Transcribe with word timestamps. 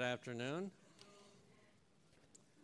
Good 0.00 0.06
afternoon. 0.06 0.70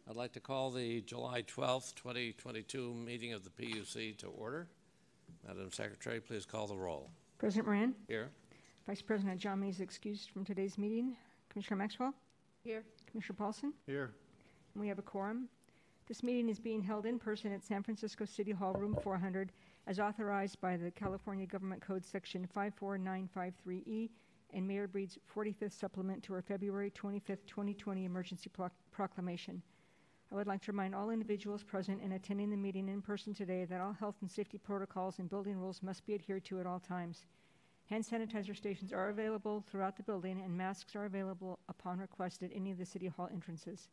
I'd 0.08 0.16
like 0.16 0.32
to 0.32 0.40
call 0.40 0.70
the 0.70 1.02
July 1.02 1.42
12th, 1.42 1.94
2022 1.94 2.94
meeting 2.94 3.34
of 3.34 3.44
the 3.44 3.50
PUC 3.50 4.16
to 4.16 4.28
order. 4.28 4.68
Madam 5.46 5.70
Secretary, 5.70 6.18
please 6.18 6.46
call 6.46 6.66
the 6.66 6.78
roll. 6.78 7.10
President 7.36 7.66
Moran, 7.66 7.94
Here. 8.08 8.30
Vice 8.86 9.02
President 9.02 9.38
John 9.38 9.60
May 9.60 9.68
is 9.68 9.80
excused 9.80 10.30
from 10.30 10.46
today's 10.46 10.78
meeting. 10.78 11.14
Commissioner 11.50 11.76
Maxwell, 11.76 12.14
Here. 12.64 12.82
Commissioner 13.10 13.36
Paulson, 13.36 13.74
Here. 13.84 14.12
and 14.72 14.80
we 14.80 14.88
have 14.88 14.98
a 14.98 15.02
quorum. 15.02 15.50
This 16.08 16.22
meeting 16.22 16.48
is 16.48 16.58
being 16.58 16.80
held 16.80 17.04
in 17.04 17.18
person 17.18 17.52
at 17.52 17.62
San 17.62 17.82
Francisco 17.82 18.24
City 18.24 18.52
Hall, 18.52 18.72
Room 18.72 18.96
400, 19.02 19.52
as 19.86 20.00
authorized 20.00 20.58
by 20.62 20.78
the 20.78 20.90
California 20.90 21.44
Government 21.44 21.82
Code 21.82 22.02
Section 22.02 22.48
54953E 22.56 24.08
and 24.56 24.66
Mayor 24.66 24.88
Breed's 24.88 25.18
45th 25.32 25.78
supplement 25.78 26.22
to 26.22 26.32
our 26.32 26.40
February 26.40 26.90
25th, 26.90 27.46
2020 27.46 28.06
emergency 28.06 28.48
Pro- 28.48 28.70
proclamation. 28.90 29.62
I 30.32 30.34
would 30.34 30.46
like 30.46 30.62
to 30.62 30.72
remind 30.72 30.94
all 30.94 31.10
individuals 31.10 31.62
present 31.62 32.00
and 32.02 32.14
attending 32.14 32.50
the 32.50 32.56
meeting 32.56 32.88
in 32.88 33.02
person 33.02 33.34
today 33.34 33.66
that 33.66 33.82
all 33.82 33.92
health 33.92 34.16
and 34.22 34.30
safety 34.30 34.56
protocols 34.56 35.18
and 35.18 35.28
building 35.28 35.58
rules 35.58 35.82
must 35.82 36.06
be 36.06 36.14
adhered 36.14 36.46
to 36.46 36.58
at 36.58 36.66
all 36.66 36.80
times. 36.80 37.26
Hand 37.90 38.02
sanitizer 38.02 38.56
stations 38.56 38.94
are 38.94 39.10
available 39.10 39.62
throughout 39.68 39.94
the 39.94 40.02
building, 40.02 40.40
and 40.40 40.56
masks 40.56 40.96
are 40.96 41.04
available 41.04 41.58
upon 41.68 41.98
request 41.98 42.42
at 42.42 42.50
any 42.54 42.70
of 42.70 42.78
the 42.78 42.86
City 42.86 43.06
Hall 43.08 43.28
entrances. 43.30 43.90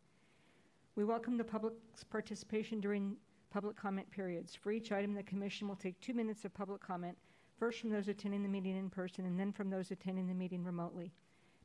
We 0.95 1.03
welcome 1.03 1.37
the 1.37 1.43
public's 1.43 2.05
participation 2.05 2.79
during 2.79 3.17
public 3.51 3.75
comment 3.75 4.09
periods. 4.11 4.55
For 4.55 4.71
each 4.71 4.93
item, 4.93 5.13
the 5.13 5.23
Commission 5.23 5.67
will 5.67 5.75
take 5.75 5.99
two 5.99 6.13
minutes 6.13 6.45
of 6.45 6.53
public 6.53 6.81
comment, 6.81 7.17
first 7.63 7.79
from 7.79 7.91
those 7.91 8.09
attending 8.09 8.43
the 8.43 8.49
meeting 8.49 8.75
in 8.75 8.89
person 8.89 9.23
and 9.25 9.39
then 9.39 9.49
from 9.49 9.69
those 9.69 9.89
attending 9.89 10.27
the 10.27 10.33
meeting 10.33 10.65
remotely. 10.65 11.13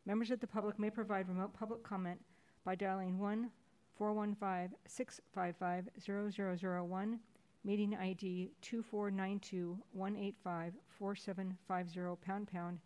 Members 0.06 0.30
of 0.30 0.38
the 0.38 0.46
public 0.46 0.78
may 0.78 0.90
provide 0.90 1.28
remote 1.28 1.52
public 1.52 1.82
comment 1.82 2.20
by 2.64 2.76
dialing 2.76 3.18
1 3.18 3.50
415 3.96 4.78
655 4.86 5.88
0001, 6.00 7.18
meeting 7.64 7.96
ID 7.96 8.52
2492 8.62 9.76
185 9.90 10.74
4750 10.88 12.24
pound 12.24 12.46
pound, 12.46 12.78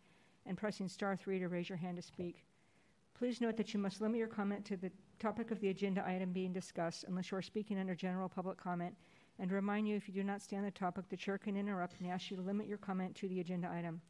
and 0.47 0.57
pressing 0.57 0.87
star 0.87 1.15
3 1.15 1.37
to 1.37 1.49
raise 1.49 1.69
your 1.69 1.77
hand 1.77 1.97
to 1.97 2.01
speak. 2.01 2.43
Please 3.13 3.41
note 3.41 3.57
that 3.57 3.75
you 3.75 3.79
must 3.79 4.01
limit 4.01 4.17
your 4.17 4.27
comment 4.27 4.65
to 4.65 4.75
the 4.75 4.91
topic 5.19 5.51
of 5.51 5.59
the 5.59 5.69
agenda 5.69 6.03
item 6.03 6.31
being 6.31 6.51
discussed 6.51 7.05
unless 7.07 7.29
you 7.29 7.37
are 7.37 7.43
speaking 7.43 7.77
under 7.77 7.93
general 7.93 8.27
public 8.27 8.57
comment, 8.57 8.95
and 9.39 9.51
remind 9.51 9.87
you 9.87 9.95
if 9.95 10.07
you 10.07 10.13
do 10.13 10.23
not 10.23 10.41
stay 10.41 10.57
on 10.57 10.63
the 10.63 10.71
topic, 10.71 11.09
the 11.09 11.17
chair 11.17 11.37
can 11.37 11.57
interrupt 11.57 11.99
and 11.99 12.09
ask 12.09 12.29
you 12.29 12.37
to 12.37 12.43
limit 12.43 12.67
your 12.67 12.77
comment 12.77 13.15
to 13.15 13.27
the 13.27 13.39
agenda 13.39 13.69
item. 13.71 14.01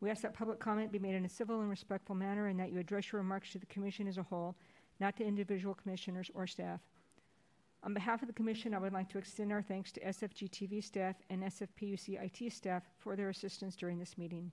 We 0.00 0.10
ask 0.10 0.22
that 0.22 0.34
public 0.34 0.60
comment 0.60 0.92
be 0.92 0.98
made 0.98 1.14
in 1.14 1.24
a 1.24 1.28
civil 1.28 1.60
and 1.60 1.70
respectful 1.70 2.14
manner 2.14 2.46
and 2.46 2.58
that 2.60 2.70
you 2.70 2.78
address 2.78 3.12
your 3.12 3.20
remarks 3.20 3.52
to 3.52 3.58
the 3.58 3.66
commission 3.66 4.06
as 4.06 4.18
a 4.18 4.22
whole, 4.22 4.56
not 5.00 5.16
to 5.16 5.24
individual 5.24 5.74
commissioners 5.74 6.30
or 6.34 6.46
staff. 6.46 6.80
On 7.84 7.94
behalf 7.94 8.22
of 8.22 8.28
the 8.28 8.34
commission, 8.34 8.74
I 8.74 8.78
would 8.78 8.92
like 8.92 9.08
to 9.10 9.18
extend 9.18 9.52
our 9.52 9.62
thanks 9.62 9.92
to 9.92 10.00
SFGTV 10.00 10.82
staff 10.82 11.16
and 11.30 11.42
SFPUC 11.42 12.20
IT 12.20 12.52
staff 12.52 12.82
for 12.98 13.14
their 13.14 13.28
assistance 13.28 13.76
during 13.76 13.98
this 13.98 14.18
meeting. 14.18 14.50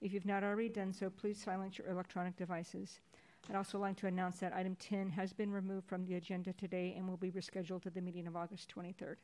If 0.00 0.12
you've 0.12 0.26
not 0.26 0.42
already 0.42 0.68
done 0.68 0.92
so, 0.92 1.10
please 1.10 1.42
silence 1.42 1.78
your 1.78 1.88
electronic 1.88 2.36
devices. 2.36 3.00
I'd 3.48 3.56
also 3.56 3.78
like 3.78 3.96
to 3.98 4.06
announce 4.06 4.38
that 4.40 4.52
item 4.52 4.76
10 4.76 5.10
has 5.10 5.32
been 5.32 5.52
removed 5.52 5.86
from 5.86 6.04
the 6.04 6.14
agenda 6.16 6.52
today 6.52 6.94
and 6.96 7.08
will 7.08 7.16
be 7.16 7.30
rescheduled 7.30 7.82
to 7.82 7.90
the 7.90 8.00
meeting 8.00 8.26
of 8.26 8.34
August 8.34 8.72
23rd. 8.76 9.16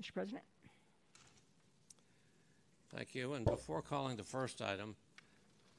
Mr. 0.00 0.14
President. 0.14 0.44
Thank 2.94 3.14
you. 3.14 3.34
And 3.34 3.44
before 3.44 3.82
calling 3.82 4.16
the 4.16 4.24
first 4.24 4.62
item, 4.62 4.96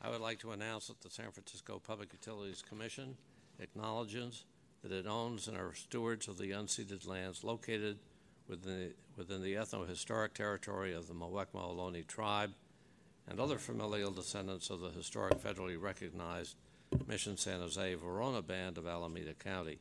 I 0.01 0.09
would 0.09 0.21
like 0.21 0.39
to 0.39 0.51
announce 0.51 0.87
that 0.87 1.01
the 1.01 1.09
San 1.09 1.31
Francisco 1.31 1.81
Public 1.85 2.13
Utilities 2.13 2.61
Commission 2.61 3.17
acknowledges 3.59 4.45
that 4.83 4.91
it 4.91 5.07
owns 5.07 5.47
and 5.47 5.57
are 5.57 5.73
stewards 5.73 6.27
of 6.27 6.37
the 6.37 6.51
unceded 6.51 7.07
lands 7.07 7.43
located 7.43 7.99
within 8.47 8.79
the, 8.79 8.93
within 9.17 9.41
the 9.41 9.55
ethno-historic 9.55 10.33
territory 10.33 10.93
of 10.93 11.07
the 11.07 11.13
Muwekma 11.13 11.55
Ohlone 11.55 12.05
tribe 12.07 12.53
and 13.27 13.39
other 13.39 13.57
familial 13.57 14.11
descendants 14.11 14.69
of 14.69 14.79
the 14.79 14.89
historic 14.89 15.39
federally 15.39 15.79
recognized 15.79 16.55
Mission 17.07 17.37
San 17.37 17.59
Jose 17.59 17.95
Verona 17.95 18.41
Band 18.41 18.77
of 18.77 18.87
Alameda 18.87 19.33
County. 19.33 19.79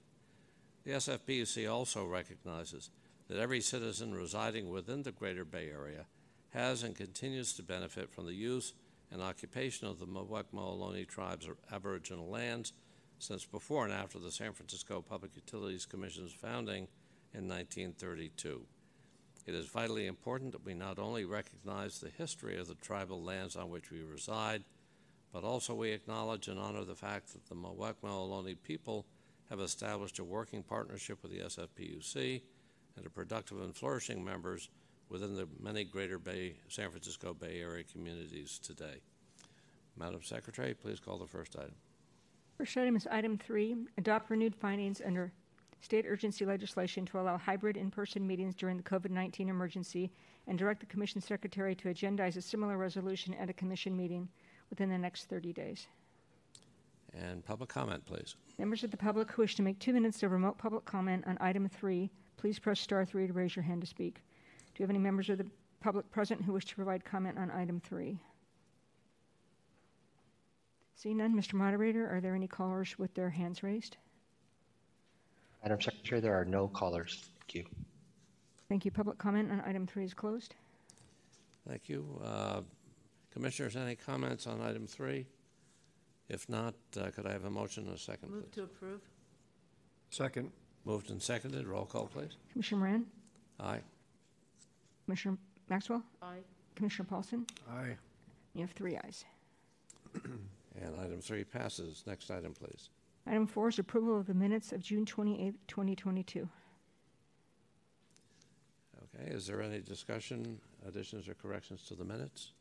The 0.84 0.92
SFPUC 0.92 1.70
also 1.70 2.04
recognizes 2.04 2.90
that 3.28 3.38
every 3.38 3.60
citizen 3.60 4.14
residing 4.14 4.68
within 4.68 5.02
the 5.02 5.12
Greater 5.12 5.44
Bay 5.44 5.68
Area 5.70 6.06
has 6.50 6.82
and 6.82 6.96
continues 6.96 7.52
to 7.52 7.62
benefit 7.62 8.10
from 8.10 8.26
the 8.26 8.34
use 8.34 8.74
and 9.12 9.22
occupation 9.22 9.86
of 9.86 9.98
the 9.98 10.06
Muwekma 10.06 10.54
Ohlone 10.54 11.06
tribe's 11.06 11.48
aboriginal 11.72 12.28
lands 12.28 12.72
since 13.18 13.44
before 13.44 13.84
and 13.84 13.92
after 13.92 14.18
the 14.18 14.32
San 14.32 14.52
Francisco 14.52 15.00
Public 15.00 15.32
Utilities 15.36 15.86
Commission's 15.86 16.32
founding 16.32 16.88
in 17.32 17.46
1932. 17.48 18.62
It 19.46 19.54
is 19.54 19.66
vitally 19.66 20.06
important 20.06 20.52
that 20.52 20.64
we 20.64 20.74
not 20.74 20.98
only 20.98 21.24
recognize 21.24 21.98
the 21.98 22.10
history 22.10 22.58
of 22.58 22.68
the 22.68 22.74
tribal 22.74 23.22
lands 23.22 23.56
on 23.56 23.70
which 23.70 23.90
we 23.90 24.02
reside, 24.02 24.64
but 25.32 25.44
also 25.44 25.74
we 25.74 25.90
acknowledge 25.90 26.48
and 26.48 26.58
honor 26.58 26.84
the 26.84 26.94
fact 26.94 27.32
that 27.32 27.46
the 27.46 27.54
Muwekma 27.54 28.04
Ohlone 28.04 28.56
people 28.62 29.06
have 29.48 29.60
established 29.60 30.18
a 30.18 30.24
working 30.24 30.62
partnership 30.62 31.22
with 31.22 31.32
the 31.32 31.40
SFPUC 31.40 32.42
and 32.96 33.06
are 33.06 33.10
productive 33.10 33.60
and 33.60 33.74
flourishing 33.74 34.24
members 34.24 34.68
within 35.08 35.36
the 35.36 35.48
many 35.60 35.84
Greater 35.84 36.18
Bay, 36.18 36.54
San 36.68 36.90
Francisco 36.90 37.34
Bay 37.34 37.60
Area 37.60 37.84
communities 37.84 38.58
today. 38.58 39.02
Madam 39.96 40.22
Secretary, 40.22 40.72
please 40.74 41.00
call 41.00 41.18
the 41.18 41.26
first 41.26 41.56
item. 41.56 41.74
First 42.56 42.76
item 42.76 42.96
is 42.96 43.08
item 43.10 43.38
three, 43.38 43.76
adopt 43.98 44.30
renewed 44.30 44.54
findings 44.54 45.00
under 45.04 45.32
state 45.80 46.04
urgency 46.06 46.44
legislation 46.44 47.06
to 47.06 47.18
allow 47.18 47.38
hybrid 47.38 47.76
in-person 47.76 48.26
meetings 48.26 48.54
during 48.54 48.76
the 48.76 48.82
COVID-19 48.82 49.48
emergency 49.48 50.10
and 50.46 50.58
direct 50.58 50.80
the 50.80 50.86
commission 50.86 51.20
secretary 51.20 51.74
to 51.74 51.88
agendize 51.88 52.36
a 52.36 52.42
similar 52.42 52.76
resolution 52.76 53.34
at 53.34 53.50
a 53.50 53.54
commission 53.54 53.96
meeting 53.96 54.28
within 54.70 54.88
the 54.88 54.98
next 54.98 55.24
30 55.28 55.52
days. 55.52 55.86
And 57.12 57.44
public 57.44 57.68
comment, 57.68 58.04
please. 58.06 58.36
Members 58.58 58.84
of 58.84 58.90
the 58.90 58.96
public 58.96 59.30
who 59.32 59.42
wish 59.42 59.56
to 59.56 59.62
make 59.62 59.78
two 59.78 59.92
minutes 59.92 60.22
of 60.22 60.30
remote 60.30 60.58
public 60.58 60.84
comment 60.84 61.24
on 61.26 61.36
item 61.40 61.68
three, 61.68 62.10
please 62.36 62.58
press 62.58 62.80
star 62.80 63.04
three 63.04 63.26
to 63.26 63.32
raise 63.32 63.56
your 63.56 63.64
hand 63.64 63.80
to 63.80 63.86
speak. 63.86 64.14
Do 64.14 64.82
you 64.82 64.84
have 64.84 64.90
any 64.90 64.98
members 65.00 65.28
of 65.28 65.38
the 65.38 65.46
public 65.80 66.08
present 66.10 66.42
who 66.42 66.52
wish 66.52 66.66
to 66.66 66.76
provide 66.76 67.04
comment 67.04 67.36
on 67.36 67.50
item 67.50 67.80
three? 67.80 68.20
Seeing 70.94 71.16
none, 71.16 71.34
Mr. 71.34 71.54
Moderator, 71.54 72.08
are 72.14 72.20
there 72.20 72.34
any 72.34 72.46
callers 72.46 72.98
with 72.98 73.12
their 73.14 73.30
hands 73.30 73.62
raised? 73.62 73.96
Madam 75.62 75.80
Secretary, 75.80 76.20
there 76.20 76.38
are 76.38 76.44
no 76.44 76.68
callers. 76.68 77.30
Thank 77.40 77.54
you. 77.54 77.64
Thank 78.68 78.84
you. 78.84 78.90
Public 78.90 79.18
comment 79.18 79.50
on 79.50 79.62
item 79.62 79.86
three 79.86 80.04
is 80.04 80.14
closed. 80.14 80.54
Thank 81.68 81.88
you. 81.88 82.06
Uh, 82.22 82.60
Commissioners, 83.32 83.76
any 83.76 83.94
comments 83.94 84.46
on 84.46 84.60
item 84.60 84.86
three? 84.86 85.26
If 86.28 86.48
not, 86.48 86.74
uh, 87.00 87.10
could 87.10 87.26
I 87.26 87.32
have 87.32 87.44
a 87.44 87.50
motion 87.50 87.86
and 87.86 87.96
a 87.96 87.98
second, 87.98 88.30
Move 88.30 88.44
please? 88.50 88.54
to 88.56 88.62
approve. 88.64 89.00
Second. 90.10 90.50
Moved 90.84 91.10
and 91.10 91.20
seconded. 91.22 91.66
Roll 91.66 91.84
call, 91.84 92.06
please. 92.06 92.36
Commissioner 92.52 92.78
Moran, 92.80 93.06
Aye. 93.60 93.80
Commissioner 95.04 95.36
Maxwell, 95.68 96.02
Aye. 96.22 96.38
Commissioner 96.74 97.06
Paulson. 97.08 97.46
Aye. 97.70 97.96
You 98.54 98.62
have 98.62 98.70
three 98.72 98.96
ayes. 99.04 99.24
And 100.82 100.94
item 101.00 101.20
three 101.20 101.42
passes. 101.44 102.04
Next 102.06 102.30
item, 102.30 102.54
please. 102.54 102.88
Item 103.26 103.46
four 103.46 103.68
is 103.68 103.78
approval 103.80 104.18
of 104.18 104.26
the 104.26 104.32
minutes 104.34 104.70
of 104.72 104.80
June 104.80 105.04
28, 105.04 105.54
2022. 105.66 106.48
Okay, 109.02 109.30
is 109.32 109.46
there 109.48 109.60
any 109.60 109.80
discussion, 109.80 110.58
additions, 110.86 111.28
or 111.28 111.34
corrections 111.34 111.82
to 111.88 111.94
the 111.96 112.04
minutes? 112.04 112.52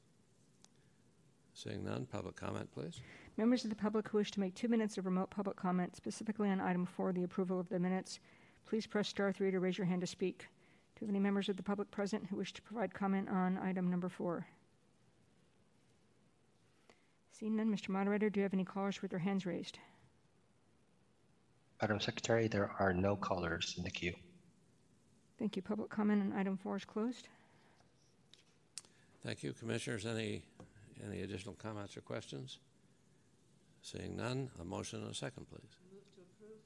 Seeing 1.61 1.83
none, 1.83 2.05
public 2.05 2.37
comment, 2.37 2.71
please. 2.71 3.01
Members 3.35 3.65
of 3.65 3.69
the 3.69 3.75
public 3.75 4.07
who 4.07 4.17
wish 4.17 4.31
to 4.31 4.39
make 4.39 4.55
two 4.55 4.69
minutes 4.69 4.97
of 4.97 5.05
remote 5.05 5.29
public 5.29 5.57
comment 5.57 5.93
specifically 5.93 6.49
on 6.49 6.61
item 6.61 6.85
four, 6.85 7.11
the 7.11 7.25
approval 7.25 7.59
of 7.59 7.67
the 7.67 7.77
minutes, 7.77 8.21
please 8.65 8.87
press 8.87 9.09
star 9.09 9.33
three 9.33 9.51
to 9.51 9.59
raise 9.59 9.77
your 9.77 9.85
hand 9.85 9.99
to 9.99 10.07
speak. 10.07 10.47
Do 10.95 11.01
you 11.01 11.07
have 11.07 11.09
any 11.09 11.19
members 11.19 11.49
of 11.49 11.57
the 11.57 11.63
public 11.63 11.91
present 11.91 12.25
who 12.29 12.37
wish 12.37 12.53
to 12.53 12.61
provide 12.61 12.93
comment 12.93 13.27
on 13.27 13.57
item 13.57 13.91
number 13.91 14.07
four? 14.07 14.47
Seeing 17.37 17.57
none, 17.57 17.69
Mr. 17.69 17.89
Moderator, 17.89 18.29
do 18.29 18.39
you 18.39 18.43
have 18.43 18.53
any 18.53 18.63
callers 18.63 19.01
with 19.01 19.11
their 19.11 19.19
hands 19.19 19.45
raised? 19.45 19.79
Madam 21.81 21.99
Secretary, 21.99 22.47
there 22.47 22.71
are 22.79 22.93
no 22.93 23.17
callers 23.17 23.75
in 23.77 23.83
the 23.83 23.91
queue. 23.91 24.15
Thank 25.37 25.57
you. 25.57 25.61
Public 25.61 25.89
comment 25.89 26.21
on 26.21 26.39
item 26.39 26.55
four 26.55 26.77
is 26.77 26.85
closed. 26.85 27.27
Thank 29.25 29.43
you. 29.43 29.51
Commissioners, 29.51 30.05
any, 30.05 30.43
any 31.05 31.21
additional 31.21 31.55
comments 31.55 31.95
or 31.97 32.01
questions? 32.01 32.59
Seeing 33.81 34.15
none, 34.17 34.49
a 34.61 34.65
motion 34.65 35.01
and 35.01 35.11
a 35.11 35.15
second, 35.15 35.47
please. 35.49 35.75
Move 35.91 36.03
to 36.15 36.21
approve. 36.21 36.57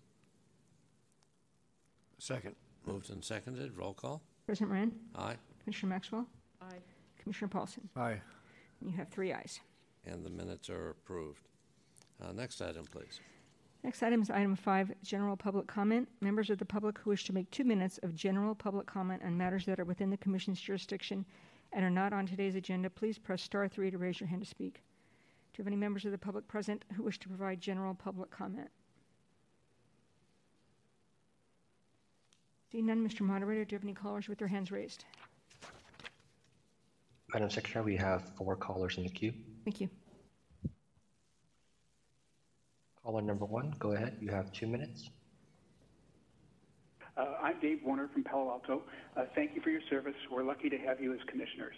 Second. 2.18 2.56
Moved 2.86 3.10
and 3.12 3.24
seconded. 3.24 3.78
Roll 3.78 3.94
call. 3.94 4.22
President 4.46 4.72
Moran, 4.72 4.92
Aye. 5.16 5.36
Commissioner 5.64 5.90
Maxwell, 5.92 6.28
Aye. 6.62 6.80
Commissioner 7.22 7.48
Paulson. 7.48 7.88
Aye. 7.96 8.20
You 8.82 8.92
have 8.98 9.08
three 9.08 9.32
ayes. 9.32 9.62
And 10.06 10.26
the 10.26 10.30
minutes 10.30 10.70
are 10.70 10.90
approved. 10.90 11.48
Uh, 12.22 12.34
next 12.34 12.62
item, 12.62 12.84
please. 12.92 13.22
Next 13.84 14.04
item 14.04 14.22
is 14.22 14.30
item 14.30 14.56
five, 14.58 14.92
general 15.04 15.38
public 15.38 15.68
comment. 15.68 16.10
Members 16.20 16.50
of 16.50 16.58
the 16.58 16.66
public 16.66 16.98
who 17.00 17.10
wish 17.12 17.24
to 17.26 17.34
make 17.34 17.50
two 17.52 17.64
minutes 17.64 18.00
of 18.04 18.14
general 18.16 18.54
public 18.56 18.86
comment 18.86 19.22
on 19.26 19.38
matters 19.38 19.66
that 19.66 19.80
are 19.80 19.86
within 19.86 20.10
the 20.10 20.18
commission's 20.18 20.60
jurisdiction 20.60 21.26
and 21.74 21.84
are 21.84 21.90
not 21.90 22.14
on 22.14 22.26
today's 22.26 22.56
agenda, 22.56 22.90
please 22.90 23.18
press 23.18 23.42
star 23.42 23.68
three 23.68 23.90
to 23.92 23.98
raise 23.98 24.20
your 24.20 24.28
hand 24.28 24.42
to 24.42 24.48
speak. 24.48 24.76
Do 24.76 25.60
you 25.60 25.64
have 25.64 25.68
any 25.68 25.76
members 25.76 26.06
of 26.06 26.12
the 26.12 26.18
public 26.18 26.48
present 26.48 26.86
who 26.96 27.04
wish 27.04 27.20
to 27.20 27.28
provide 27.28 27.60
general 27.60 27.94
public 27.94 28.30
comment? 28.32 28.70
Seeing 32.72 32.88
none, 32.88 33.08
Mr. 33.08 33.22
Moderator, 33.22 33.66
do 33.66 33.74
you 33.74 33.78
have 33.78 33.84
any 33.84 33.94
callers 33.94 34.28
with 34.28 34.40
their 34.40 34.48
hands 34.48 34.72
raised? 34.72 35.06
Madam 37.34 37.50
Secretary, 37.50 37.86
we 37.86 37.96
have 37.98 38.32
four 38.36 38.56
callers 38.56 38.98
in 38.98 39.04
the 39.04 39.10
queue. 39.10 39.34
Thank 39.64 39.82
you. 39.82 39.90
Caller 43.04 43.22
number 43.22 43.46
one, 43.46 43.76
go 43.80 43.92
ahead. 43.92 44.18
You 44.22 44.32
have 44.32 44.52
two 44.54 44.68
minutes. 44.68 45.10
Uh, 47.16 47.36
I'm 47.44 47.60
Dave 47.60 47.80
Warner 47.86 48.10
from 48.12 48.24
Palo 48.24 48.50
Alto. 48.50 48.82
Uh, 49.16 49.26
thank 49.36 49.54
you 49.54 49.62
for 49.62 49.70
your 49.70 49.82
service. 49.88 50.16
We're 50.32 50.44
lucky 50.44 50.68
to 50.70 50.78
have 50.80 51.00
you 51.00 51.14
as 51.14 51.20
commissioners. 51.28 51.76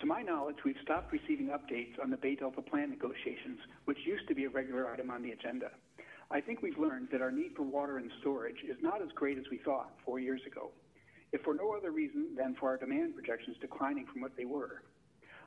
To 0.00 0.06
my 0.06 0.22
knowledge, 0.22 0.56
we've 0.64 0.80
stopped 0.82 1.12
receiving 1.12 1.48
updates 1.48 2.02
on 2.02 2.08
the 2.08 2.16
Bay 2.16 2.36
Delta 2.36 2.62
Plan 2.62 2.88
negotiations, 2.88 3.58
which 3.84 3.98
used 4.06 4.26
to 4.28 4.34
be 4.34 4.44
a 4.44 4.48
regular 4.48 4.90
item 4.90 5.10
on 5.10 5.22
the 5.22 5.32
agenda. 5.32 5.70
I 6.30 6.40
think 6.40 6.62
we've 6.62 6.78
learned 6.78 7.08
that 7.12 7.20
our 7.20 7.30
need 7.30 7.52
for 7.54 7.62
water 7.62 7.98
and 7.98 8.10
storage 8.20 8.56
is 8.66 8.76
not 8.80 9.02
as 9.02 9.08
great 9.14 9.36
as 9.36 9.44
we 9.50 9.58
thought 9.58 9.92
four 10.02 10.18
years 10.18 10.40
ago, 10.46 10.70
if 11.32 11.42
for 11.42 11.52
no 11.52 11.76
other 11.76 11.90
reason 11.90 12.34
than 12.34 12.56
for 12.58 12.70
our 12.70 12.78
demand 12.78 13.14
projections 13.14 13.58
declining 13.60 14.06
from 14.10 14.22
what 14.22 14.32
they 14.38 14.46
were. 14.46 14.82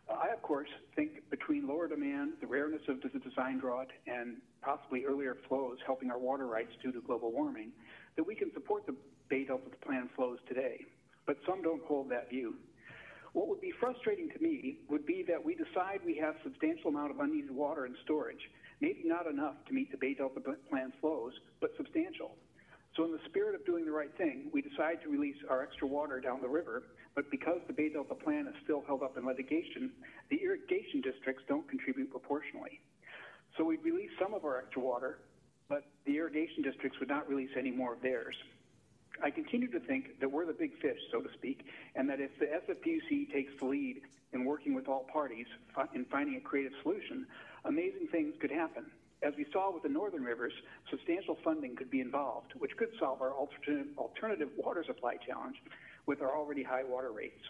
Uh, 0.07 0.13
I, 0.13 0.31
of 0.31 0.43
course, 0.43 0.69
think 0.95 1.27
between 1.31 1.67
lower 1.67 1.87
demand, 1.87 2.33
the 2.39 2.45
rareness 2.45 2.81
of 2.87 3.01
the 3.01 3.09
design 3.17 3.57
drought, 3.57 3.89
and 4.05 4.37
possibly 4.61 5.05
earlier 5.05 5.37
flows 5.49 5.77
helping 5.85 6.11
our 6.11 6.19
water 6.19 6.45
rights 6.45 6.71
due 6.83 6.91
to 6.91 7.01
global 7.01 7.31
warming, 7.31 7.71
that 8.15 8.25
we 8.25 8.35
can 8.35 8.51
support 8.53 8.85
the 8.85 8.95
Bay 9.29 9.45
Delta 9.45 9.63
Plan 9.85 10.09
flows 10.15 10.39
today. 10.47 10.85
But 11.25 11.37
some 11.47 11.61
don't 11.61 11.83
hold 11.85 12.09
that 12.11 12.29
view. 12.29 12.55
What 13.33 13.47
would 13.49 13.59
be 13.59 13.73
frustrating 13.79 14.29
to 14.29 14.39
me 14.39 14.77
would 14.89 15.05
be 15.05 15.23
that 15.27 15.43
we 15.43 15.55
decide 15.55 15.99
we 16.05 16.17
have 16.17 16.35
substantial 16.43 16.89
amount 16.89 17.11
of 17.11 17.19
unneeded 17.19 17.51
water 17.51 17.85
in 17.85 17.95
storage, 18.03 18.39
maybe 18.79 19.01
not 19.03 19.27
enough 19.27 19.55
to 19.67 19.73
meet 19.73 19.91
the 19.91 19.97
Bay 19.97 20.13
Delta 20.13 20.39
Plan 20.69 20.93
flows, 21.01 21.33
but 21.59 21.71
substantial. 21.75 22.37
So 22.95 23.03
in 23.03 23.11
the 23.11 23.19
spirit 23.27 23.53
of 23.53 23.65
doing 23.65 23.83
the 23.83 23.91
right 23.91 24.15
thing, 24.17 24.49
we 24.53 24.61
decide 24.61 25.01
to 25.03 25.09
release 25.09 25.35
our 25.49 25.61
extra 25.61 25.85
water 25.85 26.21
down 26.21 26.39
the 26.41 26.47
river, 26.47 26.83
but 27.13 27.29
because 27.29 27.59
the 27.67 27.73
Bay 27.73 27.89
Delta 27.89 28.15
Plan 28.15 28.47
is 28.47 28.55
still 28.63 28.83
held 28.87 29.03
up 29.03 29.17
in 29.17 29.25
litigation, 29.25 29.91
the 30.29 30.39
irrigation 30.41 31.01
districts 31.01 31.43
don't 31.49 31.67
contribute 31.67 32.09
proportionally. 32.11 32.79
So 33.57 33.65
we 33.65 33.75
release 33.83 34.11
some 34.21 34.33
of 34.33 34.45
our 34.45 34.59
extra 34.59 34.81
water, 34.81 35.19
but 35.69 35.83
the 36.05 36.17
irrigation 36.17 36.63
districts 36.63 36.99
would 36.99 37.09
not 37.09 37.27
release 37.27 37.49
any 37.57 37.71
more 37.71 37.93
of 37.93 38.01
theirs. 38.01 38.35
I 39.23 39.31
continue 39.31 39.71
to 39.71 39.79
think 39.79 40.19
that 40.19 40.29
we're 40.29 40.45
the 40.45 40.53
big 40.53 40.77
fish, 40.81 40.99
so 41.11 41.21
to 41.21 41.29
speak, 41.33 41.65
and 41.95 42.09
that 42.09 42.19
if 42.19 42.31
the 42.39 42.45
SFPUC 42.45 43.31
takes 43.31 43.51
the 43.59 43.65
lead 43.65 44.01
in 44.33 44.43
working 44.43 44.73
with 44.73 44.87
all 44.89 45.05
parties 45.11 45.47
in 45.93 46.05
finding 46.05 46.35
a 46.35 46.41
creative 46.41 46.73
solution, 46.83 47.25
amazing 47.63 48.07
things 48.11 48.33
could 48.41 48.51
happen. 48.51 48.85
As 49.23 49.33
we 49.37 49.45
saw 49.53 49.73
with 49.73 49.83
the 49.83 49.89
northern 49.89 50.23
rivers, 50.23 50.53
substantial 50.91 51.37
funding 51.43 51.75
could 51.75 51.89
be 51.89 52.01
involved, 52.01 52.51
which 52.57 52.75
could 52.77 52.89
solve 52.99 53.21
our 53.21 53.31
alternative, 53.31 54.49
water 54.57 54.83
supply 54.85 55.15
challenge 55.25 55.55
with 56.05 56.21
our 56.21 56.35
already 56.37 56.61
high 56.61 56.83
water 56.83 57.11
rates. 57.11 57.41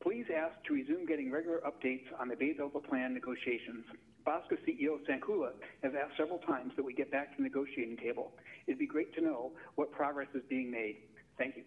Please 0.00 0.26
ask 0.34 0.54
to 0.64 0.74
resume 0.74 1.04
getting 1.04 1.32
regular 1.32 1.60
updates 1.66 2.06
on 2.20 2.28
the 2.28 2.36
Bay 2.36 2.54
Delta 2.54 2.78
Plan 2.78 3.12
negotiations. 3.12 3.84
BAWSCA 4.28 4.58
CEO 4.66 4.98
Sandkulla 5.08 5.52
has 5.82 5.92
asked 5.94 6.18
several 6.18 6.38
times 6.40 6.72
that 6.76 6.84
we 6.84 6.92
get 6.92 7.10
back 7.10 7.30
to 7.30 7.36
the 7.38 7.44
negotiating 7.44 7.96
table. 7.96 8.32
It'd 8.66 8.78
be 8.78 8.86
great 8.86 9.14
to 9.14 9.22
know 9.22 9.52
what 9.76 9.90
progress 9.90 10.28
is 10.34 10.42
being 10.50 10.70
made. 10.70 10.96
Thank 11.38 11.56
you. 11.56 11.62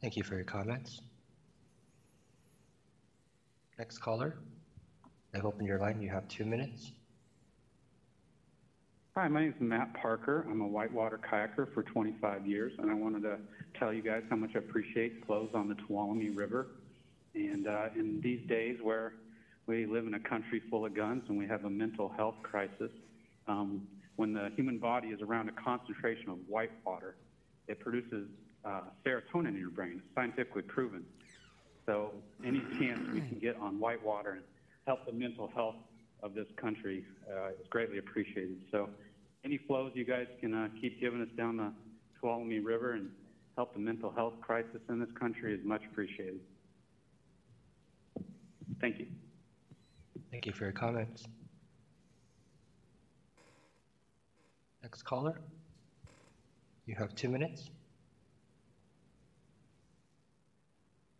Thank 0.00 0.16
you 0.16 0.22
for 0.22 0.36
your 0.36 0.44
comments. 0.44 1.00
Next 3.80 3.98
caller. 3.98 4.36
I've 5.34 5.44
opened 5.44 5.66
your 5.66 5.80
line. 5.80 6.00
You 6.00 6.10
have 6.10 6.28
two 6.28 6.44
minutes. 6.44 6.92
Hi, 9.16 9.26
my 9.26 9.40
name 9.40 9.54
is 9.56 9.60
Matt 9.60 9.92
Parker. 9.94 10.46
I'm 10.48 10.60
a 10.60 10.68
whitewater 10.68 11.18
kayaker 11.18 11.74
for 11.74 11.82
25 11.82 12.46
years, 12.46 12.72
and 12.78 12.92
I 12.92 12.94
wanted 12.94 13.24
to 13.24 13.38
tell 13.76 13.92
you 13.92 14.02
guys 14.02 14.22
how 14.30 14.36
much 14.36 14.50
I 14.54 14.58
appreciate 14.60 15.26
flows 15.26 15.50
on 15.52 15.68
the 15.68 15.74
Tuolumne 15.74 16.36
River. 16.36 16.68
And 17.34 17.66
uh, 17.66 17.88
in 17.96 18.20
these 18.20 18.46
days 18.48 18.78
where 18.80 19.14
we 19.68 19.84
live 19.84 20.06
in 20.06 20.14
a 20.14 20.20
country 20.20 20.62
full 20.70 20.86
of 20.86 20.94
guns 20.94 21.22
and 21.28 21.38
we 21.38 21.46
have 21.46 21.64
a 21.66 21.70
mental 21.70 22.08
health 22.16 22.36
crisis, 22.42 22.90
um, 23.46 23.86
when 24.16 24.32
the 24.32 24.50
human 24.56 24.78
body 24.78 25.08
is 25.08 25.20
around 25.20 25.48
a 25.48 25.52
concentration 25.52 26.30
of 26.30 26.38
white 26.48 26.72
water, 26.84 27.16
it 27.68 27.78
produces 27.78 28.26
uh, 28.64 28.80
serotonin 29.06 29.48
in 29.48 29.58
your 29.58 29.70
brain. 29.70 30.02
It's 30.04 30.14
scientifically 30.14 30.62
proven. 30.62 31.04
So 31.86 32.12
any 32.44 32.60
chance 32.78 33.00
we 33.12 33.20
can 33.20 33.38
get 33.40 33.56
on 33.56 33.78
white 33.78 34.02
water 34.04 34.32
and 34.32 34.42
help 34.86 35.06
the 35.06 35.12
mental 35.12 35.50
health 35.54 35.76
of 36.22 36.34
this 36.34 36.48
country 36.56 37.04
uh, 37.30 37.50
is 37.50 37.68
greatly 37.70 37.98
appreciated. 37.98 38.60
So 38.72 38.88
any 39.44 39.58
flows 39.58 39.92
you 39.94 40.04
guys 40.04 40.26
can 40.40 40.54
uh, 40.54 40.68
keep 40.80 41.00
giving 41.00 41.22
us 41.22 41.28
down 41.36 41.58
the 41.58 41.72
Tuolumne 42.20 42.64
River 42.64 42.94
and 42.94 43.10
help 43.56 43.74
the 43.74 43.80
mental 43.80 44.10
health 44.10 44.34
crisis 44.40 44.80
in 44.88 44.98
this 44.98 45.10
country 45.18 45.54
is 45.54 45.60
much 45.64 45.82
appreciated. 45.92 46.40
Thank 48.80 48.98
you. 48.98 49.06
Thank 50.30 50.46
you 50.46 50.52
for 50.52 50.64
your 50.64 50.72
comments. 50.72 51.24
Next 54.82 55.02
caller. 55.02 55.40
You 56.86 56.94
have 56.96 57.14
two 57.14 57.28
minutes. 57.28 57.70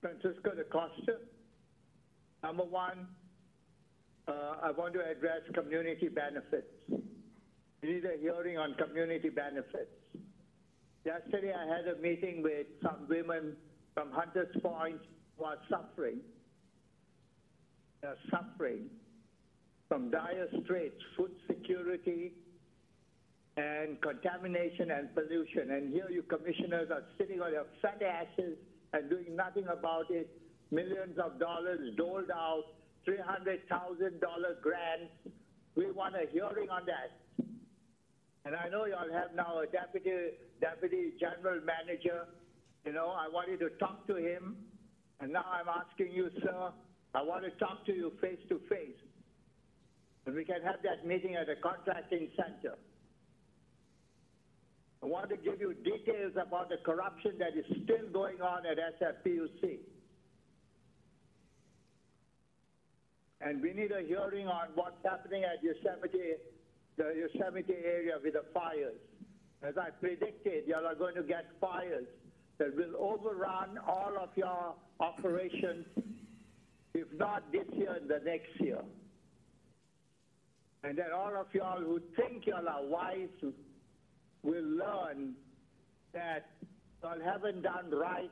Francisco 0.00 0.52
da 0.54 0.62
Costa. 0.70 1.18
Number 2.42 2.64
one, 2.64 3.08
uh, 4.28 4.56
I 4.62 4.70
want 4.70 4.94
to 4.94 5.00
address 5.00 5.40
community 5.54 6.08
benefits. 6.08 6.68
We 7.82 7.92
need 7.92 8.04
a 8.04 8.18
hearing 8.20 8.58
on 8.58 8.74
community 8.74 9.28
benefits. 9.28 9.90
Yesterday, 11.04 11.52
I 11.54 11.66
had 11.66 11.88
a 11.88 12.00
meeting 12.00 12.42
with 12.42 12.66
some 12.82 13.06
women 13.08 13.56
from 13.94 14.10
Hunters 14.12 14.54
Point 14.62 15.00
who 15.36 15.44
are 15.44 15.56
suffering. 15.70 16.20
They're 18.02 18.16
suffering 18.30 18.86
from 19.88 20.10
dire 20.10 20.48
straits, 20.64 21.00
food 21.16 21.32
security, 21.46 22.32
and 23.56 24.00
contamination 24.00 24.90
and 24.90 25.12
pollution. 25.14 25.72
And 25.72 25.92
here 25.92 26.08
you 26.10 26.22
commissioners 26.22 26.90
are 26.90 27.02
sitting 27.18 27.40
on 27.40 27.52
your 27.52 27.66
fat 27.82 28.00
asses 28.02 28.56
and 28.92 29.10
doing 29.10 29.34
nothing 29.34 29.64
about 29.66 30.10
it. 30.10 30.28
Millions 30.70 31.18
of 31.18 31.40
dollars 31.40 31.80
doled 31.96 32.30
out, 32.30 32.64
$300,000 33.08 34.20
grants. 34.62 35.12
We 35.74 35.90
want 35.90 36.14
a 36.14 36.30
hearing 36.30 36.70
on 36.70 36.82
that. 36.86 37.46
And 38.44 38.54
I 38.54 38.68
know 38.68 38.84
y'all 38.84 39.12
have 39.12 39.34
now 39.34 39.60
a 39.60 39.66
deputy, 39.66 40.10
deputy 40.60 41.12
general 41.18 41.60
manager. 41.64 42.26
You 42.84 42.92
know, 42.92 43.08
I 43.08 43.28
wanted 43.28 43.60
to 43.60 43.70
talk 43.78 44.06
to 44.06 44.16
him. 44.16 44.56
And 45.20 45.32
now 45.32 45.44
I'm 45.52 45.68
asking 45.68 46.12
you, 46.12 46.30
sir, 46.42 46.70
I 47.14 47.22
want 47.22 47.44
to 47.44 47.50
talk 47.52 47.86
to 47.86 47.92
you 47.94 48.12
face 48.20 48.38
to 48.48 48.60
face. 48.68 49.00
And 50.26 50.34
we 50.34 50.44
can 50.44 50.62
have 50.62 50.82
that 50.84 51.06
meeting 51.06 51.36
at 51.36 51.48
a 51.48 51.56
contracting 51.56 52.28
center. 52.36 52.76
I 55.02 55.06
want 55.06 55.30
to 55.30 55.36
give 55.36 55.60
you 55.60 55.74
details 55.74 56.32
about 56.34 56.68
the 56.68 56.76
corruption 56.84 57.32
that 57.38 57.56
is 57.56 57.64
still 57.84 58.08
going 58.12 58.42
on 58.42 58.66
at 58.66 58.76
SFPUC. 59.00 59.78
And 63.40 63.62
we 63.62 63.72
need 63.72 63.92
a 63.92 64.02
hearing 64.02 64.48
on 64.48 64.68
what's 64.74 64.98
happening 65.04 65.44
at 65.44 65.62
Yosemite, 65.62 66.34
the 66.96 67.14
Yosemite 67.14 67.74
area 67.84 68.14
with 68.22 68.34
the 68.34 68.42
fires. 68.52 68.98
As 69.62 69.74
I 69.78 69.90
predicted, 69.90 70.64
you 70.66 70.74
are 70.74 70.94
going 70.94 71.14
to 71.14 71.22
get 71.22 71.46
fires 71.60 72.06
that 72.58 72.76
will 72.76 72.96
overrun 72.98 73.78
all 73.86 74.12
of 74.20 74.30
your 74.34 74.74
operations, 74.98 75.86
if 76.98 77.06
not 77.16 77.52
this 77.52 77.66
year, 77.72 77.96
the 78.06 78.20
next 78.24 78.60
year. 78.60 78.80
And 80.82 80.98
then 80.98 81.12
all 81.14 81.36
of 81.36 81.46
y'all 81.52 81.80
who 81.80 82.00
think 82.16 82.46
y'all 82.46 82.68
are 82.68 82.84
wise 82.84 83.28
will 84.42 84.64
learn 84.64 85.34
that 86.12 86.50
y'all 87.02 87.20
haven't 87.24 87.62
done 87.62 87.90
right 87.92 88.30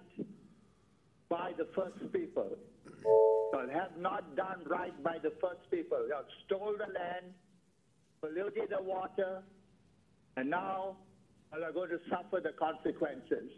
by 1.29 1.53
the 1.57 1.69
first 1.75 2.13
people. 2.13 2.57
Y'all 3.53 3.69
have 3.73 3.97
not 3.99 4.37
done 4.37 4.63
right 4.67 5.03
by 5.03 5.19
the 5.23 5.33
first 5.41 5.71
people. 5.71 5.99
Y'all 6.09 6.25
stole 6.47 6.73
the 6.73 6.93
land, 6.93 7.35
polluted 8.21 8.71
the 8.71 8.83
water, 8.83 9.43
and 10.37 10.51
now 10.51 10.97
y'all 11.53 11.65
are 11.65 11.73
going 11.73 11.91
to 11.91 11.99
suffer 12.11 12.41
the 12.43 12.53
consequences. 12.59 13.51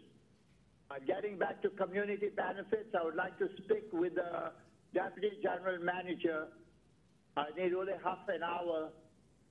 Uh, 0.91 0.95
getting 1.05 1.37
back 1.37 1.61
to 1.61 1.69
community 1.69 2.29
benefits, 2.35 2.89
I 2.99 3.03
would 3.03 3.15
like 3.15 3.37
to 3.37 3.47
speak 3.63 3.85
with 3.93 4.15
the 4.15 4.51
Deputy 4.93 5.37
General 5.41 5.79
Manager. 5.83 6.47
I 7.37 7.45
need 7.57 7.73
only 7.73 7.93
half 8.03 8.19
an 8.27 8.43
hour 8.43 8.89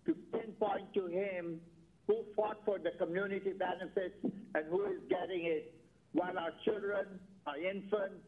to 0.07 0.15
pinpoint 0.33 0.93
to 0.95 1.07
him 1.07 1.61
who 2.07 2.25
fought 2.35 2.59
for 2.65 2.79
the 2.79 2.91
community 2.99 3.53
benefits 3.53 4.17
and 4.55 4.65
who 4.71 4.85
is 4.87 5.01
getting 5.09 5.45
it, 5.45 5.75
while 6.13 6.39
our 6.39 6.53
children, 6.65 7.21
our 7.47 7.59
infants, 7.59 8.25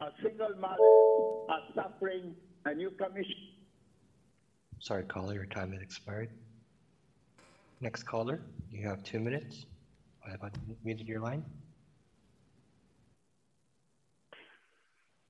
our 0.00 0.10
single 0.22 0.54
mothers 0.60 1.48
are 1.48 1.62
suffering. 1.74 2.34
A 2.66 2.74
new 2.74 2.90
commission 2.90 3.50
Sorry, 4.80 5.04
caller, 5.04 5.34
your 5.34 5.44
time 5.44 5.72
has 5.72 5.82
expired. 5.82 6.30
Next 7.82 8.04
caller, 8.04 8.40
you 8.70 8.88
have 8.88 9.04
two 9.04 9.20
minutes. 9.20 9.66
I 10.26 10.30
have 10.30 10.40
unmuted 10.40 11.06
your 11.06 11.20
line. 11.20 11.44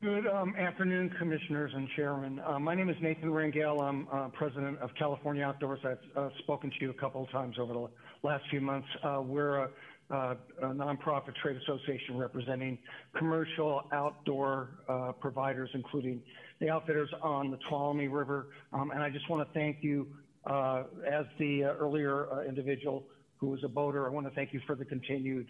Good 0.03 0.27
um, 0.29 0.55
afternoon, 0.57 1.11
Commissioners 1.19 1.73
and 1.75 1.87
Chairman. 1.95 2.41
Uh, 2.41 2.59
My 2.59 2.75
name 2.75 2.89
is 2.89 2.97
Nathan 3.03 3.29
Rangel. 3.29 3.83
I'm 3.83 4.09
uh, 4.11 4.29
President 4.29 4.79
of 4.79 4.89
California 4.99 5.45
Outdoors. 5.45 5.79
I've 5.85 5.99
uh, 6.17 6.31
spoken 6.39 6.71
to 6.71 6.77
you 6.81 6.89
a 6.89 6.95
couple 6.95 7.23
of 7.23 7.31
times 7.31 7.57
over 7.61 7.75
the 7.75 7.87
last 8.23 8.43
few 8.49 8.63
months. 8.63 8.89
Uh, 9.05 9.21
We're 9.23 9.59
a 9.59 9.69
uh, 10.11 10.35
a 10.63 10.67
nonprofit 10.69 11.35
trade 11.43 11.59
association 11.59 12.17
representing 12.17 12.79
commercial 13.15 13.83
outdoor 13.93 14.71
uh, 14.89 15.13
providers, 15.13 15.69
including 15.75 16.23
the 16.61 16.71
outfitters 16.71 17.11
on 17.23 17.51
the 17.51 17.59
Tuolumne 17.71 18.11
River. 18.11 18.47
Um, 18.73 18.93
And 18.93 19.03
I 19.03 19.11
just 19.11 19.29
want 19.29 19.47
to 19.47 19.53
thank 19.53 19.83
you, 19.83 20.07
as 20.47 21.27
the 21.39 21.65
earlier 21.65 22.27
individual 22.49 23.05
who 23.37 23.49
was 23.49 23.63
a 23.65 23.69
boater, 23.69 24.07
I 24.07 24.11
want 24.11 24.27
to 24.27 24.35
thank 24.35 24.55
you 24.55 24.63
for 24.67 24.75
the 24.75 24.85
continued 24.87 25.49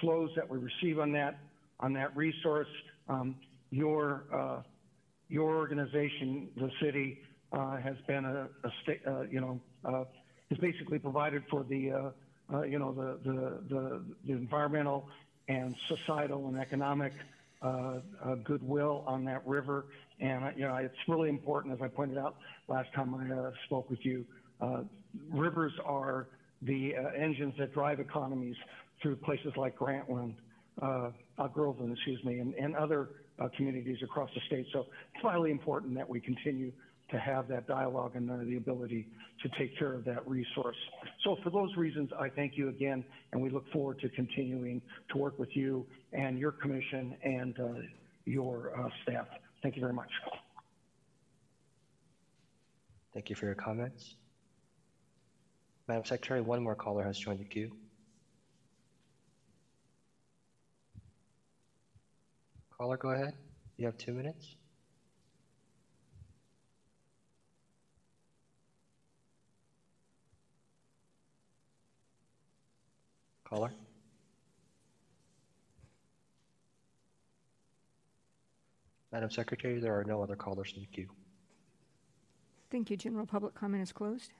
flows 0.00 0.30
that 0.34 0.50
we 0.50 0.58
receive 0.58 0.98
on 0.98 1.12
that, 1.12 1.38
on 1.78 1.92
that 1.92 2.16
resource. 2.16 2.66
Um, 3.08 3.36
Your, 3.70 4.24
uh, 4.32 4.62
your 5.28 5.56
organization, 5.56 6.48
the 6.56 6.70
city, 6.80 7.18
uh, 7.52 7.76
has 7.78 7.96
been 8.06 8.24
a, 8.24 8.48
a 8.64 8.70
sta- 8.82 9.02
uh, 9.10 9.22
you 9.22 9.40
know, 9.40 9.60
uh, 9.84 10.04
has 10.50 10.58
basically 10.58 10.98
provided 10.98 11.42
for 11.50 11.64
the, 11.64 11.90
uh, 11.90 12.10
uh, 12.54 12.62
you 12.62 12.78
know, 12.78 12.92
the, 12.92 13.18
the, 13.28 13.38
the, 13.68 14.04
the 14.26 14.32
environmental 14.32 15.08
and 15.48 15.74
societal 15.88 16.46
and 16.48 16.58
economic 16.58 17.12
uh, 17.62 18.00
goodwill 18.44 19.02
on 19.06 19.24
that 19.24 19.44
river. 19.46 19.86
And, 20.20 20.56
you 20.56 20.66
know, 20.66 20.76
it's 20.76 20.94
really 21.08 21.28
important, 21.28 21.74
as 21.74 21.80
I 21.82 21.88
pointed 21.88 22.18
out 22.18 22.36
last 22.68 22.92
time 22.94 23.14
I 23.14 23.50
spoke 23.66 23.90
with 23.90 24.04
you, 24.04 24.24
rivers 25.32 25.72
are 25.84 26.28
the 26.62 26.94
engines 27.18 27.54
that 27.58 27.72
drive 27.74 27.98
economies 27.98 28.56
through 29.02 29.16
places 29.16 29.52
like 29.56 29.76
Grantland, 29.76 30.34
uh, 31.38 31.48
Groveland, 31.48 31.92
excuse 31.92 32.22
me, 32.24 32.38
and, 32.38 32.54
and 32.54 32.76
other 32.76 33.10
uh, 33.38 33.48
communities 33.56 33.98
across 34.02 34.30
the 34.34 34.40
state. 34.46 34.66
So 34.72 34.80
it's 34.80 35.22
vitally 35.22 35.50
important 35.50 35.94
that 35.96 36.08
we 36.08 36.20
continue 36.20 36.72
to 37.10 37.18
have 37.18 37.48
that 37.48 37.66
dialogue 37.66 38.12
and 38.14 38.30
uh, 38.30 38.36
the 38.44 38.56
ability 38.56 39.06
to 39.42 39.48
take 39.58 39.78
care 39.78 39.92
of 39.92 40.04
that 40.04 40.26
resource. 40.26 40.76
So 41.22 41.36
for 41.42 41.50
those 41.50 41.74
reasons, 41.76 42.10
I 42.18 42.28
thank 42.28 42.56
you 42.56 42.68
again, 42.68 43.04
and 43.32 43.42
we 43.42 43.50
look 43.50 43.70
forward 43.72 44.00
to 44.00 44.08
continuing 44.10 44.80
to 45.10 45.18
work 45.18 45.38
with 45.38 45.54
you 45.54 45.86
and 46.12 46.38
your 46.38 46.52
commission 46.52 47.16
and 47.22 47.60
uh, 47.60 47.64
your 48.24 48.72
uh, 48.78 48.88
staff. 49.02 49.26
Thank 49.62 49.76
you 49.76 49.80
very 49.80 49.92
much. 49.92 50.10
Thank 53.12 53.30
you 53.30 53.36
for 53.36 53.46
your 53.46 53.54
comments. 53.54 54.16
Madam 55.86 56.04
Secretary, 56.04 56.40
one 56.40 56.62
more 56.62 56.74
caller 56.74 57.04
has 57.04 57.18
joined 57.18 57.38
the 57.38 57.44
queue. 57.44 57.70
Caller, 62.84 62.98
go 62.98 63.10
ahead. 63.12 63.32
You 63.78 63.86
have 63.86 63.96
two 63.96 64.12
minutes. 64.12 64.56
Caller? 73.48 73.72
Madam 79.10 79.30
Secretary, 79.30 79.80
there 79.80 79.98
are 79.98 80.04
no 80.04 80.22
other 80.22 80.36
callers 80.36 80.74
in 80.76 80.82
the 80.82 80.86
queue. 80.88 81.08
Thank 82.70 82.90
you. 82.90 82.98
General 82.98 83.24
public 83.24 83.54
comment 83.54 83.82
is 83.82 83.92
closed. 83.92 84.30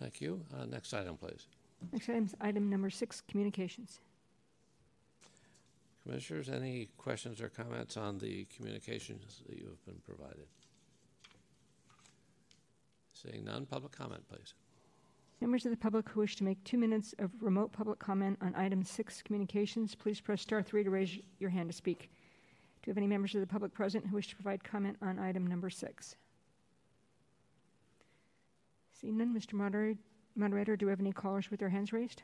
Thank 0.00 0.20
you. 0.20 0.40
Uh, 0.56 0.66
Next 0.66 0.94
item, 0.94 1.16
please. 1.16 1.48
Next 1.92 2.08
item 2.08 2.26
is 2.26 2.36
item 2.40 2.70
number 2.70 2.90
six, 2.90 3.20
communications. 3.28 3.98
Commissioners, 6.02 6.48
any 6.48 6.88
questions 6.98 7.40
or 7.40 7.48
comments 7.48 7.96
on 7.96 8.18
the 8.18 8.46
communications 8.56 9.42
that 9.46 9.56
you 9.56 9.66
have 9.66 9.84
been 9.84 10.00
provided? 10.04 10.46
Seeing 13.12 13.44
none, 13.44 13.66
public 13.66 13.92
comment, 13.92 14.22
please. 14.28 14.54
Members 15.40 15.64
of 15.64 15.70
the 15.70 15.76
public 15.76 16.08
who 16.08 16.20
wish 16.20 16.34
to 16.36 16.44
make 16.44 16.62
two 16.64 16.78
minutes 16.78 17.14
of 17.18 17.30
remote 17.40 17.72
public 17.72 17.98
comment 18.00 18.36
on 18.40 18.54
item 18.56 18.84
six, 18.84 19.22
communications, 19.22 19.94
please 19.94 20.20
press 20.20 20.40
star 20.40 20.62
three 20.62 20.82
to 20.82 20.90
raise 20.90 21.18
your 21.38 21.50
hand 21.50 21.68
to 21.68 21.76
speak. 21.76 22.10
Do 22.82 22.88
we 22.88 22.90
have 22.90 22.98
any 22.98 23.06
members 23.06 23.34
of 23.34 23.40
the 23.40 23.46
public 23.46 23.72
present 23.72 24.06
who 24.06 24.16
wish 24.16 24.28
to 24.28 24.36
provide 24.36 24.64
comment 24.64 24.96
on 25.02 25.20
item 25.20 25.46
number 25.46 25.70
six? 25.70 26.16
Seeing 29.00 29.18
none, 29.18 29.34
Mr. 29.34 29.54
Moderator, 29.54 29.98
moderator, 30.34 30.76
do 30.76 30.86
we 30.86 30.90
have 30.90 31.00
any 31.00 31.12
callers 31.12 31.50
with 31.50 31.60
their 31.60 31.68
hands 31.68 31.92
raised? 31.92 32.22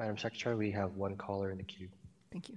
Madam 0.00 0.16
Secretary, 0.16 0.56
we 0.56 0.70
have 0.70 0.96
one 0.96 1.14
caller 1.14 1.50
in 1.50 1.58
the 1.58 1.62
queue. 1.62 1.90
Thank 2.32 2.48
you. 2.48 2.56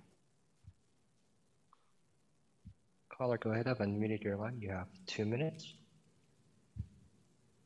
Caller, 3.09 3.37
go 3.37 3.51
ahead. 3.51 3.67
I've 3.67 3.79
unmuted 3.79 4.23
your 4.23 4.37
line. 4.37 4.59
You 4.61 4.69
have 4.69 4.87
two 5.07 5.25
minutes. 5.25 5.73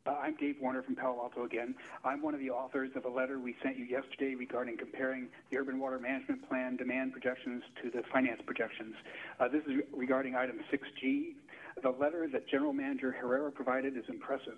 Uh, 0.07 0.15
I'm 0.19 0.35
Dave 0.37 0.55
Warner 0.59 0.81
from 0.81 0.95
Palo 0.95 1.21
Alto 1.21 1.45
again. 1.45 1.75
I'm 2.03 2.23
one 2.23 2.33
of 2.33 2.39
the 2.39 2.49
authors 2.49 2.89
of 2.95 3.05
a 3.05 3.09
letter 3.09 3.39
we 3.39 3.55
sent 3.61 3.77
you 3.77 3.85
yesterday 3.85 4.33
regarding 4.33 4.77
comparing 4.77 5.27
the 5.51 5.59
Urban 5.59 5.79
Water 5.79 5.99
Management 5.99 6.49
Plan 6.49 6.75
demand 6.75 7.11
projections 7.11 7.61
to 7.83 7.91
the 7.91 8.01
finance 8.11 8.41
projections. 8.47 8.95
Uh, 9.39 9.47
this 9.47 9.61
is 9.65 9.83
regarding 9.95 10.33
item 10.33 10.59
6G. 10.73 11.35
The 11.83 11.91
letter 11.91 12.27
that 12.33 12.49
General 12.49 12.73
Manager 12.73 13.11
Herrera 13.11 13.51
provided 13.51 13.95
is 13.95 14.05
impressive. 14.09 14.57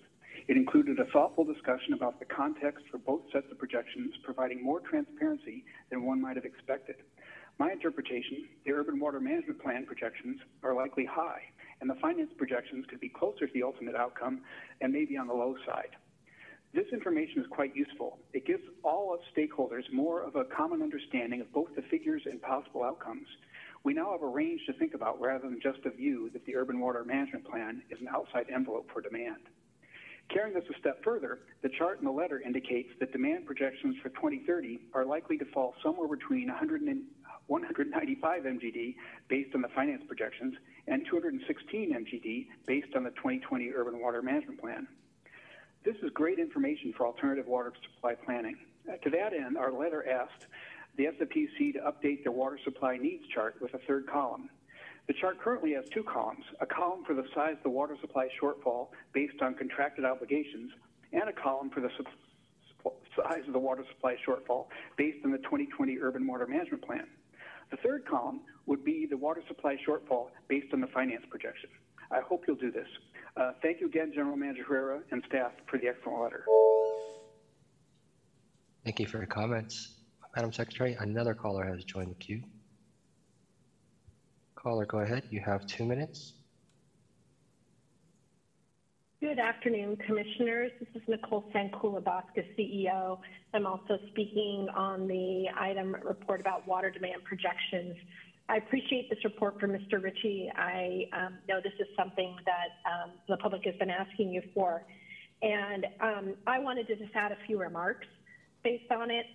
It 0.49 0.57
included 0.57 0.97
a 0.97 1.05
thoughtful 1.13 1.45
discussion 1.45 1.93
about 1.93 2.17
the 2.17 2.25
context 2.25 2.83
for 2.89 2.97
both 2.97 3.21
sets 3.31 3.45
of 3.51 3.59
projections, 3.59 4.15
providing 4.23 4.63
more 4.63 4.79
transparency 4.79 5.63
than 5.91 6.03
one 6.03 6.19
might 6.19 6.37
have 6.37 6.43
expected. 6.43 6.95
My 7.59 7.71
interpretation, 7.71 8.49
the 8.65 8.71
Urban 8.71 8.99
Water 8.99 9.19
Management 9.19 9.61
Plan 9.61 9.85
projections 9.85 10.39
are 10.63 10.73
likely 10.73 11.05
high, 11.05 11.43
and 11.81 11.87
the 11.87 12.01
finance 12.01 12.31
projections 12.35 12.87
could 12.89 12.99
be 12.99 13.09
closer 13.09 13.45
to 13.45 13.53
the 13.53 13.61
ultimate 13.61 13.93
outcome 13.93 14.41
and 14.81 14.91
maybe 14.91 15.17
on 15.17 15.27
the 15.27 15.35
low 15.35 15.53
side. 15.67 15.95
This 16.73 16.87
information 16.91 17.41
is 17.41 17.47
quite 17.51 17.75
useful. 17.75 18.17
It 18.33 18.47
gives 18.47 18.63
all 18.83 19.13
us 19.13 19.19
stakeholders 19.37 19.83
more 19.93 20.23
of 20.23 20.35
a 20.35 20.45
common 20.45 20.81
understanding 20.81 21.41
of 21.41 21.53
both 21.53 21.75
the 21.75 21.83
figures 21.91 22.23
and 22.25 22.41
possible 22.41 22.83
outcomes. 22.83 23.27
We 23.83 23.93
now 23.93 24.13
have 24.13 24.23
a 24.23 24.27
range 24.27 24.61
to 24.65 24.73
think 24.73 24.95
about 24.95 25.21
rather 25.21 25.47
than 25.47 25.59
just 25.61 25.85
a 25.85 25.91
view 25.91 26.31
that 26.33 26.43
the 26.47 26.55
Urban 26.55 26.79
Water 26.79 27.05
Management 27.05 27.45
Plan 27.47 27.83
is 27.91 28.01
an 28.01 28.07
outside 28.07 28.47
envelope 28.51 28.89
for 28.91 29.01
demand. 29.01 29.43
Carrying 30.29 30.53
this 30.53 30.63
a 30.69 30.79
step 30.79 31.03
further, 31.03 31.39
the 31.63 31.69
chart 31.69 31.99
in 31.99 32.05
the 32.05 32.11
letter 32.11 32.39
indicates 32.39 32.89
that 32.99 33.11
demand 33.11 33.47
projections 33.47 33.95
for 34.01 34.09
2030 34.09 34.79
are 34.93 35.03
likely 35.03 35.39
to 35.39 35.45
fall 35.45 35.73
somewhere 35.81 36.07
between 36.07 36.47
100 36.47 36.83
and 36.83 37.01
195 37.47 38.43
MGD 38.43 38.95
based 39.27 39.55
on 39.55 39.61
the 39.63 39.67
finance 39.69 40.03
projections 40.07 40.53
and 40.87 41.03
216 41.09 41.93
MGD 41.93 42.45
based 42.67 42.95
on 42.95 43.03
the 43.03 43.09
2020 43.11 43.71
Urban 43.75 43.99
Water 43.99 44.21
Management 44.21 44.61
Plan. 44.61 44.87
This 45.83 45.95
is 46.03 46.11
great 46.13 46.37
information 46.37 46.93
for 46.95 47.07
alternative 47.07 47.47
water 47.47 47.73
supply 47.95 48.13
planning. 48.13 48.55
Uh, 48.87 48.97
to 48.97 49.09
that 49.09 49.33
end, 49.33 49.57
our 49.57 49.71
letter 49.71 50.07
asked 50.07 50.45
the 50.95 51.05
SFPC 51.05 51.73
to 51.73 51.79
update 51.79 52.23
their 52.23 52.31
water 52.31 52.59
supply 52.63 52.97
needs 52.97 53.25
chart 53.33 53.55
with 53.61 53.73
a 53.73 53.79
third 53.79 54.05
column. 54.05 54.49
The 55.09 55.15
chart 55.15 55.39
currently 55.39 55.73
has 55.73 55.85
two 55.89 56.03
columns, 56.03 56.45
a 56.61 56.67
column 56.67 57.03
for 57.03 57.15
the 57.15 57.23
size 57.33 57.55
of 57.57 57.63
the 57.63 57.69
water 57.71 57.97
supply 57.99 58.27
shortfall 58.39 58.89
based 59.11 59.41
on 59.41 59.55
contracted 59.55 60.05
obligations, 60.05 60.71
and 61.11 61.27
a 61.27 61.33
column 61.33 61.71
for 61.71 61.81
the 61.81 61.89
size 63.15 63.41
of 63.47 63.53
the 63.53 63.59
water 63.59 63.83
supply 63.89 64.15
shortfall 64.23 64.67
based 64.97 65.25
on 65.25 65.31
the 65.31 65.39
2020 65.39 65.97
Urban 65.99 66.27
Water 66.27 66.45
Management 66.45 66.85
Plan. 66.85 67.07
The 67.71 67.77
third 67.77 68.05
column 68.05 68.41
would 68.67 68.85
be 68.85 69.07
the 69.09 69.17
water 69.17 69.41
supply 69.47 69.77
shortfall 69.77 70.27
based 70.47 70.71
on 70.73 70.79
the 70.79 70.87
finance 70.93 71.23
projection. 71.27 71.71
I 72.11 72.19
hope 72.21 72.43
you'll 72.47 72.57
do 72.57 72.71
this. 72.71 72.87
Uh, 73.35 73.53
thank 73.63 73.81
you 73.81 73.87
again, 73.87 74.11
General 74.13 74.37
Manager 74.37 74.63
Herrera 74.63 75.01
and 75.09 75.23
staff, 75.27 75.53
for 75.67 75.79
the 75.79 75.87
excellent 75.87 76.21
letter. 76.21 76.45
Thank 78.85 78.99
you 78.99 79.07
for 79.07 79.17
your 79.17 79.25
comments. 79.25 79.95
Madam 80.35 80.53
Secretary, 80.53 80.95
another 80.99 81.33
caller 81.33 81.65
has 81.65 81.83
joined 81.83 82.11
the 82.11 82.15
queue. 82.15 82.43
Caller, 84.61 84.85
go 84.85 84.99
ahead. 84.99 85.23
You 85.29 85.39
have 85.39 85.65
two 85.65 85.85
minutes. 85.85 86.33
Good 89.21 89.39
afternoon, 89.39 89.97
Commissioners. 90.05 90.71
This 90.79 90.89
is 90.95 91.01
Nicole 91.07 91.45
Sandkulla-Bosca, 91.53 92.43
CEO. 92.57 93.19
I'm 93.53 93.65
also 93.65 93.97
speaking 94.09 94.67
on 94.75 95.07
the 95.07 95.45
item 95.57 95.95
report 96.03 96.41
about 96.41 96.67
water 96.67 96.89
demand 96.89 97.23
projections. 97.23 97.95
I 98.49 98.57
appreciate 98.57 99.09
this 99.09 99.19
report 99.23 99.59
from 99.61 99.71
Mr. 99.71 100.01
Ritchie. 100.03 100.51
I 100.55 101.05
um, 101.13 101.37
know 101.47 101.59
this 101.63 101.73
is 101.79 101.87
something 101.97 102.35
that 102.45 102.91
um, 102.91 103.11
the 103.29 103.37
public 103.37 103.63
has 103.65 103.75
been 103.75 103.89
asking 103.89 104.33
you 104.33 104.41
for. 104.53 104.83
And 105.41 105.85
um, 106.01 106.35
I 106.47 106.59
wanted 106.59 106.87
to 106.87 106.97
just 106.97 107.15
add 107.15 107.31
a 107.31 107.37
few 107.47 107.59
remarks 107.59 108.07
based 108.63 108.91
on 108.91 109.09
it. 109.09 109.25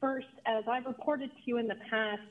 First, 0.00 0.26
as 0.46 0.64
I've 0.68 0.86
reported 0.86 1.30
to 1.30 1.42
you 1.44 1.58
in 1.58 1.68
the 1.68 1.76
past, 1.88 2.22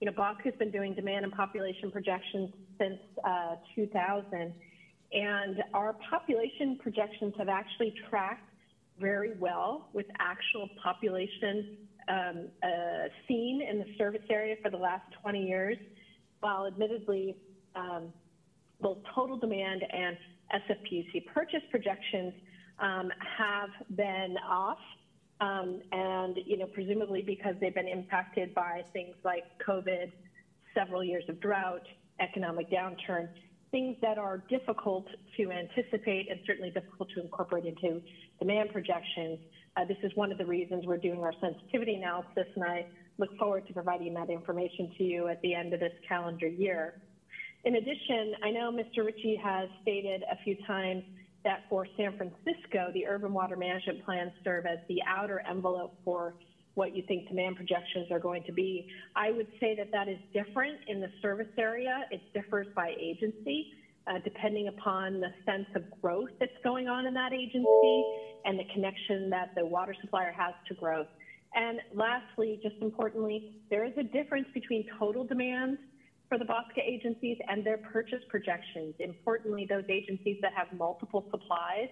you 0.00 0.06
know, 0.06 0.12
BAWSCA 0.12 0.44
has 0.44 0.54
been 0.58 0.70
doing 0.70 0.94
demand 0.94 1.24
and 1.24 1.32
population 1.32 1.90
projections 1.90 2.50
since 2.78 2.98
uh, 3.24 3.56
2000. 3.74 4.52
And 5.12 5.62
our 5.72 5.96
population 6.10 6.78
projections 6.82 7.32
have 7.38 7.48
actually 7.48 7.94
tracked 8.10 8.50
very 9.00 9.34
well 9.38 9.88
with 9.92 10.06
actual 10.18 10.68
population 10.82 11.76
um, 12.08 12.48
uh, 12.62 12.68
seen 13.26 13.62
in 13.68 13.78
the 13.78 13.86
service 13.98 14.22
area 14.30 14.56
for 14.62 14.70
the 14.70 14.76
last 14.76 15.04
20 15.22 15.44
years, 15.44 15.76
while 16.40 16.66
admittedly 16.66 17.36
um, 17.74 18.12
both 18.80 18.98
total 19.14 19.36
demand 19.38 19.82
and 19.90 20.16
SFPUC 20.54 21.26
purchase 21.32 21.62
projections 21.70 22.32
um, 22.78 23.10
have 23.38 23.70
been 23.96 24.36
off, 24.48 24.78
um, 25.40 25.80
and 25.92 26.38
you 26.46 26.56
know 26.56 26.66
presumably 26.66 27.22
because 27.22 27.54
they've 27.60 27.74
been 27.74 27.88
impacted 27.88 28.54
by 28.54 28.82
things 28.92 29.14
like 29.24 29.44
COVID, 29.66 30.10
several 30.74 31.04
years 31.04 31.24
of 31.28 31.40
drought, 31.40 31.86
economic 32.20 32.70
downturn, 32.70 33.28
things 33.70 33.96
that 34.00 34.18
are 34.18 34.42
difficult 34.48 35.06
to 35.36 35.50
anticipate 35.50 36.30
and 36.30 36.40
certainly 36.46 36.70
difficult 36.70 37.08
to 37.14 37.20
incorporate 37.20 37.66
into 37.66 38.00
demand 38.38 38.70
projections. 38.72 39.38
Uh, 39.76 39.84
this 39.84 39.98
is 40.02 40.10
one 40.14 40.32
of 40.32 40.38
the 40.38 40.46
reasons 40.46 40.86
we're 40.86 40.96
doing 40.96 41.20
our 41.20 41.34
sensitivity 41.40 41.94
analysis, 41.94 42.46
and 42.54 42.64
I 42.64 42.86
look 43.18 43.36
forward 43.38 43.66
to 43.66 43.72
providing 43.72 44.14
that 44.14 44.30
information 44.30 44.92
to 44.96 45.04
you 45.04 45.28
at 45.28 45.40
the 45.42 45.54
end 45.54 45.74
of 45.74 45.80
this 45.80 45.92
calendar 46.08 46.48
year. 46.48 47.02
In 47.64 47.76
addition, 47.76 48.34
I 48.42 48.50
know 48.50 48.70
Mr. 48.70 49.04
Ritchie 49.04 49.40
has 49.42 49.68
stated 49.82 50.22
a 50.30 50.42
few 50.44 50.56
times 50.66 51.02
that 51.46 51.62
for 51.70 51.86
San 51.96 52.16
Francisco, 52.16 52.90
the 52.92 53.06
urban 53.06 53.32
water 53.32 53.56
management 53.56 54.04
plans 54.04 54.32
serve 54.42 54.66
as 54.66 54.78
the 54.88 54.98
outer 55.06 55.40
envelope 55.48 55.94
for 56.04 56.34
what 56.74 56.94
you 56.94 57.04
think 57.06 57.28
demand 57.28 57.54
projections 57.54 58.10
are 58.10 58.18
going 58.18 58.42
to 58.42 58.52
be. 58.52 58.86
I 59.14 59.30
would 59.30 59.46
say 59.60 59.76
that 59.76 59.90
that 59.92 60.08
is 60.08 60.18
different 60.34 60.76
in 60.88 61.00
the 61.00 61.08
service 61.22 61.46
area. 61.56 62.04
It 62.10 62.20
differs 62.34 62.66
by 62.74 62.94
agency, 63.00 63.68
uh, 64.08 64.18
depending 64.24 64.66
upon 64.68 65.20
the 65.20 65.28
sense 65.46 65.68
of 65.76 65.84
growth 66.02 66.30
that's 66.40 66.58
going 66.64 66.88
on 66.88 67.06
in 67.06 67.14
that 67.14 67.32
agency 67.32 68.04
and 68.44 68.58
the 68.58 68.66
connection 68.74 69.30
that 69.30 69.54
the 69.56 69.64
water 69.64 69.94
supplier 70.00 70.32
has 70.32 70.52
to 70.68 70.74
growth. 70.74 71.06
And 71.54 71.78
lastly, 71.94 72.58
just 72.60 72.76
importantly, 72.82 73.62
there 73.70 73.84
is 73.84 73.92
a 73.96 74.02
difference 74.02 74.48
between 74.52 74.84
total 74.98 75.24
demand 75.24 75.78
for 76.28 76.38
the 76.38 76.44
BAWSCA 76.44 76.82
agencies 76.84 77.38
and 77.48 77.64
their 77.64 77.78
purchase 77.78 78.22
projections. 78.28 78.94
Importantly, 78.98 79.66
those 79.68 79.84
agencies 79.88 80.38
that 80.42 80.52
have 80.54 80.66
multiple 80.76 81.24
supplies 81.30 81.88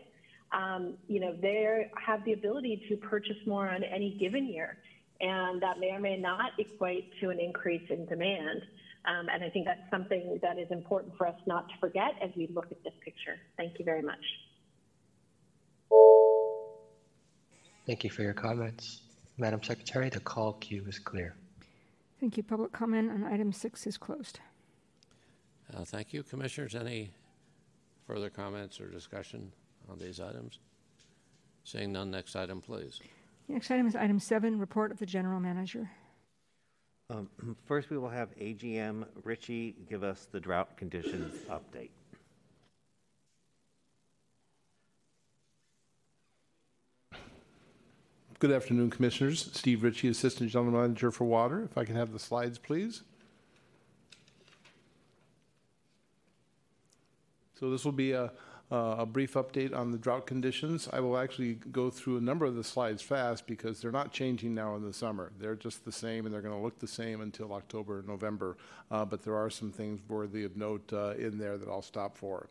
um, 0.55 0.95
you 1.09 1.21
know, 1.21 1.35
they 1.41 1.91
have 2.05 2.25
the 2.25 2.33
ability 2.33 2.85
to 2.89 2.97
purchase 2.97 3.37
more 3.47 3.69
on 3.69 3.83
any 3.83 4.17
given 4.21 4.47
year. 4.47 4.79
And 5.21 5.63
that 5.63 5.79
may 5.79 5.91
or 5.91 6.01
may 6.01 6.17
not 6.17 6.53
equate 6.59 7.11
to 7.21 7.31
an 7.31 7.41
increase 7.41 7.89
in 7.91 8.05
demand. 8.07 8.63
Um, 9.07 9.27
and 9.33 9.45
I 9.45 9.51
think 9.51 9.67
that's 9.67 9.89
something 9.91 10.39
that 10.43 10.59
is 10.59 10.71
important 10.71 11.17
for 11.17 11.27
us 11.27 11.37
not 11.47 11.69
to 11.69 11.75
forget 11.81 12.13
as 12.23 12.31
we 12.37 12.49
look 12.53 12.67
at 12.71 12.83
this 12.85 12.93
picture. 13.05 13.37
Thank 13.57 13.79
you 13.79 13.85
very 13.85 14.03
much. 14.03 14.19
Thank 17.87 18.03
you 18.03 18.11
for 18.11 18.23
your 18.23 18.33
comments. 18.33 19.03
Madam 19.37 19.63
Secretary, 19.63 20.09
the 20.09 20.21
call 20.21 20.55
queue 20.55 20.85
is 20.89 20.99
clear. 20.99 21.37
Thank 22.25 22.39
you. 22.39 22.43
Public 22.43 22.73
comment 22.73 23.11
on 23.11 23.23
item 23.23 23.53
six 23.53 23.87
is 23.87 23.99
closed. 23.99 24.41
Uh, 25.77 25.85
thank 25.85 26.15
you. 26.15 26.23
Commissioners, 26.23 26.75
any 26.75 27.11
further 28.07 28.31
comments 28.31 28.81
or 28.81 28.87
discussion 28.87 29.53
on 29.91 29.99
these 29.99 30.21
items? 30.21 30.59
Seeing 31.65 31.93
none, 31.93 32.11
next 32.11 32.35
item, 32.35 32.63
please. 32.63 32.99
Next 33.47 33.71
item 33.71 33.87
is 33.87 33.95
item 33.95 34.19
seven, 34.19 34.59
report 34.59 34.91
of 34.91 34.99
the 34.99 35.05
general 35.05 35.39
manager. 35.39 35.91
Um, 37.11 37.29
First, 37.67 37.91
we 37.91 37.99
will 37.99 38.09
have 38.09 38.35
AGM 38.39 39.05
Ritchie 39.23 39.77
give 39.87 40.03
us 40.03 40.27
the 40.33 40.41
drought 40.41 40.79
conditions 40.79 41.43
update. 41.51 41.91
Good 48.45 48.53
afternoon, 48.53 48.91
Commissioners. 48.91 49.49
Steve 49.55 49.83
Ritchie, 49.83 50.09
Assistant 50.09 50.51
General 50.51 50.83
Manager 50.83 51.11
for 51.11 51.25
Water. 51.25 51.63
If 51.63 51.79
I 51.79 51.87
can 51.87 51.97
have 51.97 52.13
the 52.13 52.19
slides, 52.19 52.59
please. 52.59 53.01
So 57.59 57.71
this 57.71 57.87
will 57.87 57.93
be 57.93 58.13
a, 58.13 58.31
a 58.71 59.07
brief 59.07 59.33
update 59.33 59.75
on 59.75 59.93
the 59.93 59.97
drought 59.97 60.27
conditions. 60.27 60.91
I 60.93 61.01
will 61.01 61.17
actually 61.17 61.55
go 61.55 61.89
through 61.89 62.19
a 62.19 62.21
number 62.21 62.45
of 62.45 62.55
the 62.55 62.63
slides 62.63 63.01
fast 63.01 63.47
because 63.47 63.81
they're 63.81 63.91
not 63.91 64.13
changing 64.13 64.55
now 64.55 64.77
in 64.77 64.85
the 64.85 64.93
summer. 64.93 65.33
They're 65.41 65.57
just 65.57 65.87
the 65.87 65.93
same 65.93 66.27
and 66.27 66.35
they're 66.35 66.43
going 66.43 66.55
to 66.55 66.63
look 66.63 66.79
the 66.79 66.87
same 66.87 67.23
until 67.23 67.51
October, 67.55 68.05
November. 68.07 68.59
Uh, 68.91 69.07
but 69.07 69.23
there 69.23 69.37
are 69.37 69.49
some 69.49 69.73
things 69.73 70.03
worthy 70.07 70.45
of 70.45 70.55
note 70.55 70.93
uh, 70.93 71.13
in 71.13 71.39
there 71.39 71.57
that 71.57 71.67
I'll 71.71 71.81
stop 71.81 72.15
for. 72.15 72.51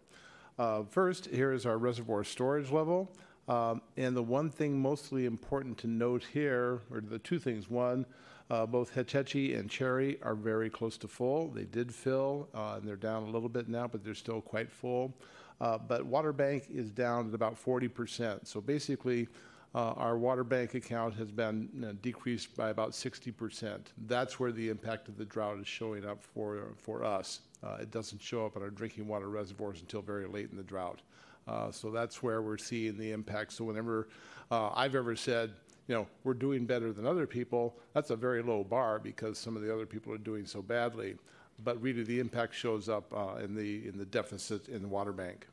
Uh, 0.58 0.86
first, 0.90 1.28
here 1.28 1.52
is 1.54 1.68
our 1.68 1.78
reservoir 1.78 2.24
storage 2.24 2.72
level. 2.72 3.12
Um, 3.48 3.82
and 3.98 4.16
the 4.16 4.24
one 4.24 4.50
thing 4.50 4.80
mostly 4.80 5.26
important 5.26 5.78
to 5.80 5.88
note 5.88 6.24
here, 6.32 6.82
or 6.92 7.02
the 7.02 7.20
two 7.20 7.40
things, 7.40 7.70
one, 7.70 8.06
uh, 8.50 8.66
both 8.66 8.94
Hetch 8.94 9.14
Hetchy 9.14 9.56
and 9.56 9.70
Cherry 9.70 10.20
are 10.22 10.36
very 10.36 10.70
close 10.70 10.98
to 10.98 11.08
full. 11.08 11.50
They 11.50 11.66
did 11.66 11.94
fill, 11.94 12.48
uh, 12.54 12.76
and 12.78 12.88
they're 12.88 12.96
down 12.96 13.24
a 13.24 13.30
little 13.30 13.50
bit 13.50 13.68
now, 13.68 13.88
but 13.88 14.04
they're 14.04 14.14
still 14.14 14.42
quite 14.42 14.72
full. 14.72 15.14
Uh, 15.60 15.78
but 15.78 16.10
Waterbank 16.10 16.70
is 16.70 16.92
down 16.92 17.30
at 17.30 17.34
about 17.34 17.56
40%. 17.56 18.48
So 18.48 18.62
basically, 18.62 19.28
uh, 19.76 19.94
our 19.94 20.18
water 20.18 20.44
bank 20.44 20.76
account 20.76 21.16
has 21.16 21.32
been 21.32 21.70
you 21.74 21.82
know, 21.82 21.94
decreased 21.94 22.56
by 22.56 22.70
about 22.70 22.92
60%. 22.92 23.80
That's 24.06 24.40
where 24.40 24.52
the 24.52 24.70
impact 24.70 25.08
of 25.08 25.18
the 25.18 25.26
drought 25.26 25.60
is 25.60 25.68
showing 25.68 26.06
up 26.06 26.22
for, 26.22 26.74
for 26.78 27.04
us. 27.04 27.42
Uh, 27.64 27.78
it 27.82 27.92
doesn't 27.92 28.22
show 28.22 28.46
up 28.46 28.56
in 28.56 28.62
our 28.62 28.70
drinking 28.70 29.08
water 29.08 29.30
reservoirs 29.30 29.80
until 29.80 30.02
very 30.02 30.28
late 30.28 30.50
in 30.52 30.58
the 30.58 30.64
drought. 30.64 31.00
Uh, 31.48 31.72
so 31.72 31.92
that's 31.92 32.24
where 32.24 32.42
we're 32.42 32.58
seeing 32.58 32.98
the 32.98 33.12
impact. 33.12 33.54
So 33.54 33.66
whenever 33.66 34.08
uh, 34.52 34.70
I've 34.74 34.96
ever 34.96 35.16
said, 35.16 35.52
you 35.88 35.96
know, 35.96 36.08
we're 36.24 36.34
doing 36.34 36.66
better 36.66 36.94
than 36.94 37.06
other 37.06 37.28
people, 37.28 37.78
that's 37.94 38.10
a 38.10 38.16
very 38.16 38.42
low 38.42 38.64
bar 38.64 39.00
because 39.00 39.38
some 39.38 39.56
of 39.56 39.62
the 39.62 39.74
other 39.74 39.86
people 39.86 40.14
are 40.14 40.18
doing 40.18 40.46
so 40.46 40.62
badly. 40.62 41.16
But 41.64 41.82
really, 41.82 42.04
the 42.04 42.20
impact 42.20 42.56
shows 42.56 42.90
up 42.90 43.14
uh, 43.16 43.36
in 43.44 43.56
the 43.56 43.88
in 43.88 43.98
the 43.98 44.06
deficit 44.06 44.70
in 44.70 44.82
the 44.82 44.88
water 44.88 45.12
bank. 45.12 45.48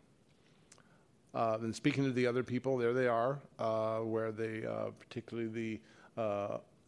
Uh, 1.34 1.58
and 1.60 1.74
speaking 1.74 2.04
to 2.04 2.10
the 2.10 2.26
other 2.26 2.42
people, 2.42 2.76
there 2.76 2.92
they 2.92 3.06
are, 3.06 3.38
uh, 3.58 3.98
where 3.98 4.32
they, 4.32 4.66
uh, 4.66 4.90
particularly 4.98 5.46
the 5.46 5.80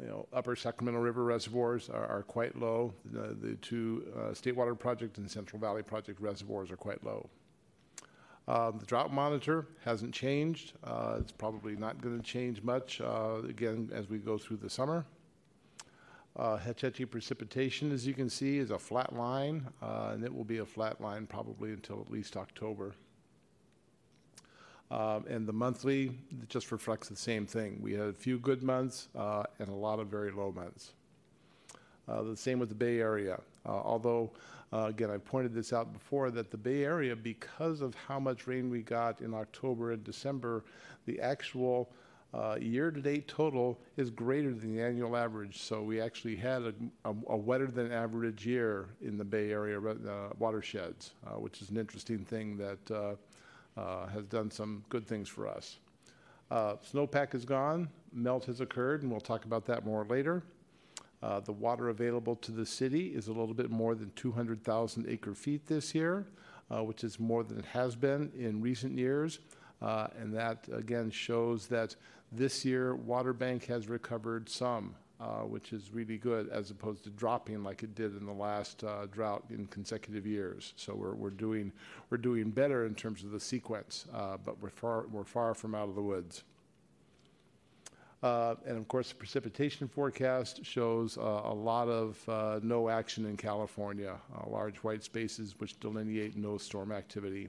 you 0.00 0.08
know, 0.08 0.26
upper 0.32 0.56
Sacramento 0.56 0.98
River 0.98 1.22
reservoirs 1.22 1.88
are, 1.88 2.06
are 2.06 2.22
quite 2.22 2.58
low. 2.58 2.92
The, 3.12 3.36
the 3.40 3.54
two 3.56 4.04
State 4.32 4.56
Water 4.56 4.74
Project 4.74 5.18
and 5.18 5.30
Central 5.30 5.60
Valley 5.60 5.82
Project 5.82 6.20
reservoirs 6.20 6.70
are 6.70 6.76
quite 6.76 7.04
low. 7.04 7.28
Um, 8.48 8.78
the 8.78 8.86
drought 8.86 9.12
monitor 9.12 9.66
hasn't 9.84 10.12
changed. 10.12 10.72
Uh, 10.82 11.16
it's 11.20 11.32
probably 11.32 11.76
not 11.76 12.00
going 12.00 12.18
to 12.18 12.24
change 12.24 12.62
much 12.62 13.00
uh, 13.00 13.36
again 13.48 13.90
as 13.92 14.08
we 14.08 14.18
go 14.18 14.36
through 14.36 14.56
the 14.56 14.70
summer. 14.70 15.04
Uh, 16.34 16.56
Hetch 16.56 16.80
Hetchy 16.80 17.04
precipitation, 17.04 17.92
as 17.92 18.06
you 18.06 18.14
can 18.14 18.30
see, 18.30 18.58
is 18.58 18.70
a 18.70 18.78
flat 18.78 19.14
line, 19.14 19.66
uh, 19.82 20.10
and 20.12 20.24
it 20.24 20.34
will 20.34 20.44
be 20.44 20.58
a 20.58 20.64
flat 20.64 21.00
line 21.00 21.26
probably 21.26 21.72
until 21.72 22.00
at 22.00 22.10
least 22.10 22.36
October. 22.36 22.94
Um, 24.90 25.24
and 25.28 25.46
the 25.46 25.52
monthly 25.52 26.18
just 26.48 26.72
reflects 26.72 27.08
the 27.08 27.16
same 27.16 27.46
thing. 27.46 27.78
We 27.80 27.92
had 27.92 28.08
a 28.08 28.12
few 28.12 28.38
good 28.38 28.62
months 28.62 29.08
uh, 29.16 29.44
and 29.58 29.68
a 29.68 29.74
lot 29.74 30.00
of 30.00 30.08
very 30.08 30.30
low 30.30 30.52
months. 30.52 30.92
Uh, 32.08 32.22
the 32.22 32.36
same 32.36 32.58
with 32.58 32.68
the 32.68 32.74
Bay 32.74 32.98
Area. 32.98 33.40
Uh, 33.64 33.70
although, 33.70 34.32
uh, 34.72 34.86
again, 34.86 35.10
I 35.10 35.18
pointed 35.18 35.54
this 35.54 35.72
out 35.72 35.92
before 35.92 36.30
that 36.30 36.50
the 36.50 36.56
Bay 36.56 36.84
Area, 36.84 37.14
because 37.14 37.80
of 37.80 37.94
how 37.94 38.18
much 38.18 38.46
rain 38.46 38.70
we 38.70 38.82
got 38.82 39.20
in 39.20 39.34
October 39.34 39.92
and 39.92 40.02
December, 40.02 40.64
the 41.06 41.20
actual 41.20 41.90
uh, 42.32 42.56
year-to-date 42.60 43.28
total 43.28 43.78
is 43.96 44.08
greater 44.08 44.54
than 44.54 44.74
the 44.74 44.82
annual 44.82 45.16
average. 45.16 45.60
So 45.60 45.82
we 45.82 46.00
actually 46.00 46.36
had 46.36 46.62
a, 46.62 46.74
a, 47.04 47.14
a 47.28 47.36
wetter 47.36 47.66
than 47.66 47.92
average 47.92 48.46
year 48.46 48.88
in 49.02 49.18
the 49.18 49.24
Bay 49.24 49.52
Area 49.52 49.78
uh, 49.78 50.30
watersheds, 50.38 51.12
which 51.36 51.60
is 51.60 51.68
an 51.68 51.76
interesting 51.76 52.24
thing 52.24 52.56
that 52.56 53.16
uh, 53.76 54.06
has 54.06 54.26
done 54.26 54.50
some 54.50 54.82
good 54.88 55.06
things 55.06 55.28
for 55.28 55.46
us. 55.46 55.78
Uh, 56.50 56.76
snowpack 56.92 57.34
is 57.34 57.44
gone, 57.44 57.88
melt 58.12 58.44
has 58.44 58.60
occurred, 58.60 59.02
and 59.02 59.10
we'll 59.10 59.20
talk 59.20 59.46
about 59.46 59.64
that 59.64 59.86
more 59.86 60.04
later. 60.04 60.42
Uh, 61.22 61.40
the 61.40 61.52
water 61.52 61.88
available 61.88 62.36
to 62.36 62.50
the 62.50 62.66
city 62.66 63.08
is 63.08 63.28
a 63.28 63.32
little 63.32 63.54
bit 63.54 63.70
more 63.70 63.94
than 63.94 64.10
200,000 64.16 65.06
acre 65.08 65.34
feet 65.34 65.66
this 65.66 65.94
year, 65.94 66.26
uh, 66.70 66.82
which 66.82 67.04
is 67.04 67.20
more 67.20 67.44
than 67.44 67.58
it 67.58 67.64
has 67.64 67.94
been 67.94 68.30
in 68.36 68.60
recent 68.60 68.98
years. 68.98 69.38
Uh, 69.80 70.08
and 70.18 70.34
that 70.34 70.68
again 70.72 71.10
shows 71.10 71.66
that 71.66 71.94
this 72.30 72.64
year 72.64 72.96
Waterbank 72.96 73.64
has 73.66 73.88
recovered 73.88 74.48
some 74.48 74.94
uh, 75.22 75.44
which 75.44 75.72
is 75.72 75.92
really 75.92 76.18
good, 76.18 76.48
as 76.48 76.72
opposed 76.72 77.04
to 77.04 77.10
dropping 77.10 77.62
like 77.62 77.84
it 77.84 77.94
did 77.94 78.16
in 78.16 78.26
the 78.26 78.32
last 78.32 78.82
uh, 78.82 79.06
drought 79.06 79.44
in 79.50 79.66
consecutive 79.66 80.26
years. 80.26 80.74
So 80.74 80.94
we're, 80.94 81.14
we're 81.14 81.30
doing 81.30 81.70
we're 82.10 82.18
doing 82.18 82.50
better 82.50 82.86
in 82.86 82.96
terms 82.96 83.22
of 83.22 83.30
the 83.30 83.38
sequence, 83.38 84.06
uh, 84.12 84.36
but 84.44 84.60
we're 84.60 84.70
far 84.70 85.06
we're 85.12 85.22
far 85.22 85.54
from 85.54 85.76
out 85.76 85.88
of 85.88 85.94
the 85.94 86.02
woods. 86.02 86.42
Uh, 88.22 88.54
and 88.66 88.78
of 88.78 88.86
course, 88.86 89.08
the 89.08 89.14
precipitation 89.16 89.88
forecast 89.88 90.64
shows 90.64 91.18
uh, 91.18 91.20
a 91.20 91.52
lot 91.52 91.88
of 91.88 92.28
uh, 92.28 92.60
no 92.62 92.88
action 92.88 93.26
in 93.26 93.36
California, 93.36 94.14
large 94.46 94.76
white 94.78 95.02
spaces 95.02 95.54
which 95.58 95.78
delineate 95.80 96.36
no 96.36 96.56
storm 96.56 96.92
activity. 96.92 97.48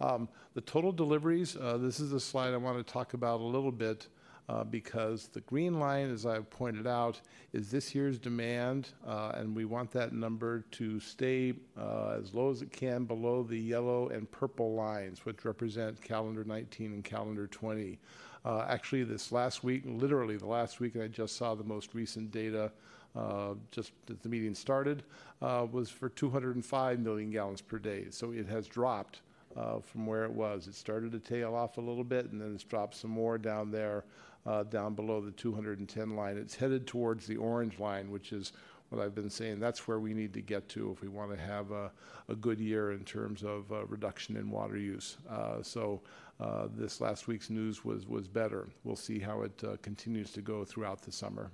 Um, 0.00 0.28
the 0.54 0.60
total 0.60 0.92
deliveries, 0.92 1.54
this 1.54 1.98
is 1.98 2.12
a 2.12 2.20
slide 2.20 2.54
I 2.54 2.56
want 2.56 2.78
to 2.78 2.92
talk 2.92 3.14
about 3.14 3.40
a 3.40 3.44
little 3.44 3.72
bit 3.72 4.06
uh, 4.48 4.64
because 4.64 5.28
the 5.28 5.40
green 5.42 5.78
line, 5.78 6.10
as 6.10 6.24
I've 6.24 6.48
pointed 6.48 6.86
out, 6.86 7.20
is 7.52 7.70
this 7.70 7.94
year's 7.94 8.18
demand, 8.18 8.90
uh, 9.06 9.32
and 9.34 9.54
we 9.54 9.64
want 9.66 9.90
that 9.92 10.12
number 10.12 10.60
to 10.72 10.98
stay 11.00 11.54
uh, 11.78 12.16
as 12.18 12.32
low 12.32 12.50
as 12.50 12.62
it 12.62 12.72
can 12.72 13.04
below 13.04 13.42
the 13.42 13.58
yellow 13.58 14.08
and 14.08 14.30
purple 14.30 14.74
lines, 14.74 15.24
which 15.26 15.44
represent 15.44 16.00
calendar 16.00 16.44
19 16.44 16.92
and 16.92 17.04
calendar 17.04 17.46
20. 17.46 17.98
Uh, 18.44 18.64
actually, 18.68 19.04
this 19.04 19.32
last 19.32 19.64
week, 19.64 19.82
literally 19.84 20.36
the 20.36 20.46
last 20.46 20.80
week, 20.80 20.94
and 20.94 21.04
I 21.04 21.08
just 21.08 21.36
saw 21.36 21.54
the 21.54 21.64
most 21.64 21.94
recent 21.94 22.30
data 22.30 22.72
uh, 23.16 23.54
just 23.70 23.92
as 24.10 24.18
the 24.18 24.28
meeting 24.28 24.54
started, 24.54 25.02
uh, 25.42 25.66
was 25.70 25.90
for 25.90 26.08
205 26.08 27.00
million 27.00 27.30
gallons 27.30 27.60
per 27.60 27.78
day. 27.78 28.06
So 28.10 28.32
it 28.32 28.46
has 28.46 28.66
dropped 28.68 29.22
uh, 29.56 29.80
from 29.80 30.06
where 30.06 30.24
it 30.24 30.32
was. 30.32 30.66
It 30.68 30.74
started 30.74 31.12
to 31.12 31.18
tail 31.18 31.54
off 31.54 31.78
a 31.78 31.80
little 31.80 32.04
bit, 32.04 32.30
and 32.30 32.40
then 32.40 32.54
it's 32.54 32.64
dropped 32.64 32.94
some 32.94 33.10
more 33.10 33.38
down 33.38 33.70
there, 33.70 34.04
uh, 34.46 34.62
down 34.64 34.94
below 34.94 35.20
the 35.20 35.32
210 35.32 36.16
line. 36.16 36.36
It's 36.36 36.54
headed 36.54 36.86
towards 36.86 37.26
the 37.26 37.36
orange 37.36 37.78
line, 37.78 38.10
which 38.10 38.32
is 38.32 38.52
what 38.90 39.02
I've 39.02 39.14
been 39.14 39.30
saying. 39.30 39.60
That's 39.60 39.86
where 39.86 39.98
we 39.98 40.14
need 40.14 40.32
to 40.34 40.40
get 40.40 40.68
to 40.70 40.90
if 40.92 41.02
we 41.02 41.08
want 41.08 41.30
to 41.30 41.36
have 41.36 41.70
a, 41.70 41.90
a 42.28 42.34
good 42.34 42.58
year 42.58 42.92
in 42.92 43.04
terms 43.04 43.42
of 43.42 43.70
uh, 43.70 43.84
reduction 43.86 44.36
in 44.36 44.50
water 44.50 44.78
use. 44.78 45.18
Uh, 45.28 45.62
so 45.62 46.00
uh, 46.40 46.68
this 46.74 47.00
last 47.00 47.28
week's 47.28 47.50
news 47.50 47.84
was 47.84 48.06
was 48.06 48.28
better. 48.28 48.68
We'll 48.84 48.96
see 48.96 49.18
how 49.18 49.42
it 49.42 49.62
uh, 49.64 49.76
continues 49.82 50.30
to 50.32 50.40
go 50.40 50.64
throughout 50.64 51.02
the 51.02 51.12
summer. 51.12 51.50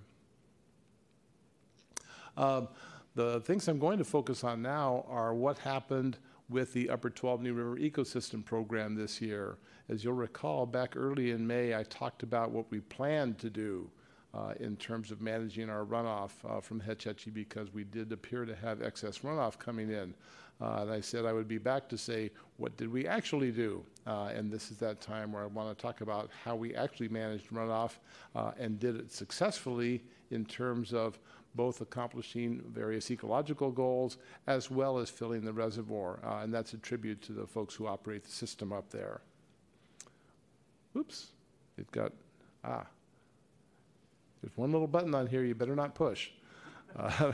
Um, 2.37 2.68
the 3.14 3.40
things 3.40 3.68
I'm 3.68 3.79
going 3.79 3.99
to 3.99 4.05
focus 4.05 4.42
on 4.44 4.61
now 4.62 5.05
are 5.09 5.35
what 5.35 5.59
happened 5.59 6.18
with 6.49 6.73
the 6.73 6.90
Upper 6.90 7.11
Tuolumne 7.11 7.57
River 7.57 7.77
Ecosystem 7.77 8.44
Program 8.44 8.94
this 8.94 9.20
year. 9.20 9.59
As 9.88 10.05
you'll 10.05 10.14
recall, 10.14 10.66
back 10.66 10.97
early 10.97 11.31
in 11.31 11.47
May, 11.47 11.75
I 11.75 11.85
talked 11.85 12.23
about 12.23 12.51
what 12.51 12.70
we 12.70 12.81
planned 12.81 13.38
to 13.38 13.51
do 13.51 13.90
uh, 14.35 14.55
in 14.61 14.77
terms 14.77 15.11
of 15.11 15.20
managing 15.20 15.70
our 15.70 15.85
runoff 15.85 16.31
uh, 16.49 16.61
from 16.61 16.81
Hetch 16.81 17.05
Hetchy 17.05 17.31
because 17.31 17.73
we 17.73 17.85
did 17.85 18.12
appear 18.12 18.44
to 18.44 18.55
have 18.57 18.83
excess 18.83 19.18
runoff 19.18 19.59
coming 19.59 19.90
in. 19.90 20.14
Uh, 20.61 20.79
and 20.83 20.90
I 20.90 21.01
said 21.01 21.25
I 21.25 21.33
would 21.33 21.49
be 21.49 21.59
back 21.59 21.88
to 21.88 21.99
say, 21.99 22.31
what 22.57 22.77
did 22.77 22.90
we 22.90 23.07
actually 23.07 23.51
do? 23.51 23.85
Uh, 24.07 24.31
and 24.35 24.51
this 24.51 24.70
is 24.70 24.77
that 24.79 25.01
time 25.01 25.33
where 25.33 25.42
I 25.42 25.47
want 25.47 25.77
to 25.77 25.83
talk 25.83 26.01
about 26.01 26.31
how 26.44 26.55
we 26.55 26.75
actually 26.75 27.09
managed 27.09 27.51
runoff 27.51 27.92
uh, 28.35 28.53
and 28.59 28.79
did 28.79 28.97
it 28.97 29.12
successfully 29.12 30.03
in 30.31 30.44
terms 30.44 30.92
of 30.92 31.18
both 31.57 31.81
accomplishing 31.81 32.62
various 32.68 33.11
ecological 33.11 33.70
goals 33.70 34.18
as 34.47 34.70
well 34.70 34.99
as 34.99 35.11
filling 35.11 35.44
the 35.44 35.53
reservoir. 35.53 36.18
Uh, 36.25 36.40
and 36.42 36.53
that's 36.53 36.73
a 36.73 36.79
tribute 36.79 37.23
to 37.23 37.33
the 37.33 37.47
folks 37.47 37.75
who 37.75 37.87
operate 37.87 38.25
the 38.25 38.31
system 38.31 38.73
up 38.73 38.90
there. 38.90 39.20
Oops, 40.97 41.27
it 41.79 41.90
got, 41.90 42.12
ah. 42.64 42.87
There's 44.45 44.59
one 44.59 44.73
little 44.73 44.87
button 44.87 45.15
on 45.15 45.27
here 45.27 45.43
you 45.43 45.55
better 45.55 45.75
not 45.75 45.95
push. 45.95 46.31
Uh, 46.97 47.33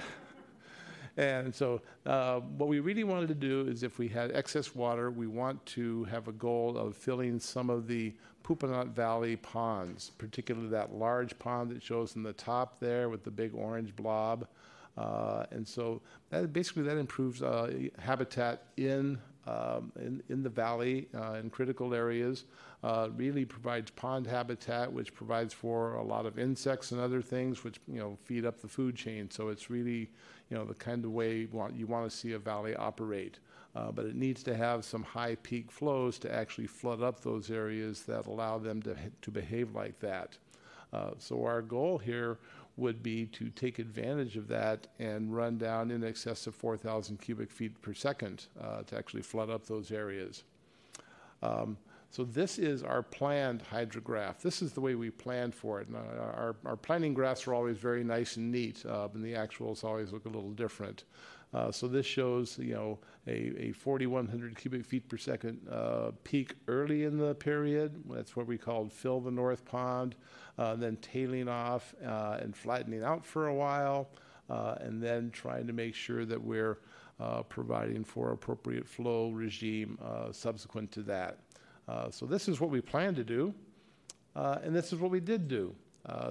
and 1.19 1.55
so, 1.55 1.83
uh, 2.07 2.41
what 2.41 2.67
we 2.71 2.81
really 2.81 3.05
wanted 3.05 3.29
to 3.29 3.35
do 3.35 3.69
is 3.69 3.83
if 3.83 3.99
we 3.99 4.09
had 4.09 4.31
excess 4.33 4.75
water, 4.75 5.11
we 5.11 5.27
want 5.27 5.67
to 5.67 6.05
have 6.05 6.29
a 6.29 6.33
goal 6.33 6.79
of 6.79 6.97
filling 6.97 7.39
some 7.39 7.69
of 7.69 7.87
the 7.87 8.15
Poopenaut 8.43 8.95
Valley 8.95 9.37
ponds, 9.37 10.13
particularly 10.17 10.71
that 10.71 10.95
large 10.95 11.39
pond 11.39 11.73
that 11.73 11.83
shows 11.83 12.17
in 12.17 12.23
the 12.23 12.33
top 12.33 12.79
there 12.79 13.11
with 13.11 13.23
the 13.23 13.31
big 13.31 13.55
orange 13.55 13.95
blob. 13.95 14.47
Uh, 14.97 15.45
and 15.51 15.69
so 15.69 16.01
that 16.31 16.55
basically 16.55 16.85
that 16.85 16.97
improves 16.97 17.43
uh, 17.43 17.71
habitat 17.99 18.63
in, 18.79 19.19
um, 19.51 19.93
in, 19.97 20.23
in 20.29 20.43
the 20.43 20.49
valley 20.49 21.09
uh, 21.15 21.35
in 21.35 21.51
critical 21.51 21.95
areas. 21.95 22.45
Uh, 22.83 23.09
really 23.15 23.45
provides 23.45 23.91
pond 23.91 24.27
habitat, 24.27 24.91
which 24.91 25.13
provides 25.13 25.53
for 25.53 25.97
a 25.97 26.03
lot 26.03 26.25
of 26.25 26.39
insects 26.39 26.93
and 26.93 27.01
other 27.01 27.21
things, 27.21 27.63
which 27.63 27.79
you 27.87 27.99
know 27.99 28.17
feed 28.25 28.47
up 28.47 28.61
the 28.61 28.69
food 28.69 28.97
chain. 28.97 29.31
So 29.31 29.49
it's 29.49 29.69
really 29.69 30.09
you 30.49 30.57
know 30.57 30.65
the 30.65 30.75
kind 30.75 31.05
of 31.05 31.11
way 31.11 31.39
you 31.39 31.49
want, 31.53 31.75
you 31.77 31.87
want 31.87 32.11
to 32.11 32.17
see 32.17 32.33
a 32.33 32.39
valley 32.39 32.75
operate. 32.75 33.39
Uh, 33.77 33.93
but 33.93 34.05
it 34.05 34.17
needs 34.17 34.43
to 34.43 34.57
have 34.57 34.85
some 34.85 35.03
high 35.03 35.37
peak 35.43 35.71
flows 35.71 36.19
to 36.19 36.35
actually 36.35 36.67
flood 36.67 37.03
up 37.03 37.21
those 37.21 37.51
areas 37.51 38.03
that 38.03 38.27
allow 38.27 38.59
them 38.59 38.83
to, 38.83 38.97
to 39.23 39.31
behave 39.31 39.75
like 39.75 39.99
that. 40.01 40.37
Uh, 40.93 41.11
so 41.19 41.45
our 41.45 41.63
goal 41.63 41.99
here 41.99 42.39
would 42.77 43.03
be 43.03 43.27
to 43.27 43.51
take 43.51 43.79
advantage 43.79 44.37
of 44.37 44.49
that 44.49 44.87
and 44.99 45.35
run 45.35 45.59
down 45.59 45.91
in 45.91 46.03
excess 46.03 46.47
of 46.47 46.55
4,000 46.55 47.21
cubic 47.21 47.51
feet 47.51 47.81
per 47.83 47.93
second 47.93 48.47
uh, 48.61 48.83
to 48.83 48.97
actually 48.97 49.23
flood 49.23 49.51
up 49.51 49.67
those 49.67 49.91
areas. 49.91 50.45
Um, 51.43 51.77
so 52.11 52.25
this 52.25 52.59
is 52.59 52.83
our 52.83 53.03
planned 53.03 53.63
hydrograph. 53.71 54.41
This 54.41 54.63
is 54.63 54.73
the 54.73 54.81
way 54.81 54.97
we 54.97 55.11
planned 55.11 55.55
for 55.55 55.81
it. 55.81 55.87
And 55.87 55.97
our, 55.97 56.57
our 56.65 56.77
planning 56.77 57.15
graphs 57.15 57.47
are 57.47 57.55
always 57.55 57.79
very 57.79 58.03
nice 58.03 58.37
and 58.37 58.51
neat, 58.51 58.85
uh, 58.85 59.09
and 59.15 59.25
the 59.25 59.35
actuals 59.35 59.85
always 59.85 60.13
look 60.13 60.25
a 60.25 60.29
little 60.29 60.51
different. 60.51 61.05
Uh, 61.53 61.71
so 61.73 61.89
this 61.89 62.07
shows, 62.07 62.59
you 62.59 62.75
know, 62.75 62.99
a, 63.27 63.69
a 63.69 63.73
4,100 63.73 64.57
cubic 64.57 64.85
feet 64.85 65.09
per 65.09 65.17
second 65.17 65.61
uh, 65.69 66.13
peak 66.23 66.55
early 66.69 67.05
in 67.05 67.19
the 67.19 67.35
period. 67.35 68.03
That's 68.09 68.37
what 68.37 68.47
we 68.47 68.57
called 68.57 68.93
fill 68.93 69.21
the 69.21 69.33
north 69.33 69.65
pond, 69.65 70.15
uh, 70.59 70.77
then 70.77 70.97
tailing 70.97 71.49
off 71.49 71.95
uh, 72.07 72.39
and 72.41 72.57
flattening 72.57 73.03
out 73.03 73.27
for 73.27 73.49
a 73.49 73.55
while, 73.55 74.11
uh, 74.49 74.77
and 74.81 75.03
then 75.03 75.31
trying 75.31 75.67
to 75.67 75.73
make 75.73 75.95
sure 75.95 76.25
that 76.25 76.41
we're 76.41 76.79
uh, 77.19 77.43
providing 77.43 78.05
for 78.05 78.33
appropriate 78.33 78.87
flow 78.87 79.31
regime 79.31 79.99
subsequent 80.31 80.91
to 80.93 81.03
that. 81.03 81.39
so 82.11 82.27
this 82.27 82.49
is 82.49 82.61
what 82.61 82.71
we 82.71 82.81
plan 82.81 83.15
to 83.15 83.25
do, 83.25 83.53
and 84.37 84.75
this 84.75 84.93
is 84.93 85.01
what 85.01 85.11
we 85.11 85.21
did 85.21 85.49
do. 85.49 85.75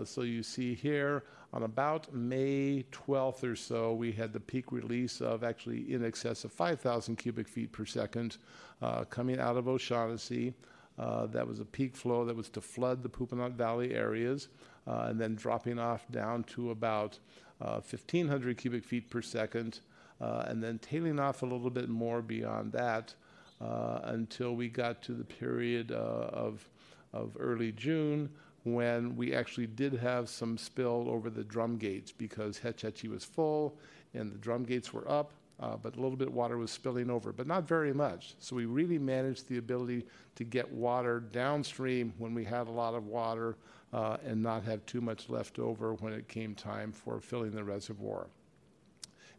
So 0.03 0.21
you 0.21 0.43
see 0.43 0.73
here 0.75 1.23
on 1.51 1.63
about 1.63 2.13
May 2.13 2.86
12th 2.91 3.43
or 3.43 3.55
so, 3.55 3.93
we 3.93 4.12
had 4.12 4.34
the 4.34 4.39
peak 4.39 4.71
release 4.71 5.19
of 5.19 5.43
actually 5.43 5.91
in 5.91 6.05
excess 6.05 6.43
of 6.43 6.51
5,000 6.51 7.15
cubic 7.15 7.47
feet 7.47 7.71
per 7.71 7.86
second 7.86 8.38
uh, 8.82 9.03
coming 9.05 9.39
out 9.39 9.58
of 9.58 9.67
O'Shaughnessy. 9.67 10.53
Uh, 10.99 11.25
that 11.27 11.47
was 11.47 11.60
a 11.60 11.65
peak 11.65 11.95
flow 11.95 12.25
that 12.25 12.36
was 12.36 12.49
to 12.49 12.62
flood 12.62 13.01
the 13.01 13.10
Poopenaut 13.10 13.53
Valley 13.53 13.95
areas 13.95 14.49
uh, 14.86 15.08
and 15.10 15.19
then 15.19 15.34
dropping 15.34 15.79
off 15.79 16.05
down 16.12 16.43
to 16.43 16.71
about 16.71 17.17
1,500 17.60 18.51
uh, 18.51 18.60
cubic 18.60 18.84
feet 18.84 19.10
per 19.10 19.21
second 19.21 19.79
uh, 20.21 20.43
and 20.47 20.62
then 20.62 20.77
tailing 20.79 21.19
off 21.19 21.41
a 21.41 21.45
little 21.45 21.69
bit 21.69 21.89
more 21.89 22.21
beyond 22.21 22.73
that 22.73 23.13
uh, 23.62 24.01
until 24.03 24.55
we 24.55 24.67
got 24.67 25.01
to 25.01 25.13
the 25.13 25.23
period 25.23 25.91
of, 25.91 26.67
of 27.13 27.36
early 27.39 27.71
June 27.71 28.29
when 28.63 29.15
we 29.15 29.34
actually 29.34 29.67
did 29.67 29.93
have 29.93 30.30
some 30.30 30.58
spill 30.58 31.06
over 31.08 31.30
the 31.30 31.43
drum 31.43 31.78
gates 31.78 32.12
because 32.12 32.58
Hetch 32.58 32.82
Hetchy 32.82 33.08
was 33.08 33.24
full 33.24 33.78
and 34.13 34.32
the 34.32 34.38
drum 34.38 34.63
gates 34.63 34.93
were 34.93 35.10
up, 35.10 35.32
uh, 35.60 35.76
but 35.78 35.95
a 35.95 36.02
little 36.02 36.17
bit 36.17 36.30
of 36.30 36.34
water 36.34 36.58
was 36.58 36.72
spilling 36.72 37.10
over, 37.10 37.32
but 37.32 37.48
not 37.48 37.67
very 37.67 37.93
much. 37.93 38.36
So 38.39 38.56
we 38.56 38.65
really 38.65 38.98
managed 38.98 39.48
the 39.48 39.58
ability 39.58 40.06
to 40.36 40.43
get 40.43 40.69
water 40.72 41.19
downstream 41.19 42.13
when 42.17 42.34
we 42.34 42.43
had 42.43 42.67
a 42.67 42.72
lot 42.72 42.95
of 42.95 43.08
water 43.08 43.58
uh, 43.93 44.17
and 44.26 44.41
not 44.41 44.63
have 44.63 44.86
too 44.86 45.02
much 45.02 45.30
left 45.30 45.60
over 45.60 45.93
when 45.95 46.13
it 46.13 46.28
came 46.28 46.56
time 46.56 46.91
for 46.91 47.19
filling 47.19 47.52
the 47.52 47.63
reservoir. 47.63 48.28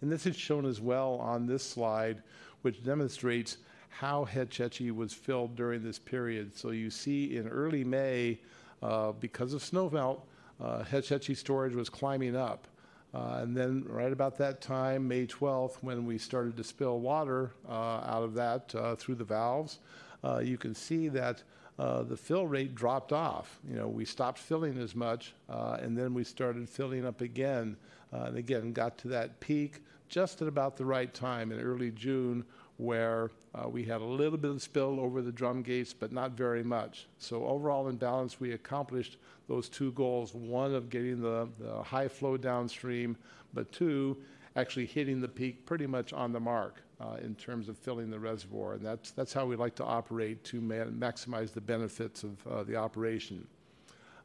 And 0.00 0.10
this 0.10 0.26
is 0.26 0.36
shown 0.36 0.64
as 0.64 0.80
well 0.80 1.14
on 1.16 1.46
this 1.46 1.62
slide, 1.62 2.22
which 2.62 2.82
demonstrates 2.82 3.58
how 3.88 4.24
Hetch 4.24 4.58
Hetchy 4.58 4.90
was 4.90 5.12
filled 5.12 5.56
during 5.56 5.82
this 5.82 5.98
period. 5.98 6.56
So 6.56 6.70
you 6.70 6.90
see 6.90 7.36
in 7.36 7.48
early 7.48 7.84
May, 7.84 8.38
uh, 8.82 9.12
because 9.12 9.52
of 9.52 9.62
snowmelt, 9.62 10.20
uh, 10.60 10.84
Hetch 10.84 11.08
Hetchy 11.08 11.34
storage 11.34 11.74
was 11.74 11.88
climbing 11.88 12.36
up. 12.36 12.66
Uh, 13.12 13.40
and 13.42 13.56
then, 13.56 13.84
right 13.88 14.12
about 14.12 14.38
that 14.38 14.60
time, 14.60 15.08
May 15.08 15.26
12th, 15.26 15.76
when 15.80 16.06
we 16.06 16.16
started 16.16 16.56
to 16.56 16.64
spill 16.64 17.00
water 17.00 17.52
uh, 17.68 17.72
out 17.72 18.22
of 18.22 18.34
that 18.34 18.72
uh, 18.74 18.94
through 18.94 19.16
the 19.16 19.24
valves, 19.24 19.80
uh, 20.22 20.38
you 20.38 20.56
can 20.56 20.74
see 20.74 21.08
that 21.08 21.42
uh, 21.78 22.02
the 22.04 22.16
fill 22.16 22.46
rate 22.46 22.74
dropped 22.74 23.12
off. 23.12 23.58
You 23.68 23.74
know, 23.74 23.88
we 23.88 24.04
stopped 24.04 24.38
filling 24.38 24.78
as 24.78 24.94
much, 24.94 25.34
and 25.48 25.98
then 25.98 26.14
we 26.14 26.22
started 26.22 26.68
filling 26.68 27.04
up 27.04 27.20
again, 27.20 27.76
and 28.12 28.36
again 28.36 28.72
got 28.72 28.96
to 28.98 29.08
that 29.08 29.40
peak 29.40 29.80
just 30.08 30.42
at 30.42 30.48
about 30.48 30.76
the 30.76 30.84
right 30.84 31.14
time 31.14 31.52
in 31.52 31.60
early 31.60 31.90
June, 31.90 32.44
where 32.80 33.30
uh, 33.54 33.68
we 33.68 33.84
had 33.84 34.00
a 34.00 34.04
little 34.04 34.38
bit 34.38 34.50
of 34.50 34.62
spill 34.62 34.98
over 34.98 35.20
the 35.20 35.32
drum 35.32 35.62
gates, 35.62 35.92
but 35.92 36.12
not 36.12 36.32
very 36.32 36.62
much. 36.62 37.06
So 37.18 37.44
overall 37.44 37.88
in 37.88 37.96
balance, 37.96 38.40
we 38.40 38.52
accomplished 38.52 39.18
those 39.48 39.68
two 39.68 39.92
goals, 39.92 40.34
one 40.34 40.74
of 40.74 40.88
getting 40.88 41.20
the, 41.20 41.48
the 41.58 41.82
high 41.82 42.08
flow 42.08 42.36
downstream, 42.36 43.16
but 43.52 43.70
two, 43.70 44.16
actually 44.56 44.86
hitting 44.86 45.20
the 45.20 45.28
peak 45.28 45.66
pretty 45.66 45.86
much 45.86 46.12
on 46.12 46.32
the 46.32 46.40
mark 46.40 46.82
uh, 47.00 47.16
in 47.22 47.34
terms 47.34 47.68
of 47.68 47.76
filling 47.76 48.10
the 48.10 48.18
reservoir. 48.18 48.74
And 48.74 48.84
that's, 48.84 49.10
that's 49.10 49.32
how 49.32 49.44
we 49.44 49.56
like 49.56 49.74
to 49.76 49.84
operate 49.84 50.42
to 50.44 50.60
ma- 50.60 50.90
maximize 51.08 51.52
the 51.52 51.60
benefits 51.60 52.22
of 52.22 52.46
uh, 52.46 52.62
the 52.64 52.76
operation. 52.76 53.46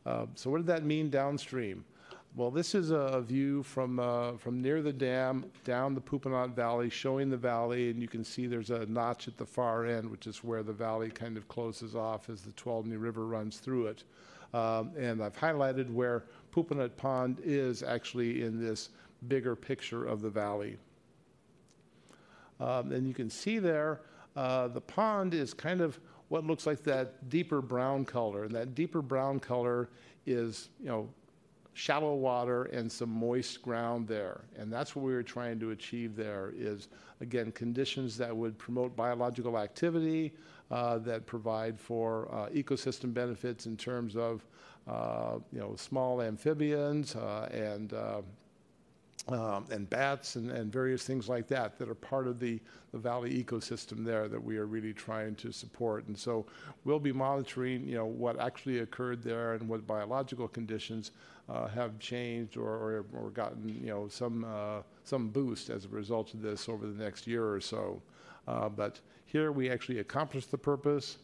Uh, 0.06 0.28
So 0.36 0.50
what 0.50 0.58
did 0.58 0.68
that 0.68 0.86
mean 0.86 1.10
downstream? 1.10 1.84
Well, 2.38 2.52
this 2.52 2.76
is 2.76 2.92
a 2.92 3.22
view 3.22 3.64
from, 3.64 3.98
uh, 3.98 4.34
from 4.34 4.62
near 4.62 4.82
the 4.82 4.92
dam 4.92 5.46
down 5.64 5.96
the 5.96 6.02
Poopenaut 6.02 6.54
Valley, 6.54 6.90
showing 6.90 7.30
the 7.30 7.38
valley, 7.38 7.90
and 7.90 8.02
you 8.02 8.10
can 8.10 8.26
see 8.26 8.46
there's 8.46 8.72
a 8.72 8.86
notch 8.88 9.30
at 9.30 9.38
the 9.38 9.46
far 9.46 9.86
end, 9.86 10.12
which 10.12 10.28
is 10.28 10.44
where 10.44 10.62
the 10.62 10.74
valley 10.74 11.10
kind 11.10 11.38
of 11.38 11.48
closes 11.48 11.96
off 11.96 12.30
as 12.30 12.42
the 12.42 12.52
Tuolumne 12.52 13.02
River 13.02 13.26
runs 13.26 13.60
through 13.60 13.88
it. 13.88 14.04
Um, 14.54 14.92
And 14.98 15.24
I've 15.24 15.38
highlighted 15.38 15.90
where 15.90 16.26
Poopenaut 16.54 16.98
Pond 16.98 17.40
is 17.42 17.84
actually 17.84 18.44
in 18.44 18.60
this 18.60 18.90
bigger 19.30 19.56
picture 19.56 20.06
of 20.06 20.22
the 20.22 20.30
valley. 20.30 20.78
Um, 22.60 22.92
And 22.92 23.08
you 23.08 23.14
can 23.14 23.30
see 23.30 23.60
there, 23.60 24.02
uh, 24.36 24.68
the 24.68 24.82
pond 24.82 25.34
is 25.34 25.54
kind 25.54 25.80
of 25.80 26.02
what 26.28 26.44
looks 26.44 26.68
like 26.68 26.84
that 26.84 27.30
deeper 27.30 27.62
brown 27.62 28.04
color. 28.04 28.44
And 28.44 28.54
that 28.56 28.76
deeper 28.76 29.02
brown 29.02 29.40
color 29.40 29.88
is, 30.26 30.68
you 30.82 30.88
know, 30.88 31.10
shallow 31.76 32.16
water 32.16 32.64
and 32.66 32.90
some 32.90 33.10
moist 33.10 33.62
ground 33.62 34.08
there. 34.08 34.46
And 34.58 34.72
that's 34.72 34.96
what 34.96 35.04
we 35.04 35.14
were 35.14 35.22
trying 35.24 35.60
to 35.60 35.72
achieve 35.72 36.16
there 36.16 36.54
is, 36.56 36.88
again, 37.20 37.52
conditions 37.52 38.18
that 38.18 38.36
would 38.36 38.58
promote 38.58 38.96
biological 38.96 39.60
activity, 39.60 40.34
uh, 40.72 41.00
that 41.00 41.26
provide 41.26 41.78
for 41.78 42.30
uh, 42.32 42.48
ecosystem 42.48 43.14
benefits 43.14 43.66
in 43.66 43.76
terms 43.76 44.16
of, 44.16 44.46
uh, 44.88 45.38
you 45.52 45.60
know, 45.60 45.76
small 45.76 46.22
amphibians 46.22 47.18
uh, 47.18 47.50
and 47.52 47.92
uh, 47.92 48.22
um, 49.28 49.66
and 49.72 49.90
bats 49.90 50.36
and, 50.36 50.52
and 50.52 50.72
various 50.72 51.04
things 51.04 51.28
like 51.28 51.48
that 51.48 51.80
that 51.80 51.90
are 51.90 51.96
part 51.96 52.28
of 52.28 52.40
the, 52.40 52.60
the 52.92 53.00
valley 53.00 53.44
ecosystem 53.44 54.06
there 54.06 54.28
that 54.28 54.42
we 54.44 54.58
are 54.58 54.68
really 54.68 54.94
trying 54.94 55.36
to 55.36 55.52
support. 55.52 56.08
And 56.08 56.18
so 56.18 56.46
we'll 56.84 57.00
be 57.00 57.12
monitoring, 57.12 57.88
you 57.88 57.96
know, 57.96 58.06
what 58.06 58.40
actually 58.40 58.80
occurred 58.80 59.24
there 59.24 59.54
and 59.54 59.68
what 59.68 59.88
biological 59.88 60.48
conditions 60.48 61.12
uh, 61.50 61.68
have 61.68 61.98
changed 62.00 62.56
or, 62.56 62.70
or, 62.70 63.06
or 63.14 63.30
gotten, 63.32 63.68
you 63.68 63.90
know, 63.90 64.08
some, 64.08 64.46
uh, 64.46 64.82
some 65.04 65.30
boost 65.30 65.70
as 65.70 65.86
a 65.86 65.90
result 65.90 66.34
of 66.34 66.42
this 66.42 66.70
over 66.70 66.86
the 66.86 67.04
next 67.04 67.26
year 67.26 67.52
or 67.52 67.60
so. 67.60 68.02
Uh, 68.48 68.70
but 68.70 69.00
here 69.26 69.52
we 69.52 69.72
actually 69.72 70.00
accomplished 70.00 70.52
the 70.52 70.58
purpose. 70.58 71.18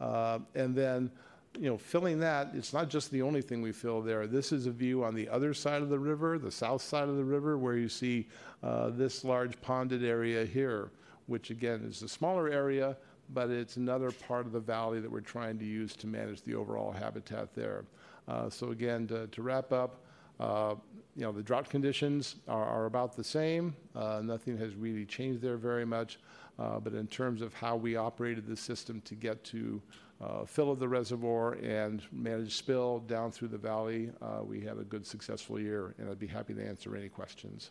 Uh, 0.00 0.38
and 0.54 0.74
then 0.74 1.10
you 1.58 1.68
know, 1.68 1.76
filling 1.76 2.18
that, 2.20 2.50
it's 2.54 2.72
not 2.72 2.88
just 2.88 3.10
the 3.10 3.22
only 3.22 3.42
thing 3.42 3.60
we 3.60 3.72
fill 3.72 4.00
there. 4.00 4.26
This 4.26 4.52
is 4.52 4.66
a 4.66 4.70
view 4.70 5.04
on 5.04 5.14
the 5.14 5.28
other 5.28 5.52
side 5.52 5.82
of 5.82 5.90
the 5.90 5.98
river, 5.98 6.38
the 6.38 6.50
south 6.50 6.82
side 6.82 7.08
of 7.08 7.16
the 7.16 7.24
river, 7.24 7.58
where 7.58 7.76
you 7.76 7.88
see 7.88 8.26
uh, 8.62 8.90
this 8.90 9.24
large 9.24 9.60
ponded 9.60 10.02
area 10.02 10.44
here, 10.44 10.90
which 11.26 11.50
again 11.50 11.84
is 11.88 12.02
a 12.02 12.08
smaller 12.08 12.48
area, 12.48 12.96
but 13.30 13.50
it's 13.50 13.76
another 13.76 14.10
part 14.10 14.46
of 14.46 14.52
the 14.52 14.60
valley 14.60 15.00
that 15.00 15.10
we're 15.10 15.20
trying 15.20 15.58
to 15.58 15.64
use 15.64 15.94
to 15.96 16.06
manage 16.06 16.42
the 16.42 16.54
overall 16.54 16.90
habitat 16.90 17.54
there. 17.54 17.84
Uh, 18.28 18.48
so 18.48 18.70
again, 18.70 19.06
to, 19.06 19.26
to 19.28 19.42
wrap 19.42 19.72
up, 19.72 20.00
uh, 20.40 20.74
you 21.14 21.22
know, 21.22 21.32
the 21.32 21.42
drought 21.42 21.68
conditions 21.68 22.36
are, 22.48 22.64
are 22.64 22.86
about 22.86 23.14
the 23.14 23.24
same. 23.24 23.74
Uh, 23.94 24.20
nothing 24.24 24.56
has 24.56 24.74
really 24.74 25.04
changed 25.04 25.42
there 25.42 25.56
very 25.56 25.84
much. 25.84 26.18
Uh, 26.58 26.78
but 26.78 26.92
in 26.92 27.06
terms 27.06 27.42
of 27.42 27.54
how 27.54 27.76
we 27.76 27.96
operated 27.96 28.46
the 28.46 28.56
system 28.56 29.00
to 29.02 29.14
get 29.14 29.42
to 29.42 29.80
uh, 30.22 30.44
fill 30.44 30.70
of 30.70 30.78
the 30.78 30.88
reservoir 30.88 31.54
and 31.54 32.02
manage 32.12 32.56
spill 32.56 33.00
down 33.00 33.32
through 33.32 33.48
the 33.48 33.58
valley, 33.58 34.10
uh, 34.20 34.40
we 34.42 34.60
had 34.60 34.78
a 34.78 34.84
good 34.84 35.06
successful 35.06 35.58
year, 35.58 35.94
and 35.98 36.08
I'd 36.08 36.18
be 36.18 36.26
happy 36.26 36.54
to 36.54 36.64
answer 36.64 36.94
any 36.96 37.08
questions. 37.08 37.70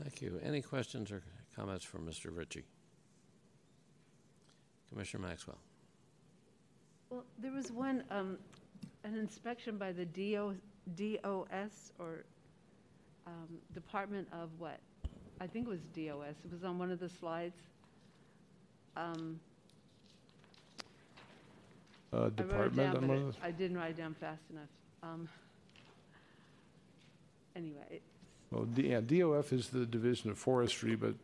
Thank 0.00 0.22
you. 0.22 0.38
Any 0.44 0.62
questions 0.62 1.10
or 1.10 1.22
comments 1.56 1.84
from 1.84 2.06
Mr. 2.06 2.34
Ritchie? 2.34 2.64
Commissioner 4.88 5.26
Maxwell. 5.26 5.58
Well, 7.10 7.24
there 7.38 7.52
was 7.52 7.72
one, 7.72 8.04
um, 8.10 8.38
an 9.04 9.16
inspection 9.16 9.78
by 9.78 9.92
the 9.92 10.04
DO, 10.04 10.56
DOS 10.94 11.92
or, 11.98 12.24
um, 13.26 13.58
Department 13.74 14.28
of 14.32 14.50
what? 14.58 14.78
I 15.40 15.46
think 15.46 15.66
it 15.66 15.70
was 15.70 15.84
DOS. 15.94 16.36
It 16.44 16.52
was 16.52 16.62
on 16.62 16.78
one 16.78 16.90
of 16.90 17.00
the 17.00 17.08
slides. 17.08 17.58
Um, 18.96 19.40
Uh, 22.12 22.16
I 22.16 22.20
wrote 22.20 22.26
it 22.28 22.36
department, 22.36 22.76
down, 22.76 22.96
on 22.96 23.00
but 23.00 23.08
one 23.08 23.18
it- 23.18 23.24
those? 23.24 23.34
I 23.42 23.50
didn't 23.50 23.76
write 23.76 23.90
it 23.90 23.96
down 23.96 24.14
fast 24.14 24.42
enough. 24.50 24.68
Um, 25.02 25.28
Anyway, 27.54 28.00
well, 28.50 28.64
D- 28.66 28.88
yeah, 28.90 29.00
DOF 29.00 29.50
is 29.54 29.70
the 29.70 29.86
Division 29.86 30.28
of 30.30 30.36
Forestry, 30.36 30.94
but. 30.94 31.14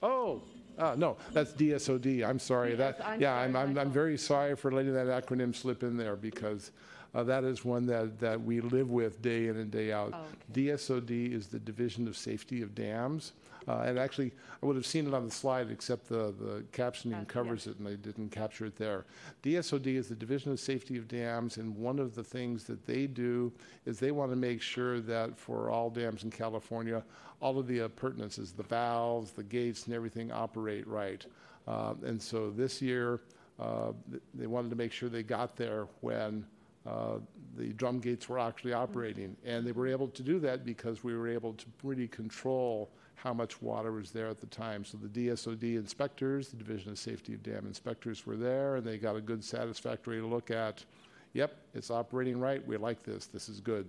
Oh, 0.00 0.40
uh, 0.78 0.94
no, 0.96 1.16
that's 1.32 1.52
DSOD. 1.52 2.24
I'm 2.24 2.38
sorry. 2.38 2.74
That, 2.76 2.96
Yes, 2.98 3.06
I'm 3.08 3.20
yeah, 3.20 3.34
sorry, 3.34 3.44
I'm, 3.44 3.56
I'm, 3.56 3.68
I'm 3.70 3.74
fault. 3.74 3.88
very 3.88 4.16
sorry 4.18 4.54
for 4.56 4.70
letting 4.70 4.94
that 4.94 5.06
acronym 5.08 5.52
slip 5.54 5.82
in 5.82 5.96
there 5.96 6.14
because 6.16 6.70
uh, 7.14 7.22
that 7.24 7.42
is 7.44 7.64
one 7.64 7.86
that, 7.86 8.18
that 8.20 8.40
we 8.40 8.60
live 8.60 8.90
with 8.90 9.20
day 9.20 9.48
in 9.48 9.56
and 9.56 9.70
day 9.70 9.92
out. 9.92 10.12
Oh, 10.14 10.24
DSOD 10.52 11.32
is 11.32 11.48
the 11.48 11.58
Division 11.58 12.06
of 12.06 12.16
Safety 12.16 12.62
of 12.62 12.74
Dams. 12.74 13.32
Uh, 13.68 13.82
and 13.86 13.98
actually, 13.98 14.32
I 14.62 14.66
would 14.66 14.76
have 14.76 14.86
seen 14.86 15.06
it 15.06 15.14
on 15.14 15.24
the 15.24 15.30
slide, 15.30 15.70
except 15.70 16.08
the, 16.08 16.34
the 16.38 16.64
captioning 16.72 17.14
Uh, 17.14 17.18
yeah. 17.18 17.24
covers 17.24 17.66
it, 17.66 17.78
and 17.78 17.86
I 17.86 17.94
didn't 17.94 18.30
capture 18.30 18.66
it 18.66 18.76
there. 18.76 19.04
DSOD 19.42 19.86
is 19.86 20.08
the 20.08 20.14
Division 20.14 20.52
of 20.52 20.60
Safety 20.60 20.96
of 20.98 21.06
Dams, 21.08 21.58
and 21.58 21.76
one 21.76 21.98
of 21.98 22.14
the 22.14 22.24
things 22.24 22.64
that 22.64 22.86
they 22.86 23.06
do 23.06 23.52
is 23.86 23.98
they 23.98 24.10
want 24.10 24.32
to 24.32 24.36
make 24.36 24.60
sure 24.60 25.00
that 25.00 25.38
for 25.38 25.70
all 25.70 25.90
dams 25.90 26.24
in 26.24 26.30
California, 26.30 27.04
all 27.40 27.58
of 27.58 27.66
the 27.66 27.80
appurtenances, 27.80 28.52
the 28.52 28.62
valves, 28.64 29.32
the 29.32 29.42
gates, 29.42 29.86
and 29.86 29.94
everything 29.94 30.32
operate 30.32 30.86
right. 30.86 31.24
Um, 31.66 32.00
and 32.04 32.20
so 32.20 32.50
this 32.50 32.82
year, 32.82 33.20
uh, 33.60 33.92
they 34.34 34.46
wanted 34.46 34.70
to 34.70 34.76
make 34.76 34.92
sure 34.92 35.08
they 35.08 35.22
got 35.22 35.56
there 35.56 35.86
when 36.00 36.44
uh, 36.86 37.18
the 37.56 37.72
drum 37.74 38.00
gates 38.00 38.28
were 38.28 38.38
actually 38.38 38.72
operating. 38.72 39.36
And 39.44 39.64
they 39.64 39.72
were 39.72 39.86
able 39.86 40.08
to 40.08 40.22
do 40.22 40.40
that 40.40 40.64
because 40.64 41.04
we 41.04 41.16
were 41.16 41.28
able 41.28 41.52
to 41.54 41.66
really 41.84 42.08
control 42.08 42.90
how 43.14 43.32
much 43.32 43.60
water 43.62 43.92
was 43.92 44.10
there 44.10 44.28
at 44.28 44.40
the 44.40 44.46
time. 44.46 44.84
So 44.84 44.98
the 44.98 45.08
DSOD 45.08 45.76
inspectors, 45.76 46.48
the 46.48 46.56
Division 46.56 46.90
of 46.92 46.98
Safety 46.98 47.34
of 47.34 47.42
Dam 47.42 47.66
inspectors 47.66 48.26
were 48.26 48.36
there, 48.36 48.76
and 48.76 48.86
they 48.86 48.98
got 48.98 49.16
a 49.16 49.20
good 49.20 49.44
satisfactory 49.44 50.20
look 50.20 50.50
at, 50.50 50.84
yep, 51.32 51.56
it's 51.74 51.90
operating 51.90 52.38
right, 52.38 52.66
we 52.66 52.76
like 52.76 53.02
this, 53.02 53.26
this 53.26 53.48
is 53.48 53.60
good. 53.60 53.86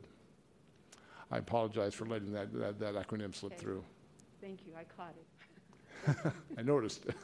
I 1.32 1.38
apologize 1.40 1.94
for 1.96 2.06
letting 2.06 2.32
that, 2.34 2.54
that, 2.54 2.80
that 2.80 2.94
acronym 2.96 3.34
slip 3.34 3.54
Okay. 3.54 3.62
through. 3.62 3.84
thank 4.40 4.60
you, 4.68 4.74
I 4.78 4.84
caught 4.84 5.16
it. 5.18 6.34
I 6.58 6.62
noticed. 6.62 7.06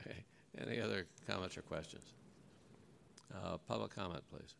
Okay. 0.00 0.24
Any 0.58 0.80
other 0.80 1.06
comments 1.26 1.56
or 1.58 1.62
questions? 1.62 2.04
Uh, 3.34 3.56
Public 3.68 3.94
comment, 3.94 4.22
please. 4.30 4.54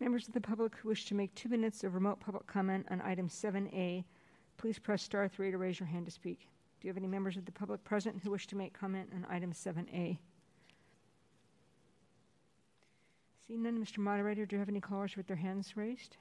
Members 0.00 0.28
of 0.28 0.34
the 0.34 0.40
public 0.40 0.76
who 0.76 0.90
wish 0.90 1.06
to 1.06 1.14
make 1.14 1.34
two 1.34 1.48
minutes 1.48 1.82
of 1.82 1.94
remote 1.94 2.20
public 2.20 2.46
comment 2.46 2.86
on 2.90 3.00
item 3.00 3.28
7A, 3.28 4.04
please 4.58 4.78
press 4.78 5.02
star 5.02 5.26
three 5.26 5.50
to 5.50 5.56
raise 5.56 5.80
your 5.80 5.86
hand 5.86 6.04
to 6.04 6.12
speak. 6.12 6.48
Do 6.80 6.86
you 6.86 6.90
have 6.90 6.98
any 6.98 7.06
members 7.06 7.38
of 7.38 7.46
the 7.46 7.52
public 7.52 7.82
present 7.82 8.20
who 8.22 8.30
wish 8.30 8.46
to 8.48 8.56
make 8.56 8.78
comment 8.78 9.08
on 9.14 9.26
item 9.30 9.52
7A? 9.52 10.18
Seeing 13.46 13.62
none, 13.62 13.82
Mr. 13.82 13.98
Moderator, 13.98 14.44
do 14.44 14.56
you 14.56 14.60
have 14.60 14.68
any 14.68 14.80
callers 14.80 15.16
with 15.16 15.26
their 15.28 15.36
hands 15.36 15.76
raised? 15.76 16.18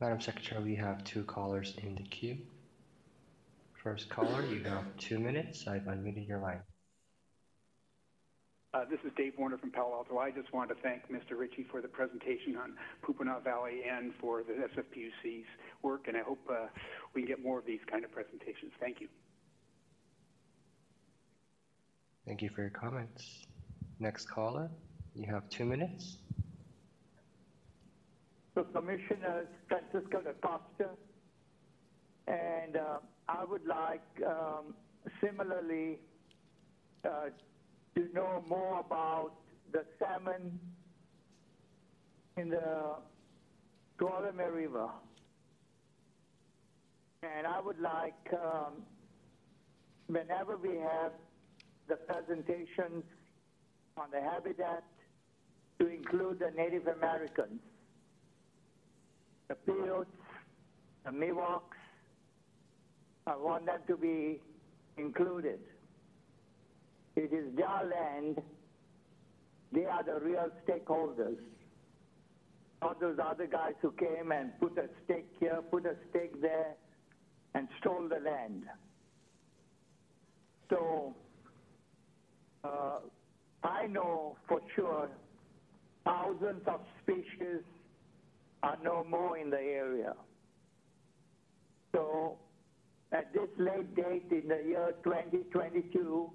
Madam 0.00 0.20
Secretary, 0.20 0.62
we 0.62 0.74
have 0.74 1.04
two 1.04 1.22
callers 1.24 1.74
in 1.82 1.94
the 1.94 2.02
queue. 2.02 2.38
First 3.74 4.08
caller, 4.08 4.44
you 4.46 4.64
have 4.64 4.84
two 4.96 5.18
minutes. 5.18 5.68
I've 5.68 5.82
unmuted 5.82 6.26
your 6.26 6.40
line. 6.40 6.60
Uh, 8.72 8.84
This 8.88 9.00
is 9.04 9.10
Dave 9.16 9.32
Warner 9.36 9.58
from 9.58 9.72
Palo 9.72 9.94
Alto. 9.94 10.18
I 10.18 10.30
just 10.30 10.52
wanted 10.52 10.74
to 10.74 10.80
thank 10.80 11.02
Mr. 11.10 11.36
Ritchie 11.36 11.66
for 11.72 11.80
the 11.80 11.88
presentation 11.88 12.56
on 12.56 12.74
Poopenaut 13.02 13.42
Valley 13.42 13.80
and 13.90 14.12
for 14.20 14.44
the 14.44 14.52
SFPUC's 14.52 15.46
work, 15.82 16.06
and 16.06 16.16
I 16.16 16.20
hope 16.20 16.38
uh, 16.48 16.66
we 17.12 17.22
can 17.22 17.28
get 17.28 17.42
more 17.42 17.58
of 17.58 17.66
these 17.66 17.80
kind 17.90 18.04
of 18.04 18.12
presentations. 18.12 18.70
Thank 18.78 19.00
you. 19.00 19.08
Thank 22.26 22.42
you 22.42 22.50
for 22.50 22.60
your 22.60 22.70
comments. 22.70 23.46
Next 23.98 24.26
caller, 24.30 24.70
you 25.16 25.26
have 25.26 25.48
two 25.48 25.64
minutes. 25.64 26.18
So 28.54 28.62
Commissioner 28.62 29.46
Francisco 29.66 30.20
da 30.20 30.32
Costa, 30.40 30.90
and 32.28 32.76
uh, 32.76 32.98
I 33.28 33.44
would 33.44 33.66
like 33.66 34.06
um, 34.24 34.74
similarly 35.20 35.98
uh, 37.04 37.30
to 37.94 38.08
know 38.14 38.44
more 38.48 38.80
about 38.80 39.32
the 39.72 39.84
salmon 39.98 40.58
in 42.36 42.48
the 42.50 42.96
Tuolumne 43.98 44.52
River. 44.52 44.88
And 47.22 47.46
I 47.46 47.60
would 47.60 47.78
like, 47.80 48.14
um, 48.32 48.82
whenever 50.06 50.56
we 50.56 50.76
have 50.76 51.12
the 51.88 51.96
presentations 51.96 53.04
on 53.96 54.10
the 54.10 54.20
habitat, 54.20 54.84
to 55.80 55.88
include 55.88 56.38
the 56.38 56.50
Native 56.56 56.86
Americans, 56.86 57.60
the 59.48 59.54
Paiutes, 59.54 60.10
the 61.04 61.10
Miwoks. 61.10 61.78
I 63.26 63.36
want 63.36 63.66
them 63.66 63.80
to 63.86 63.96
be 63.96 64.40
included. 64.98 65.58
It 67.16 67.32
is 67.32 67.54
their 67.56 67.66
land. 67.66 68.40
They 69.72 69.84
are 69.84 70.02
the 70.02 70.24
real 70.24 70.48
stakeholders. 70.66 71.38
Not 72.82 73.00
those 73.00 73.18
other 73.22 73.46
guys 73.46 73.74
who 73.82 73.92
came 73.92 74.32
and 74.32 74.58
put 74.58 74.78
a 74.78 74.88
stake 75.04 75.28
here, 75.38 75.60
put 75.70 75.84
a 75.84 75.94
stake 76.10 76.40
there, 76.40 76.74
and 77.54 77.68
stole 77.78 78.08
the 78.08 78.20
land. 78.24 78.64
So 80.70 81.14
uh, 82.64 83.00
I 83.62 83.86
know 83.86 84.36
for 84.48 84.60
sure 84.74 85.08
thousands 86.04 86.62
of 86.66 86.80
species 87.02 87.62
are 88.62 88.78
no 88.82 89.04
more 89.08 89.36
in 89.36 89.50
the 89.50 89.58
area. 89.58 90.14
So 91.92 92.38
at 93.12 93.32
this 93.32 93.48
late 93.58 93.94
date 93.94 94.26
in 94.30 94.48
the 94.48 94.62
year 94.66 94.94
2022, 95.02 96.30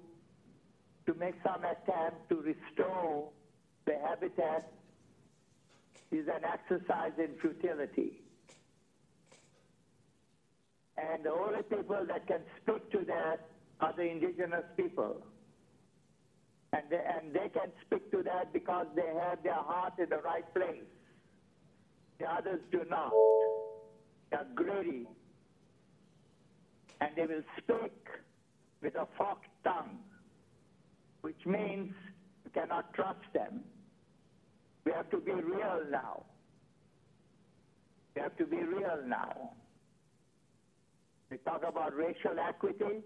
to 1.06 1.14
make 1.14 1.34
some 1.44 1.64
attempt 1.64 2.28
to 2.28 2.36
restore 2.36 3.28
the 3.86 3.94
habitat 4.06 4.72
is 6.10 6.26
an 6.28 6.44
exercise 6.44 7.12
in 7.18 7.30
futility. 7.40 8.20
And 10.98 11.24
the 11.24 11.30
only 11.30 11.62
people 11.62 12.04
that 12.08 12.26
can 12.26 12.40
speak 12.62 12.90
to 12.92 13.04
that 13.06 13.48
are 13.80 13.92
the 13.96 14.02
indigenous 14.02 14.64
people. 14.76 15.22
And 16.72 16.82
they, 16.90 16.96
and 16.96 17.32
they 17.32 17.48
can 17.48 17.70
speak 17.84 18.10
to 18.10 18.22
that 18.24 18.52
because 18.52 18.86
they 18.94 19.12
have 19.20 19.42
their 19.42 19.54
heart 19.54 19.94
in 19.98 20.08
the 20.08 20.18
right 20.18 20.52
place. 20.54 20.82
The 22.18 22.26
others 22.26 22.60
do 22.72 22.82
not. 22.88 23.12
They 24.30 24.36
are 24.36 24.46
greedy. 24.54 25.06
And 27.00 27.10
they 27.14 27.26
will 27.26 27.42
speak 27.58 27.92
with 28.82 28.94
a 28.96 29.06
forked 29.18 29.46
tongue, 29.64 29.98
which 31.26 31.44
means 31.44 31.92
you 32.44 32.50
cannot 32.54 32.94
trust 32.94 33.26
them. 33.34 33.64
We 34.84 34.92
have 34.92 35.10
to 35.10 35.16
be 35.16 35.32
real 35.32 35.80
now. 35.90 36.22
We 38.14 38.22
have 38.22 38.36
to 38.36 38.46
be 38.46 38.58
real 38.58 39.00
now. 39.04 39.50
We 41.28 41.38
talk 41.38 41.64
about 41.66 41.96
racial 41.96 42.38
equity. 42.38 43.02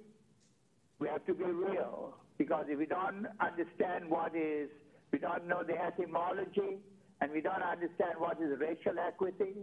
We 0.99 1.09
have 1.09 1.25
to 1.25 1.33
be 1.33 1.45
real 1.45 2.15
because 2.37 2.67
if 2.69 2.79
we 2.79 2.85
don't 2.85 3.27
understand 3.41 4.11
what 4.11 4.37
is, 4.37 4.69
we 5.13 5.19
don't 5.19 5.49
know 5.49 5.63
the 5.63 5.81
etymology, 5.83 6.77
and 7.23 7.33
we 7.33 7.41
don't 7.41 7.63
understand 7.63 8.19
what 8.19 8.37
is 8.39 8.61
racial 8.61 8.99
equity, 8.99 9.55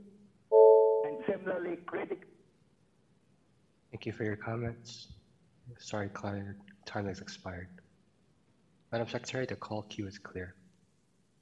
and 1.05 1.17
similarly, 1.29 1.75
critic. 1.85 2.23
Thank 3.91 4.07
you 4.07 4.13
for 4.13 4.23
your 4.23 4.35
comments. 4.35 5.09
Sorry, 5.77 6.09
your 6.23 6.55
time 6.87 7.05
has 7.05 7.21
expired. 7.21 7.67
Madam 8.91 9.07
Secretary, 9.07 9.45
the 9.45 9.55
call 9.55 9.83
queue 9.83 10.07
is 10.07 10.17
clear. 10.17 10.55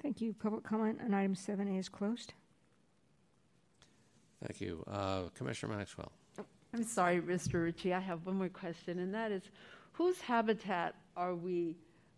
Thank 0.01 0.21
you. 0.21 0.33
Public 0.33 0.63
comment 0.63 0.99
on 1.03 1.13
item 1.13 1.35
7A 1.35 1.79
is 1.79 1.89
closed. 1.89 2.33
Thank 4.43 4.61
you. 4.61 4.83
Uh, 4.87 5.23
Commissioner 5.35 5.75
Maxwell. 5.75 6.11
I'm 6.73 6.83
sorry, 6.83 7.21
Mr. 7.21 7.63
Ritchie, 7.63 7.93
I 7.93 7.99
have 7.99 8.25
one 8.25 8.35
more 8.35 8.49
question, 8.49 8.99
and 8.99 9.13
that 9.13 9.31
is, 9.31 9.43
whose 9.93 10.19
habitat 10.19 10.95
are 11.15 11.33
we 11.33 11.75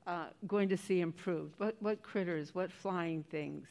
uh, 0.07 0.27
going 0.47 0.67
to 0.69 0.77
see 0.77 1.01
improved? 1.01 1.53
What, 1.59 1.75
what 1.79 2.01
critters, 2.01 2.55
what 2.55 2.71
flying 2.71 3.23
things? 3.29 3.67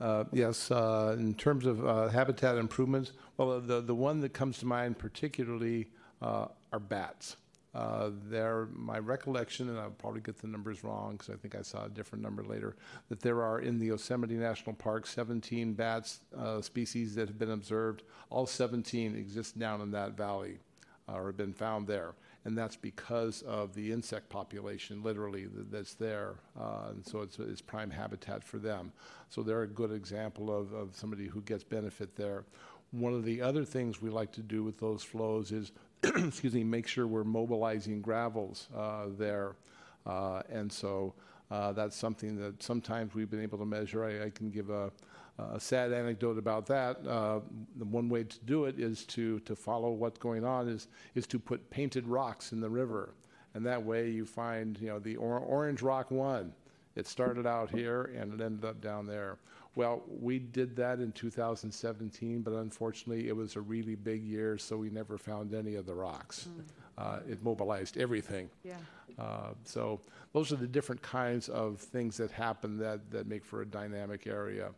Uh, 0.00 0.24
Yes, 0.32 0.70
uh, 0.70 1.16
in 1.18 1.34
terms 1.34 1.66
of 1.66 1.84
uh, 1.84 2.08
habitat 2.08 2.56
improvements, 2.56 3.12
well, 3.36 3.60
the, 3.60 3.80
the 3.80 3.94
one 3.94 4.20
that 4.20 4.32
comes 4.32 4.58
to 4.58 4.66
mind 4.66 4.98
particularly 4.98 5.88
uh, 6.22 6.46
are 6.72 6.78
bats. 6.78 7.36
Uh, 7.76 8.10
There, 8.30 8.68
my 8.72 8.98
recollection, 8.98 9.68
and 9.68 9.78
I'll 9.78 9.90
probably 9.90 10.22
get 10.22 10.38
the 10.38 10.46
numbers 10.46 10.82
wrong 10.82 11.12
because 11.12 11.28
I 11.28 11.36
think 11.36 11.54
I 11.54 11.60
saw 11.60 11.84
a 11.84 11.90
different 11.90 12.24
number 12.24 12.42
later, 12.42 12.74
that 13.10 13.20
there 13.20 13.42
are 13.42 13.60
in 13.60 13.78
the 13.78 13.86
Yosemite 13.86 14.34
National 14.34 14.74
Park 14.74 15.06
17 15.06 15.74
bats 15.74 16.20
uh, 16.36 16.62
species 16.62 17.14
that 17.16 17.28
have 17.28 17.38
been 17.38 17.50
observed. 17.50 18.02
All 18.30 18.46
17 18.46 19.14
exist 19.14 19.58
down 19.58 19.82
in 19.82 19.90
that 19.90 20.16
valley 20.16 20.58
uh, 21.06 21.16
or 21.16 21.26
have 21.26 21.36
been 21.36 21.52
found 21.52 21.86
there. 21.86 22.14
And 22.46 22.56
that's 22.56 22.76
because 22.76 23.42
of 23.42 23.74
the 23.74 23.92
insect 23.92 24.30
population, 24.30 25.02
literally, 25.02 25.42
th- 25.42 25.66
that's 25.70 25.94
there. 25.94 26.36
Uh, 26.58 26.90
and 26.92 27.06
so 27.06 27.20
it's, 27.20 27.38
it's 27.38 27.60
prime 27.60 27.90
habitat 27.90 28.42
for 28.42 28.56
them. 28.58 28.90
So 29.28 29.42
they're 29.42 29.62
a 29.62 29.68
good 29.68 29.92
example 29.92 30.56
of, 30.56 30.72
of 30.72 30.96
somebody 30.96 31.26
who 31.26 31.42
gets 31.42 31.64
benefit 31.64 32.16
there. 32.16 32.44
One 32.92 33.12
of 33.12 33.24
the 33.24 33.42
other 33.42 33.64
things 33.64 34.00
we 34.00 34.08
like 34.10 34.32
to 34.32 34.42
do 34.42 34.62
with 34.62 34.78
those 34.78 35.02
flows 35.02 35.52
is, 35.52 35.72
excuse 36.16 36.54
me, 36.54 36.64
make 36.64 36.86
sure 36.86 37.06
we're 37.06 37.24
mobilizing 37.24 38.00
gravels 38.00 38.68
uh, 38.76 39.06
there. 39.18 39.56
Uh, 40.04 40.42
and 40.50 40.70
so 40.70 41.14
uh, 41.50 41.72
that's 41.72 41.96
something 41.96 42.36
that 42.36 42.62
sometimes 42.62 43.14
we've 43.14 43.30
been 43.30 43.42
able 43.42 43.58
to 43.58 43.64
measure. 43.64 44.04
I, 44.04 44.26
I 44.26 44.30
can 44.30 44.50
give 44.50 44.70
a, 44.70 44.90
a 45.38 45.58
sad 45.58 45.92
anecdote 45.92 46.38
about 46.38 46.66
that. 46.66 47.04
Uh, 47.06 47.40
the 47.76 47.84
one 47.84 48.08
way 48.08 48.24
to 48.24 48.38
do 48.40 48.66
it 48.66 48.78
is 48.78 49.04
to, 49.06 49.40
to 49.40 49.56
follow 49.56 49.90
what's 49.90 50.18
going 50.18 50.44
on 50.44 50.68
is, 50.68 50.88
is 51.14 51.26
to 51.28 51.38
put 51.38 51.68
painted 51.70 52.06
rocks 52.06 52.52
in 52.52 52.60
the 52.60 52.70
river. 52.70 53.14
And 53.54 53.64
that 53.66 53.82
way 53.82 54.10
you 54.10 54.26
find, 54.26 54.78
you 54.80 54.88
know, 54.88 54.98
the 54.98 55.16
or- 55.16 55.38
orange 55.38 55.82
rock 55.82 56.10
one. 56.10 56.52
It 56.94 57.06
started 57.06 57.46
out 57.46 57.70
here 57.70 58.10
and 58.18 58.32
it 58.32 58.44
ended 58.44 58.64
up 58.64 58.80
down 58.80 59.06
there. 59.06 59.38
Well, 59.76 60.02
we 60.08 60.38
did 60.38 60.74
that 60.76 61.00
in 61.00 61.12
2017, 61.12 62.40
but 62.40 62.54
unfortunately 62.54 63.28
it 63.28 63.36
was 63.36 63.56
a 63.56 63.60
really 63.60 63.94
big 63.94 64.24
year, 64.24 64.56
so 64.58 64.76
we 64.78 64.88
never 64.90 65.18
found 65.18 65.54
any 65.54 65.74
of 65.76 65.84
the 65.86 65.94
rocks. 65.94 66.48
Uh, 66.96 67.20
it 67.28 67.42
mobilized 67.44 67.98
everything. 67.98 68.48
Yeah. 68.64 68.78
Uh, 69.18 69.52
So 69.64 70.00
those 70.32 70.50
are 70.50 70.56
the 70.56 70.66
different 70.66 71.02
kinds 71.02 71.50
of 71.50 71.78
things 71.78 72.16
that 72.16 72.30
happen 72.30 72.78
that, 72.78 73.10
that 73.10 73.26
make 73.26 73.44
for 73.44 73.60
a 73.60 73.66
dynamic 73.66 74.26
area. 74.26 74.70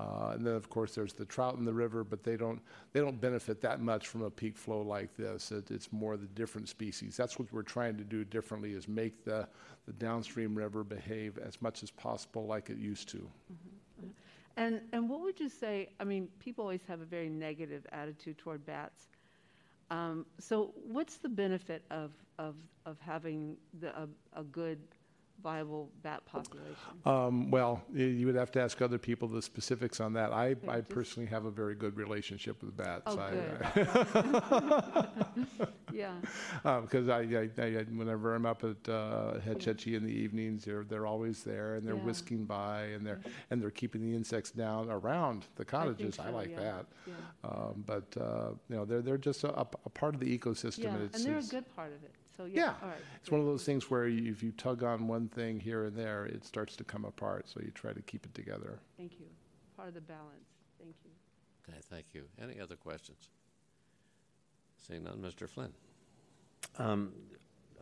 Uh, 0.00 0.32
And 0.34 0.44
then, 0.44 0.54
of 0.56 0.68
course, 0.68 0.96
there's 0.96 1.12
the 1.12 1.26
trout 1.26 1.56
in 1.56 1.64
the 1.64 1.72
river, 1.72 2.02
but 2.02 2.24
they 2.24 2.36
don't, 2.36 2.60
they 2.92 2.98
don't 3.00 3.20
benefit 3.20 3.60
that 3.60 3.80
much 3.80 4.08
from 4.08 4.22
a 4.22 4.30
peak 4.30 4.56
flow 4.56 4.82
like 4.82 5.14
this. 5.16 5.52
It, 5.52 5.70
it's 5.70 5.92
more 5.92 6.16
the 6.16 6.26
different 6.26 6.68
species. 6.68 7.16
That's 7.16 7.38
what 7.38 7.52
we're 7.52 7.62
trying 7.62 7.96
to 7.98 8.04
do 8.04 8.24
differently, 8.24 8.72
is 8.72 8.88
make 8.88 9.24
the, 9.24 9.46
the 9.86 9.92
downstream 9.92 10.56
river 10.56 10.82
behave 10.82 11.38
as 11.38 11.62
much 11.62 11.84
as 11.84 11.90
possible 11.92 12.46
like 12.46 12.68
it 12.68 12.78
used 12.78 13.08
to. 13.10 13.30
And, 14.56 14.80
and 14.92 15.08
what 15.08 15.20
would 15.22 15.40
you 15.40 15.48
say, 15.48 15.88
I 15.98 16.04
mean, 16.04 16.28
people 16.38 16.62
always 16.64 16.84
have 16.88 17.00
a 17.00 17.04
very 17.04 17.28
negative 17.28 17.86
attitude 17.92 18.38
toward 18.38 18.64
bats. 18.66 19.08
Um, 19.90 20.26
so 20.38 20.72
what's 20.86 21.16
the 21.16 21.28
benefit 21.28 21.82
of, 21.90 22.12
of, 22.38 22.54
of 22.86 22.98
having 23.00 23.56
the, 23.80 23.88
a, 23.96 24.08
a 24.34 24.42
good 24.44 24.78
viable 25.42 25.90
bat 26.02 26.24
population? 26.26 26.74
Um, 27.04 27.50
Well, 27.50 27.82
y- 27.92 28.00
you 28.02 28.26
would 28.26 28.34
have 28.36 28.50
to 28.52 28.60
ask 28.60 28.80
other 28.82 28.98
people 28.98 29.28
the 29.28 29.42
specifics 29.42 30.00
on 30.00 30.12
that. 30.14 30.32
I, 30.32 30.56
I 30.68 30.76
just- 30.78 30.88
personally 30.90 31.28
have 31.30 31.44
a 31.44 31.50
very 31.50 31.74
good 31.74 31.96
relationship 31.96 32.62
with 32.62 32.76
bats. 32.76 33.02
Oh, 33.06 33.18
I- 33.18 33.30
Yeah, 35.92 36.14
Because 36.62 37.08
I, 37.08 37.20
I, 37.22 37.50
I, 37.62 37.82
whenever 37.94 38.34
I'm 38.36 38.46
up 38.46 38.62
at 38.64 38.88
uh, 38.88 39.40
Hetchy 39.40 39.96
in 39.96 40.04
the 40.04 40.12
evenings, 40.12 40.64
they're, 40.64 40.84
they're 40.84 41.04
always 41.06 41.42
there 41.42 41.74
and 41.74 41.86
they're 41.86 41.96
Yeah. 41.96 42.02
whisking 42.04 42.44
by 42.44 42.82
and 42.94 43.04
they're, 43.04 43.20
and 43.50 43.60
they're 43.60 43.72
keeping 43.72 44.00
the 44.00 44.14
insects 44.14 44.52
down 44.52 44.88
around 44.88 45.46
the 45.56 45.64
cottages. 45.64 46.18
I 46.20 46.26
so, 46.26 46.30
like 46.30 46.50
yeah, 46.50 46.60
that. 46.60 46.86
yeah. 47.08 47.14
Um, 47.42 47.82
But, 47.86 48.16
uh, 48.20 48.50
you 48.68 48.76
know, 48.76 48.84
they're, 48.84 49.02
they're 49.02 49.18
just 49.18 49.42
a, 49.44 49.52
a 49.60 49.64
part 49.90 50.14
of 50.14 50.20
the 50.20 50.38
ecosystem. 50.38 50.84
yeah, 50.84 50.90
and 50.90 50.96
and 51.02 51.14
it's, 51.14 51.24
they're 51.24 51.34
a 51.34 51.38
it's- 51.38 51.50
good 51.50 51.74
part 51.74 51.88
of 51.92 52.02
it, 52.04 52.14
so 52.40 52.46
yeah, 52.46 52.54
Yeah, 52.60 52.74
all 52.82 52.88
right. 52.88 52.98
it's 53.20 53.30
one 53.30 53.40
of 53.40 53.46
those 53.46 53.64
things 53.64 53.90
where 53.90 54.08
you- 54.08 54.32
if 54.32 54.42
you 54.42 54.52
tug 54.52 54.82
on 54.82 55.06
one 55.06 55.28
thing 55.28 55.60
here 55.60 55.84
and 55.84 55.96
there, 55.96 56.24
it 56.24 56.42
starts 56.44 56.74
to 56.76 56.84
come 56.84 57.04
apart. 57.04 57.46
So 57.48 57.60
you 57.60 57.70
try 57.70 57.92
to 57.92 58.00
keep 58.02 58.24
it 58.24 58.32
together. 58.34 58.80
Thank 58.96 59.20
you, 59.20 59.26
part 59.76 59.88
of 59.88 59.94
the 59.94 60.00
balance, 60.00 60.48
thank 60.78 60.96
you. 61.04 61.10
Okay, 61.68 61.78
thank 61.90 62.14
you. 62.14 62.24
Any 62.38 62.58
other 62.58 62.76
questions? 62.76 63.28
Seeing 64.78 65.04
none, 65.04 65.20
Mr. 65.20 65.46
Flynn. 65.48 65.74
Um, 66.78 67.12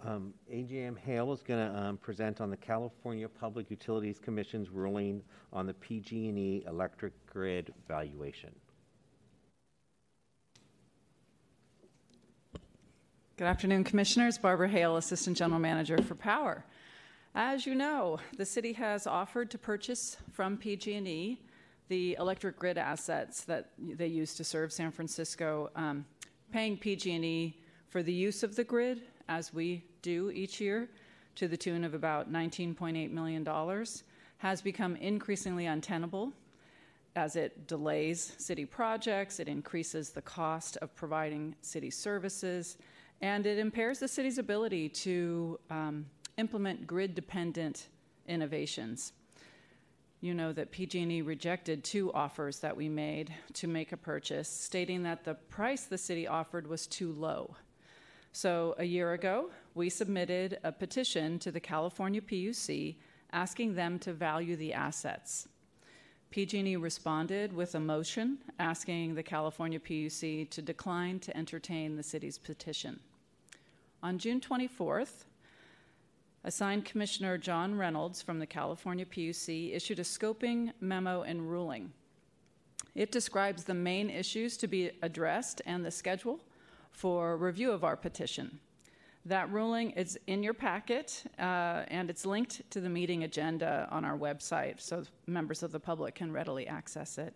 um, 0.02 0.34
AGM 0.50 0.96
Hale 0.96 1.32
is 1.32 1.42
going 1.42 1.72
to 1.72 1.96
present 1.98 2.40
on 2.40 2.50
the 2.50 2.56
California 2.56 3.28
Public 3.28 3.70
Utilities 3.70 4.18
Commission's 4.18 4.70
ruling 4.70 5.22
on 5.52 5.66
the 5.66 5.74
PG&E 5.74 6.64
electric 6.66 7.12
grid 7.26 7.72
valuation. 7.86 8.52
Good 13.38 13.46
afternoon, 13.46 13.84
Commissioners. 13.84 14.36
Barbara 14.36 14.68
Hale, 14.68 14.96
Assistant 14.96 15.36
General 15.36 15.60
Manager 15.60 15.96
for 16.02 16.16
Power. 16.16 16.64
As 17.36 17.66
you 17.66 17.76
know, 17.76 18.18
the 18.36 18.44
city 18.44 18.72
has 18.72 19.06
offered 19.06 19.48
to 19.52 19.58
purchase 19.58 20.16
from 20.32 20.56
PG&E 20.56 21.40
the 21.86 22.16
electric 22.18 22.58
grid 22.58 22.76
assets 22.76 23.44
that 23.44 23.70
they 23.78 24.08
use 24.08 24.34
to 24.34 24.42
serve 24.42 24.72
San 24.72 24.90
Francisco, 24.90 25.70
um, 25.76 26.04
paying 26.50 26.76
PG&E 26.76 27.56
for 27.86 28.02
the 28.02 28.12
use 28.12 28.42
of 28.42 28.56
the 28.56 28.64
grid, 28.64 29.02
as 29.28 29.54
we 29.54 29.84
do 30.02 30.32
each 30.32 30.60
year, 30.60 30.88
to 31.36 31.46
the 31.46 31.56
tune 31.56 31.84
of 31.84 31.94
about 31.94 32.32
$19.8 32.32 33.12
million, 33.12 33.86
has 34.38 34.60
become 34.60 34.96
increasingly 34.96 35.66
untenable 35.66 36.32
as 37.14 37.36
it 37.36 37.68
delays 37.68 38.32
city 38.38 38.64
projects, 38.64 39.38
it 39.38 39.46
increases 39.46 40.10
the 40.10 40.22
cost 40.22 40.76
of 40.78 40.92
providing 40.96 41.54
city 41.62 41.90
services, 41.90 42.78
and 43.20 43.46
it 43.46 43.58
impairs 43.58 43.98
the 43.98 44.08
city's 44.08 44.38
ability 44.38 44.88
to 44.88 45.58
um, 45.70 46.06
implement 46.36 46.86
grid-dependent 46.86 47.88
innovations. 48.26 49.12
You 50.20 50.34
know 50.34 50.52
that 50.52 50.72
PG&E 50.72 51.22
rejected 51.22 51.84
two 51.84 52.12
offers 52.12 52.58
that 52.60 52.76
we 52.76 52.88
made 52.88 53.32
to 53.54 53.68
make 53.68 53.92
a 53.92 53.96
purchase, 53.96 54.48
stating 54.48 55.02
that 55.04 55.24
the 55.24 55.34
price 55.34 55.84
the 55.84 55.98
city 55.98 56.26
offered 56.26 56.66
was 56.66 56.86
too 56.86 57.12
low. 57.12 57.54
So 58.32 58.74
a 58.78 58.84
year 58.84 59.12
ago, 59.12 59.50
we 59.74 59.88
submitted 59.90 60.58
a 60.64 60.72
petition 60.72 61.38
to 61.40 61.50
the 61.50 61.60
California 61.60 62.20
PUC 62.20 62.96
asking 63.32 63.74
them 63.74 63.98
to 64.00 64.12
value 64.12 64.56
the 64.56 64.72
assets. 64.72 65.48
PG&E 66.30 66.76
responded 66.76 67.52
with 67.52 67.74
a 67.74 67.80
motion 67.80 68.38
asking 68.58 69.14
the 69.14 69.22
California 69.22 69.80
PUC 69.80 70.50
to 70.50 70.62
decline 70.62 71.18
to 71.20 71.36
entertain 71.36 71.96
the 71.96 72.02
city's 72.02 72.38
petition. 72.38 73.00
On 74.00 74.16
June 74.16 74.40
24th, 74.40 75.24
assigned 76.44 76.84
Commissioner 76.84 77.36
John 77.36 77.74
Reynolds 77.74 78.22
from 78.22 78.38
the 78.38 78.46
California 78.46 79.04
PUC 79.04 79.74
issued 79.74 79.98
a 79.98 80.04
scoping 80.04 80.72
memo 80.80 81.22
and 81.22 81.50
ruling. 81.50 81.92
It 82.94 83.10
describes 83.10 83.64
the 83.64 83.74
main 83.74 84.08
issues 84.08 84.56
to 84.58 84.68
be 84.68 84.92
addressed 85.02 85.62
and 85.66 85.84
the 85.84 85.90
schedule 85.90 86.38
for 86.92 87.36
review 87.36 87.72
of 87.72 87.82
our 87.82 87.96
petition. 87.96 88.60
That 89.24 89.50
ruling 89.50 89.90
is 89.90 90.16
in 90.28 90.44
your 90.44 90.54
packet, 90.54 91.24
uh, 91.36 91.82
and 91.88 92.08
it's 92.08 92.24
linked 92.24 92.70
to 92.70 92.80
the 92.80 92.88
meeting 92.88 93.24
agenda 93.24 93.88
on 93.90 94.04
our 94.04 94.16
website, 94.16 94.80
so 94.80 95.02
members 95.26 95.64
of 95.64 95.72
the 95.72 95.80
public 95.80 96.14
can 96.14 96.32
readily 96.32 96.68
access 96.68 97.18
it. 97.18 97.34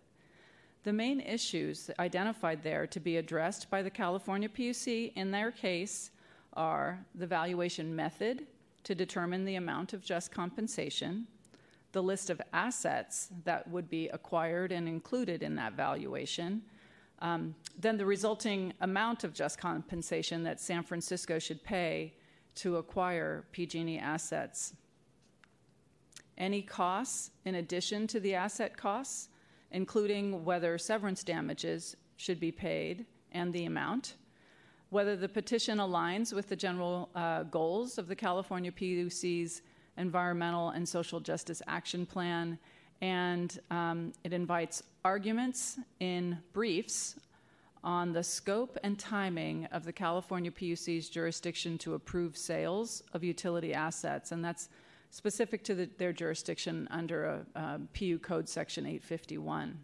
The 0.83 0.93
main 0.93 1.19
issues 1.19 1.91
identified 1.99 2.63
there 2.63 2.87
to 2.87 2.99
be 3.01 3.17
addressed 3.17 3.69
by 3.69 3.81
the 3.81 3.89
California 3.89 4.47
PUC 4.47 5.11
in 5.15 5.29
their 5.31 5.51
case 5.51 6.11
are 6.55 7.05
the 7.15 7.27
valuation 7.27 7.95
method 7.95 8.47
to 8.83 8.95
determine 8.95 9.45
the 9.45 9.55
amount 9.55 9.93
of 9.93 10.03
just 10.03 10.31
compensation, 10.31 11.27
the 11.91 12.03
list 12.03 12.29
of 12.29 12.41
assets 12.51 13.29
that 13.45 13.69
would 13.69 13.89
be 13.89 14.09
acquired 14.09 14.71
and 14.71 14.87
included 14.87 15.43
in 15.43 15.55
that 15.55 15.73
valuation, 15.73 16.61
um, 17.19 17.55
then 17.79 17.97
the 17.97 18.05
resulting 18.05 18.73
amount 18.81 19.23
of 19.23 19.33
just 19.33 19.57
compensation 19.57 20.43
that 20.43 20.59
San 20.59 20.83
Francisco 20.83 21.39
should 21.39 21.63
pay 21.63 22.13
to 22.55 22.77
acquire 22.77 23.45
PG&E 23.51 23.97
assets. 23.97 24.73
Any 26.37 26.61
costs 26.61 27.31
in 27.45 27.55
addition 27.55 28.07
to 28.07 28.19
the 28.19 28.35
asset 28.35 28.75
costs, 28.75 29.29
including 29.71 30.43
whether 30.43 30.77
severance 30.77 31.23
damages 31.23 31.95
should 32.17 32.39
be 32.39 32.51
paid 32.51 33.05
and 33.31 33.53
the 33.53 33.65
amount, 33.65 34.15
whether 34.93 35.15
the 35.15 35.27
petition 35.27 35.79
aligns 35.79 36.31
with 36.33 36.47
the 36.47 36.55
general 36.55 37.09
uh, 37.15 37.41
goals 37.43 37.97
of 37.97 38.07
the 38.07 38.15
California 38.15 38.71
PUC's 38.71 39.63
Environmental 39.97 40.69
and 40.69 40.87
Social 40.87 41.19
Justice 41.19 41.63
Action 41.65 42.05
Plan, 42.05 42.59
and 43.01 43.59
um, 43.71 44.13
it 44.23 44.33
invites 44.33 44.83
arguments 45.03 45.79
in 45.99 46.37
briefs 46.53 47.15
on 47.83 48.13
the 48.13 48.23
scope 48.23 48.77
and 48.83 48.99
timing 48.99 49.65
of 49.71 49.83
the 49.83 49.91
California 49.91 50.51
PUC's 50.51 51.09
jurisdiction 51.09 51.77
to 51.79 51.95
approve 51.95 52.37
sales 52.37 53.01
of 53.13 53.23
utility 53.23 53.73
assets, 53.73 54.31
and 54.31 54.45
that's 54.45 54.69
specific 55.09 55.63
to 55.63 55.73
the, 55.73 55.89
their 55.97 56.13
jurisdiction 56.13 56.87
under 56.91 57.25
a, 57.25 57.45
a, 57.59 57.79
PU 57.97 58.19
Code 58.19 58.47
Section 58.47 58.85
851. 58.85 59.75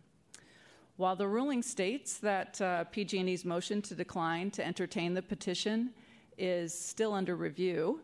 While 1.00 1.16
the 1.16 1.28
ruling 1.28 1.64
states 1.64 2.18
that 2.18 2.60
uh, 2.60 2.84
PG&E's 2.84 3.46
motion 3.46 3.82
to 3.84 3.96
decline 3.96 4.52
to 4.52 4.66
entertain 4.66 5.14
the 5.14 5.22
petition 5.22 5.92
is 6.38 6.78
still 6.78 7.14
under 7.14 7.36
review, 7.38 8.02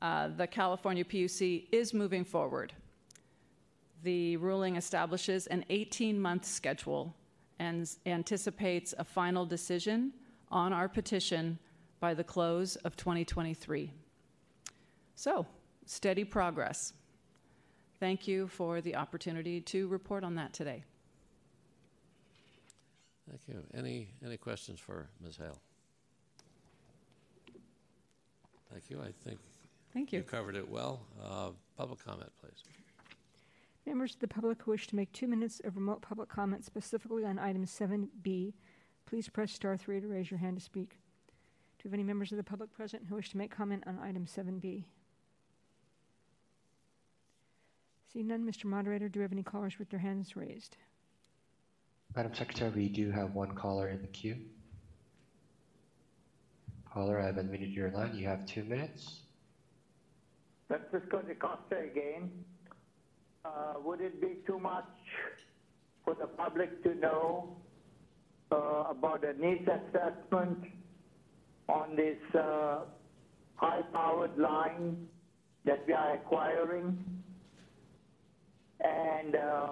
uh, 0.00 0.28
the 0.28 0.46
California 0.46 1.04
PUC 1.04 1.66
is 1.70 1.92
moving 1.92 2.24
forward 2.24 2.72
the 4.02 4.36
ruling 4.38 4.76
establishes 4.76 5.46
an 5.48 5.64
18 5.68 6.20
month 6.20 6.44
schedule 6.44 7.14
and 7.58 7.90
anticipates 8.06 8.94
a 8.98 9.04
final 9.04 9.44
decision 9.44 10.12
on 10.50 10.72
our 10.72 10.88
petition 10.88 11.58
by 12.00 12.14
the 12.14 12.24
close 12.24 12.76
of 12.76 12.96
2023. 12.96 13.92
So, 15.14 15.46
steady 15.84 16.24
progress. 16.24 16.94
Thank 17.98 18.26
you 18.26 18.48
for 18.48 18.80
the 18.80 18.96
opportunity 18.96 19.60
to 19.62 19.86
report 19.88 20.24
on 20.24 20.34
that 20.36 20.54
today. 20.54 20.84
Thank 23.30 23.42
you. 23.46 23.62
Any, 23.78 24.08
any 24.24 24.36
questions 24.36 24.80
for 24.80 25.08
Ms. 25.22 25.36
Hale? 25.36 25.60
Thank 28.72 28.90
you. 28.90 29.00
I 29.00 29.12
think 29.24 29.38
Thank 29.92 30.12
you. 30.12 30.18
you 30.18 30.24
covered 30.24 30.56
it 30.56 30.68
well. 30.68 31.00
Uh, 31.22 31.50
public 31.76 32.04
comment, 32.04 32.30
please. 32.40 32.64
Members 33.86 34.14
of 34.14 34.20
the 34.20 34.28
public 34.28 34.62
who 34.62 34.72
wish 34.72 34.88
to 34.88 34.96
make 34.96 35.12
two 35.12 35.28
minutes 35.28 35.60
of 35.64 35.76
remote 35.76 36.02
public 36.02 36.28
comment 36.28 36.64
specifically 36.64 37.24
on 37.24 37.38
item 37.38 37.64
7B, 37.64 38.52
please 39.06 39.28
press 39.28 39.52
star 39.52 39.76
3 39.76 40.00
to 40.00 40.08
raise 40.08 40.30
your 40.30 40.38
hand 40.38 40.58
to 40.58 40.62
speak. 40.62 40.90
Do 40.90 41.84
you 41.84 41.90
have 41.90 41.94
any 41.94 42.02
members 42.02 42.32
of 42.32 42.36
the 42.36 42.44
public 42.44 42.72
present 42.72 43.04
who 43.08 43.14
wish 43.14 43.30
to 43.30 43.38
make 43.38 43.50
comment 43.50 43.84
on 43.86 43.98
item 44.00 44.26
7B? 44.26 44.84
See 48.12 48.22
none, 48.24 48.44
Mr. 48.44 48.64
Moderator, 48.64 49.08
do 49.08 49.20
we 49.20 49.22
have 49.22 49.32
any 49.32 49.44
callers 49.44 49.78
with 49.78 49.88
their 49.90 50.00
hands 50.00 50.36
raised? 50.36 50.76
Madam 52.16 52.34
Secretary, 52.34 52.70
we 52.70 52.88
do 52.88 53.10
have 53.12 53.34
one 53.34 53.54
caller 53.54 53.88
in 53.88 54.00
the 54.00 54.08
queue. 54.08 54.36
Caller, 56.92 57.20
I've 57.20 57.36
unmuted 57.36 57.72
your 57.72 57.90
line. 57.90 58.16
You 58.16 58.26
have 58.26 58.44
two 58.46 58.64
minutes. 58.64 59.20
Francisco 60.66 61.22
Da 61.22 61.34
Costa 61.34 61.78
again. 61.78 62.30
Uh, 63.44 63.74
would 63.84 64.00
it 64.00 64.20
be 64.20 64.38
too 64.44 64.58
much 64.58 64.84
for 66.04 66.14
the 66.14 66.26
public 66.26 66.82
to 66.82 66.94
know 66.96 67.56
uh, 68.50 68.84
about 68.90 69.24
a 69.24 69.32
needs 69.40 69.68
assessment 69.68 70.64
on 71.68 71.94
this 71.94 72.18
uh, 72.34 72.80
high-powered 73.54 74.36
line 74.36 75.06
that 75.64 75.84
we 75.86 75.92
are 75.92 76.14
acquiring? 76.14 76.98
And 78.80 79.36
uh, 79.36 79.68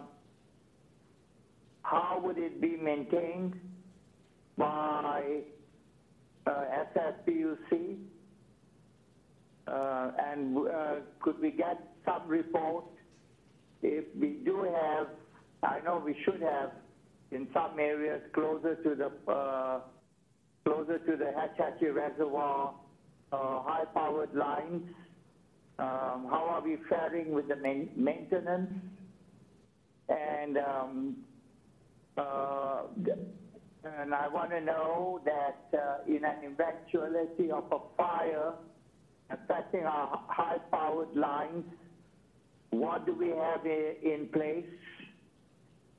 how 1.90 2.20
would 2.22 2.36
it 2.36 2.60
be 2.60 2.76
maintained 2.76 3.58
by 4.56 5.40
uh, 6.46 6.64
SFPUC? 6.94 7.96
Uh, 9.66 10.10
and 10.18 10.56
could 11.20 11.38
we 11.40 11.50
get 11.50 11.78
some 12.04 12.26
report 12.26 12.84
if 13.82 14.04
we 14.18 14.38
do 14.44 14.64
have, 14.64 15.08
I 15.62 15.80
know 15.84 16.02
we 16.04 16.16
should 16.24 16.42
have 16.42 16.72
in 17.30 17.46
some 17.54 17.78
areas 17.78 18.22
closer 18.34 18.74
to 18.76 18.94
the 18.94 19.32
uh, 19.32 19.80
closer 20.64 20.98
to 20.98 21.16
the 21.16 21.26
Hetch 21.26 21.56
Hetchy 21.58 21.86
Reservoir 21.86 22.74
uh, 23.32 23.62
high-powered 23.62 24.34
lines. 24.34 24.82
Um, 25.78 26.26
how 26.30 26.46
are 26.50 26.62
we 26.62 26.78
faring 26.88 27.32
with 27.32 27.48
the 27.48 27.56
main 27.56 27.90
maintenance? 27.94 28.72
And 32.18 33.08
uh, 33.08 33.12
and 33.84 34.12
I 34.12 34.28
want 34.28 34.50
to 34.50 34.60
know 34.60 35.20
that 35.24 35.78
uh, 35.78 35.98
in 36.06 36.24
an 36.24 36.52
eventuality 36.52 37.50
of 37.50 37.64
a 37.70 37.78
fire 37.96 38.54
affecting 39.30 39.84
our 39.84 40.20
high-powered 40.26 41.14
lines, 41.14 41.64
what 42.70 43.06
do 43.06 43.14
we 43.14 43.28
have 43.28 43.64
in 43.64 44.28
place? 44.32 44.66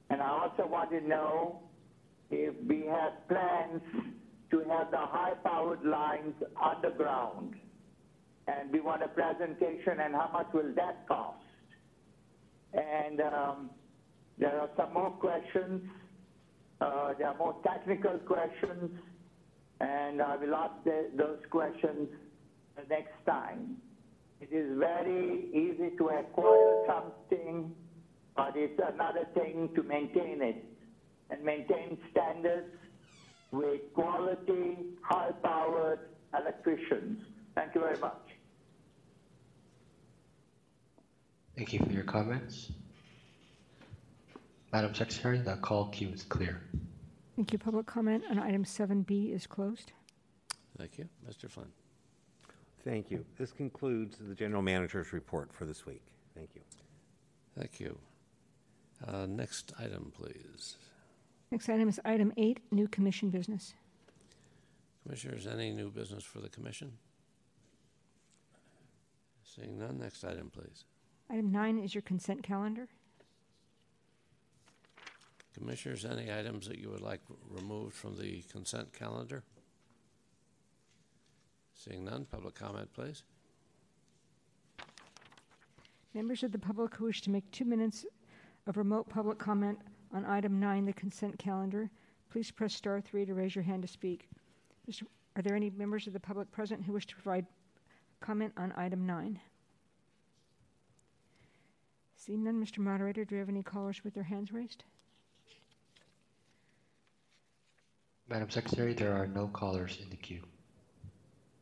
And 0.10 0.22
I 0.22 0.30
also 0.30 0.68
want 0.68 0.90
to 0.92 1.02
know 1.02 1.62
if 2.32 2.54
we 2.68 2.86
have 2.88 3.28
plans 3.28 3.82
to 4.52 4.60
have 4.70 4.92
the 4.92 4.98
high-powered 4.98 5.86
lines 5.86 6.34
underground. 6.62 7.56
And 8.48 8.72
we 8.72 8.82
want 8.82 9.04
a 9.04 9.08
presentation 9.08 10.00
and 10.04 10.14
how 10.14 10.30
much 10.34 10.48
will 10.54 10.74
that 10.76 11.08
cost? 11.08 11.38
And 12.74 13.22
um, 13.22 13.70
there 14.38 14.60
are 14.60 14.70
some 14.76 14.94
more 14.94 15.12
questions. 15.12 15.82
Uh, 16.82 17.14
there 17.18 17.28
are 17.28 17.38
more 17.38 17.56
technical 17.64 18.18
questions, 18.20 18.92
and 19.82 20.22
I 20.22 20.36
will 20.38 20.56
ask 20.56 20.74
those 21.18 21.40
questions 21.50 22.08
the 22.76 22.84
next 22.90 23.26
time. 23.26 23.78
It 24.40 24.54
is 24.54 24.78
very 24.78 25.50
easy 25.54 25.98
to 25.98 26.08
acquire 26.08 26.86
something, 26.88 27.76
but 28.36 28.56
it's 28.56 28.80
another 28.94 29.28
thing 29.34 29.70
to 29.76 29.84
maintain 29.84 30.42
it 30.42 30.64
and 31.30 31.44
maintain 31.44 31.98
standards 32.12 32.74
with 33.52 33.82
quality, 33.94 34.78
high-powered 35.02 36.00
electricians. 36.40 37.22
Thank 37.56 37.76
you 37.76 37.82
very 37.82 37.98
much. 38.00 38.22
Thank 41.58 41.74
you 41.74 41.80
for 41.80 41.92
your 41.92 42.04
comments. 42.04 42.72
Madam 44.72 44.94
Secretary, 44.94 45.40
the 45.40 45.56
call 45.58 45.88
queue 45.88 46.10
is 46.10 46.24
clear. 46.24 46.62
Thank 47.36 47.52
you. 47.54 47.58
Public 47.58 47.86
comment 47.86 48.24
on 48.30 48.38
item 48.38 48.64
7B 48.64 49.34
is 49.34 49.48
closed. 49.48 49.92
Thank 50.78 50.98
you. 50.98 51.10
Mr. 51.28 51.50
Flynn. 51.50 51.68
Thank 52.86 53.10
you. 53.12 53.26
This 53.38 53.52
concludes 53.52 54.18
the 54.20 54.36
general 54.36 54.62
manager's 54.62 55.12
report 55.12 55.52
for 55.52 55.66
this 55.66 55.86
week. 55.86 56.04
Thank 56.36 56.52
you. 56.56 56.62
Thank 57.58 57.80
you. 57.80 57.98
Uh, 59.06 59.26
Next 59.26 59.74
item, 59.80 60.12
please. 60.16 60.76
Next 61.52 61.68
item 61.68 61.90
is 61.90 62.00
item 62.06 62.32
8, 62.38 62.60
new 62.72 62.88
commission 62.88 63.30
business. 63.30 63.74
Commissioners, 65.04 65.48
any 65.48 65.72
new 65.72 65.90
business 65.90 66.24
for 66.24 66.40
the 66.40 66.50
commission? 66.50 66.92
Seeing 69.44 69.80
none, 69.80 69.98
next 69.98 70.24
item, 70.24 70.52
please. 70.54 70.84
Item 71.30 71.52
9 71.52 71.80
is 71.80 71.96
your 71.96 72.04
consent 72.04 72.44
calendar. 72.44 72.88
Commissioners, 75.60 76.06
any 76.06 76.32
items 76.32 76.68
that 76.70 76.80
you 76.80 76.90
would 76.90 77.02
like 77.02 77.20
removed 77.50 77.94
from 77.94 78.18
the 78.18 78.42
consent 78.50 78.94
calendar? 78.94 79.44
Seeing 81.74 82.06
none, 82.06 82.26
public 82.26 82.56
comment, 82.56 82.88
please. 82.94 83.24
Members 86.14 86.44
of 86.44 86.54
the 86.54 86.60
public 86.60 86.96
who 86.96 87.06
wish 87.06 87.22
to 87.22 87.30
make 87.30 87.50
two 87.52 87.66
minutes 87.66 88.06
of 88.68 88.78
remote 88.78 89.10
public 89.10 89.38
comment 89.38 89.78
on 90.14 90.26
item 90.26 90.60
9, 90.62 90.86
the 90.86 90.94
consent 90.94 91.38
calendar, 91.38 91.90
please 92.32 92.52
press 92.52 92.74
star 92.74 93.02
3 93.02 93.26
to 93.26 93.34
raise 93.34 93.54
your 93.54 93.64
hand 93.64 93.82
to 93.82 93.88
speak. 93.88 94.30
Are 95.36 95.42
there 95.42 95.56
any 95.56 95.70
members 95.72 96.08
of 96.08 96.14
the 96.14 96.20
public 96.20 96.50
present 96.52 96.84
who 96.86 96.94
wish 96.94 97.06
to 97.08 97.16
provide 97.16 97.46
comment 98.22 98.54
on 98.56 98.74
item 98.78 99.06
9? 99.06 99.40
Seeing 102.16 102.44
none, 102.44 102.64
Mr. 102.64 102.80
Moderator, 102.80 103.26
do 103.26 103.36
you 103.36 103.40
have 103.40 103.50
any 103.50 103.64
callers 103.64 104.04
with 104.04 104.14
their 104.14 104.24
hands 104.24 104.54
raised? 104.54 104.84
Madam 108.30 108.50
Secretary, 108.50 108.94
there 108.94 109.14
are 109.14 109.26
no 109.28 109.48
callers 109.48 109.98
in 110.02 110.10
the 110.10 110.16
queue. 110.16 110.44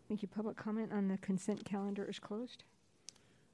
Thank 0.07 0.21
you. 0.21 0.27
Public 0.27 0.57
comment 0.57 0.91
on 0.91 1.07
the 1.07 1.17
consent 1.17 1.63
calendar 1.65 2.05
is 2.05 2.19
closed. 2.19 2.63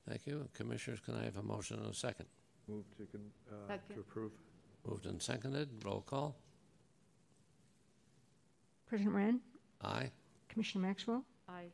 Thank 0.08 0.26
you. 0.26 0.48
Commissioners, 0.54 1.00
can 1.00 1.16
I 1.16 1.24
have 1.24 1.38
a 1.38 1.44
motion 1.44 1.78
and 1.80 1.92
a 1.92 1.94
second? 1.94 2.26
Move 2.68 2.86
to, 2.98 3.06
con- 3.06 3.22
uh, 3.52 3.68
Second. 3.68 3.96
to 3.96 4.00
approve. 4.02 4.32
Moved 4.88 5.06
and 5.06 5.22
seconded. 5.22 5.70
Roll 5.86 6.02
call. 6.02 6.36
President 8.88 9.14
Moran, 9.14 9.40
Aye. 9.82 10.12
Commissioner 10.50 10.86
Maxwell, 10.88 11.24
Aye. 11.50 11.66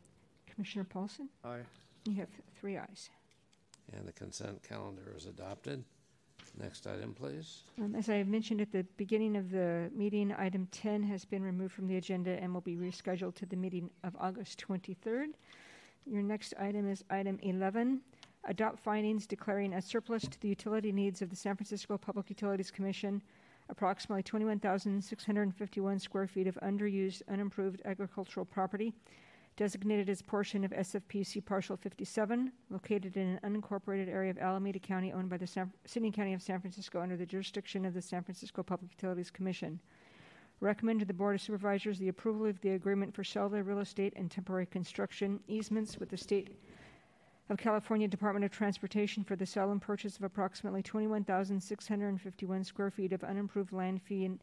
Commissioner 0.53 0.85
Paulson, 0.85 1.27
Aye. 1.43 1.59
you 2.05 2.15
have 2.15 2.29
three 2.59 2.77
ayes. 2.77 3.09
And 3.93 4.07
the 4.07 4.11
consent 4.13 4.61
calendar 4.63 5.13
is 5.17 5.25
adopted. 5.25 5.83
Next 6.61 6.87
item, 6.87 7.13
please. 7.13 7.63
Um, 7.81 7.95
As 7.95 8.09
I 8.09 8.21
mentioned 8.23 8.59
at 8.59 8.71
the 8.71 8.83
beginning 8.97 9.37
of 9.37 9.49
the 9.49 9.89
meeting, 9.95 10.33
item 10.37 10.67
10 10.71 11.03
has 11.03 11.23
been 11.23 11.41
removed 11.41 11.73
from 11.73 11.87
the 11.87 11.95
agenda 11.95 12.31
and 12.31 12.53
will 12.53 12.61
be 12.61 12.75
rescheduled 12.75 13.35
to 13.35 13.45
the 13.45 13.55
meeting 13.55 13.89
of 14.03 14.13
August 14.19 14.61
23rd. 14.67 15.27
Your 16.05 16.21
next 16.21 16.53
item 16.59 16.89
is 16.89 17.03
item 17.09 17.39
11, 17.43 18.01
adopt 18.45 18.79
findings 18.79 19.25
declaring 19.25 19.73
a 19.73 19.81
surplus 19.81 20.23
to 20.23 20.39
the 20.41 20.49
utility 20.49 20.91
needs 20.91 21.21
of 21.21 21.29
the 21.29 21.35
San 21.35 21.55
Francisco 21.55 21.97
Public 21.97 22.29
Utilities 22.29 22.71
Commission, 22.71 23.21
approximately 23.69 24.23
21,651 24.23 25.99
square 25.99 26.27
feet 26.27 26.47
of 26.47 26.55
underused, 26.55 27.21
unimproved 27.29 27.81
agricultural 27.85 28.45
property 28.45 28.93
designated 29.59 30.09
as 30.09 30.21
portion 30.21 30.63
of 30.63 30.71
SFPUC 30.71 31.43
Parcel 31.43 31.75
57, 31.75 32.49
located 32.69 33.17
in 33.17 33.27
an 33.27 33.39
unincorporated 33.43 34.07
area 34.07 34.31
of 34.31 34.37
Alameda 34.37 34.79
County 34.79 35.11
owned 35.11 35.29
by 35.29 35.35
the 35.35 35.45
San, 35.45 35.69
City 35.85 36.05
and 36.05 36.15
County 36.15 36.33
of 36.33 36.41
San 36.41 36.61
Francisco 36.61 37.01
under 37.01 37.17
the 37.17 37.25
jurisdiction 37.25 37.83
of 37.83 37.93
the 37.93 38.01
San 38.01 38.23
Francisco 38.23 38.63
Public 38.63 38.89
Utilities 38.91 39.29
Commission. 39.29 39.77
Recommend 40.61 41.01
to 41.01 41.05
the 41.05 41.13
Board 41.13 41.35
of 41.35 41.41
Supervisors 41.41 41.99
the 41.99 42.07
approval 42.07 42.45
of 42.45 42.61
the 42.61 42.69
agreement 42.69 43.13
for 43.13 43.25
Selda 43.25 43.61
Real 43.61 43.79
Estate 43.79 44.13
and 44.15 44.31
temporary 44.31 44.65
construction 44.65 45.41
easements 45.49 45.97
with 45.97 46.07
the 46.07 46.15
State 46.15 46.57
of 47.49 47.57
California 47.57 48.07
Department 48.07 48.45
of 48.45 48.51
Transportation 48.51 49.25
for 49.25 49.35
the 49.35 49.45
sale 49.45 49.71
and 49.71 49.81
purchase 49.81 50.15
of 50.15 50.23
approximately 50.23 50.81
21,651 50.81 52.63
square 52.63 52.91
feet 52.91 53.11
of 53.11 53.25
unimproved 53.25 53.73
land 53.73 54.01
fee 54.01 54.23
and 54.23 54.39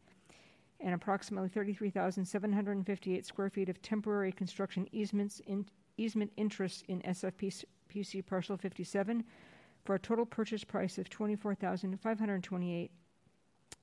and 0.79 0.93
approximately 0.93 1.49
33,758 1.49 3.25
square 3.25 3.49
feet 3.49 3.69
of 3.69 3.81
temporary 3.81 4.31
construction 4.31 4.87
easements 4.91 5.41
in, 5.47 5.65
easement 5.97 6.31
interests 6.37 6.83
in 6.87 7.01
SFPUC 7.01 8.25
parcel 8.25 8.57
57 8.57 9.23
for 9.83 9.95
a 9.95 9.99
total 9.99 10.25
purchase 10.25 10.63
price 10.63 10.97
of 10.97 11.09
24,528 11.09 12.91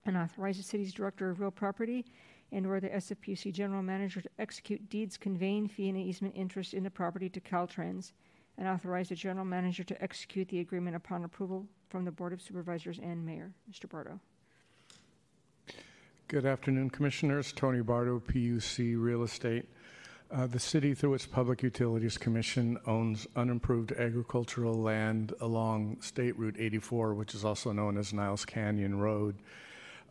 and 0.07 0.17
authorize 0.17 0.57
the 0.57 0.63
city's 0.63 0.93
director 0.93 1.31
of 1.31 1.41
real 1.41 1.51
property 1.51 2.05
and 2.53 2.67
or 2.67 2.79
the 2.79 2.91
SFPUC 2.91 3.53
general 3.53 3.83
manager 3.83 4.21
to 4.21 4.31
execute 4.39 4.89
deeds 4.89 5.17
conveying 5.17 5.67
fee 5.67 5.89
and 5.89 5.99
easement 5.99 6.35
interest 6.37 6.75
in 6.75 6.85
the 6.85 6.91
property 6.91 7.29
to 7.29 7.41
Caltrans 7.41 8.13
and 8.59 8.69
authorize 8.69 9.09
the 9.09 9.15
general 9.15 9.45
manager 9.45 9.83
to 9.83 10.03
execute 10.03 10.49
the 10.49 10.61
agreement 10.61 10.95
upon 10.95 11.25
approval 11.25 11.67
from 11.89 12.05
the 12.05 12.13
Board 12.13 12.33
of 12.33 12.41
Supervisors 12.41 13.01
and 13.03 13.25
Mayor. 13.25 13.53
Mr. 13.71 13.89
Bardo. 13.89 14.21
Good 16.27 16.47
afternoon, 16.47 16.89
Commissioners. 16.89 17.53
Tony 17.53 17.83
Bardo, 17.83 18.19
PUC 18.19 18.95
Real 18.97 19.25
Estate. 19.25 19.67
Uh, 20.33 20.47
the 20.47 20.59
city, 20.59 20.95
through 20.95 21.13
its 21.13 21.27
Public 21.27 21.63
Utilities 21.63 22.17
Commission, 22.17 22.79
owns 22.87 23.27
unimproved 23.37 23.93
agricultural 23.93 24.73
land 24.73 25.35
along 25.43 25.99
State 26.01 26.39
Route 26.39 26.57
84, 26.59 27.13
which 27.13 27.35
is 27.35 27.45
also 27.45 27.73
known 27.73 27.99
as 27.99 28.15
Niles 28.15 28.47
Canyon 28.47 28.99
Road, 28.99 29.37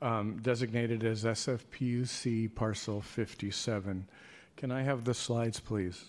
um, 0.03 0.37
designated 0.43 1.03
as 1.03 1.23
SFPUC 1.23 2.53
Parcel 2.53 3.01
57. 3.01 4.07
Can 4.55 4.71
I 4.71 4.83
have 4.83 5.05
the 5.05 5.15
slides, 5.15 5.59
please? 5.59 6.05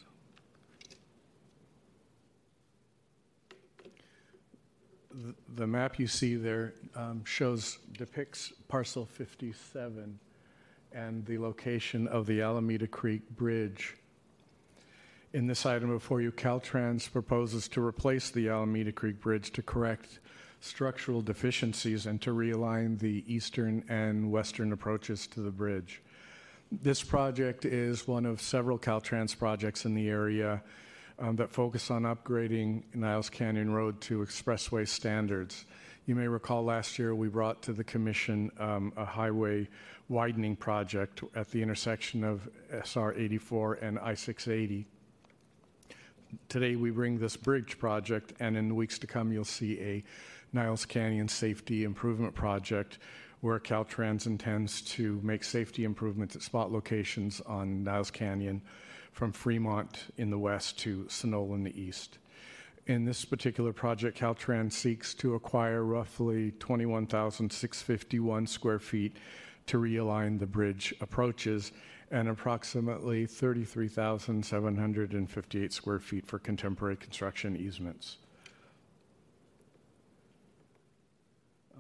The- 5.55 5.67
map 5.67 5.99
you 5.99 6.07
see 6.07 6.37
there 6.37 6.75
um, 6.95 7.25
shows, 7.25 7.79
depicts 7.97 8.53
parcel 8.69 9.07
57 9.07 10.19
and 10.93 11.27
the 11.27 11.39
location 11.39 12.07
of 12.07 12.27
the 12.27 12.41
Alameda 12.41 12.87
Creek 12.87 13.29
Bridge. 13.31 13.97
In 15.33 15.49
this 15.49 15.67
item 15.67 15.91
before 15.91 16.21
you, 16.21 16.31
Caltrans 16.31 17.11
proposes 17.11 17.67
to 17.69 17.85
replace 17.85 18.31
the 18.31 18.49
Alameda 18.49 18.93
Creek 18.93 19.21
Bridge 19.21 19.51
to 19.53 19.63
correct 19.63 20.21
structural 20.61 21.21
deficiencies 21.21 22.07
and 22.07 22.23
to 22.23 22.31
realign 22.31 22.99
the 22.99 23.25
eastern 23.27 23.85
and 23.89 24.31
western 24.31 24.73
approaches 24.73 25.27
to 25.27 25.41
the 25.41 25.51
bridge. 25.51 26.01
This 26.71 27.03
project 27.03 27.65
is 27.65 28.09
one 28.09 28.25
of 28.25 28.41
several 28.41 28.79
Caltrans 28.79 29.37
projects 29.37 29.85
in 29.85 29.95
the 29.95 30.09
area 30.09 30.63
that 31.19 31.51
focus 31.51 31.91
on 31.91 32.03
upgrading 32.03 32.83
Niles 32.95 33.31
Canyon 33.31 33.73
Road 33.73 34.01
to 34.03 34.19
expressway 34.19 34.87
standards. 34.87 35.65
You 36.07 36.15
may 36.15 36.29
recall 36.29 36.65
last 36.65 36.99
year 36.99 37.15
we 37.15 37.29
brought 37.29 37.63
to 37.63 37.73
the 37.73 37.85
commission 37.85 38.51
um, 38.59 38.93
a 38.97 39.05
highway 39.05 39.69
widening 40.09 40.57
project 40.57 41.23
at 41.35 41.51
the 41.51 41.63
intersection 41.63 42.25
of 42.25 42.49
SR 42.71 43.15
84 43.15 43.75
and 43.75 43.99
I 43.99 44.15
680. 44.15 44.87
Today 46.49 46.77
we 46.77 46.91
bring 46.91 47.19
this 47.19 47.37
bridge 47.37 47.79
project, 47.79 48.33
and 48.41 48.57
in 48.57 48.69
the 48.69 48.75
weeks 48.75 48.99
to 48.99 49.07
come 49.07 49.33
you'll 49.33 49.45
see 49.45 49.81
a 49.81 50.05
Niles 50.53 50.85
Canyon 50.85 51.29
Safety 51.29 51.85
Improvement 51.85 52.35
Project 52.35 52.99
where 53.41 53.61
Caltrans 53.61 54.27
intends 54.27 54.81
to 54.83 55.21
make 55.23 55.45
safety 55.45 55.85
improvements 55.85 56.35
at 56.35 56.43
spot 56.43 56.73
locations 56.73 57.41
on 57.43 57.85
Niles 57.85 58.11
Canyon 58.11 58.63
from 59.15 59.33
Fremont 59.33 60.13
in 60.19 60.29
the 60.31 60.39
west 60.39 60.79
to 60.81 61.05
Sunol 61.05 61.55
in 61.55 61.63
the 61.63 61.81
east. 61.81 62.19
In 62.87 63.07
this 63.07 63.25
particular 63.25 63.73
project, 63.73 64.19
Caltrans 64.19 64.73
seeks 64.73 65.15
to 65.15 65.35
acquire 65.35 65.85
roughly 65.85 66.51
21,651 66.59 68.47
square 68.47 68.81
feet 68.81 69.17
to 69.67 69.79
realign 69.79 70.39
the 70.39 70.47
bridge 70.47 70.93
approaches 71.01 71.73
and 72.11 72.29
approximately 72.29 73.25
33,758 73.25 75.73
square 75.73 76.01
feet 76.01 76.27
for 76.27 76.39
contemporary 76.39 76.97
construction 76.97 77.57
easements. 77.57 78.19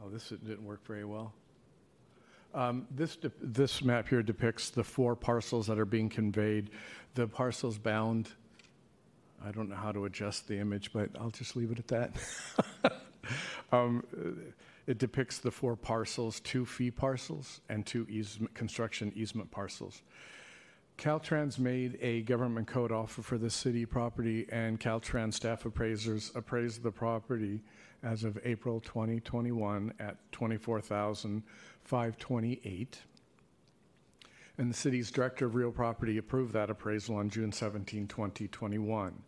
Oh, 0.03 0.09
this 0.09 0.30
didn't 0.30 0.64
work 0.64 0.87
very 0.87 1.05
well. 1.05 1.35
Um, 2.55 2.86
This, 2.90 3.18
this 3.42 3.82
map 3.82 4.09
here 4.09 4.22
depicts 4.22 4.70
the 4.70 4.84
four 4.84 5.16
parcels 5.16 5.66
that 5.66 5.78
are 5.78 5.84
being 5.84 6.09
conveyed. 6.09 6.70
The 7.14 7.26
parcels 7.26 7.78
bound, 7.78 8.30
I 9.44 9.50
don't 9.50 9.68
know 9.68 9.76
how 9.76 9.92
to 9.92 10.05
adjust 10.05 10.46
the 10.48 10.59
image, 10.59 10.92
but 10.92 11.11
I'll 11.20 11.30
just 11.30 11.57
leave 11.57 11.70
it 11.72 11.78
at 11.78 11.88
that. 11.88 12.16
Um, 13.72 14.05
It 14.86 14.98
depicts 14.98 15.38
the 15.38 15.50
four 15.50 15.76
parcels, 15.76 16.40
two 16.40 16.66
fee 16.66 16.90
parcels 16.90 17.62
and 17.70 17.86
two 17.86 18.07
easement, 18.11 18.55
construction 18.55 19.11
easement 19.16 19.50
parcels. 19.50 20.02
Caltrans 20.98 21.59
made 21.59 21.98
a 22.02 22.20
government 22.22 22.68
code 22.68 22.92
offer 22.92 23.22
for 23.22 23.38
the 23.38 23.48
city 23.48 23.86
property, 23.86 24.46
and 24.52 24.78
Caltrans 24.78 25.34
staff 25.34 25.64
appraisers 25.64 26.30
appraised 26.34 26.82
the 26.82 26.92
property 26.92 27.62
as 28.05 28.22
of 28.22 28.38
April 28.44 28.78
2021 28.80 29.94
at 29.98 30.18
24,528. 30.32 32.98
And 34.57 34.70
the 34.70 34.74
city's 34.74 35.11
director 35.11 35.46
of 35.46 35.57
real 35.57 35.72
property 35.72 36.18
approved 36.18 36.52
that 36.52 36.70
appraisal 36.70 37.16
on 37.16 37.28
June 37.30 37.50
17, 37.50 38.07
2021. 38.07 39.24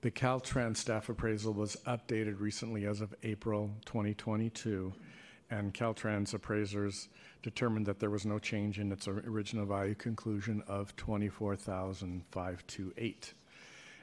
The 0.00 0.10
Caltrans 0.10 0.78
staff 0.78 1.08
appraisal 1.10 1.52
was 1.52 1.76
updated 1.86 2.40
recently 2.40 2.86
as 2.86 3.02
of 3.02 3.14
April 3.22 3.70
2022, 3.84 4.94
and 5.50 5.74
Caltrans 5.74 6.32
appraisers 6.32 7.10
determined 7.42 7.84
that 7.86 8.00
there 8.00 8.08
was 8.08 8.24
no 8.24 8.38
change 8.38 8.78
in 8.80 8.90
its 8.92 9.06
original 9.06 9.66
value 9.66 9.94
conclusion 9.94 10.62
of 10.66 10.96
24,528. 10.96 13.34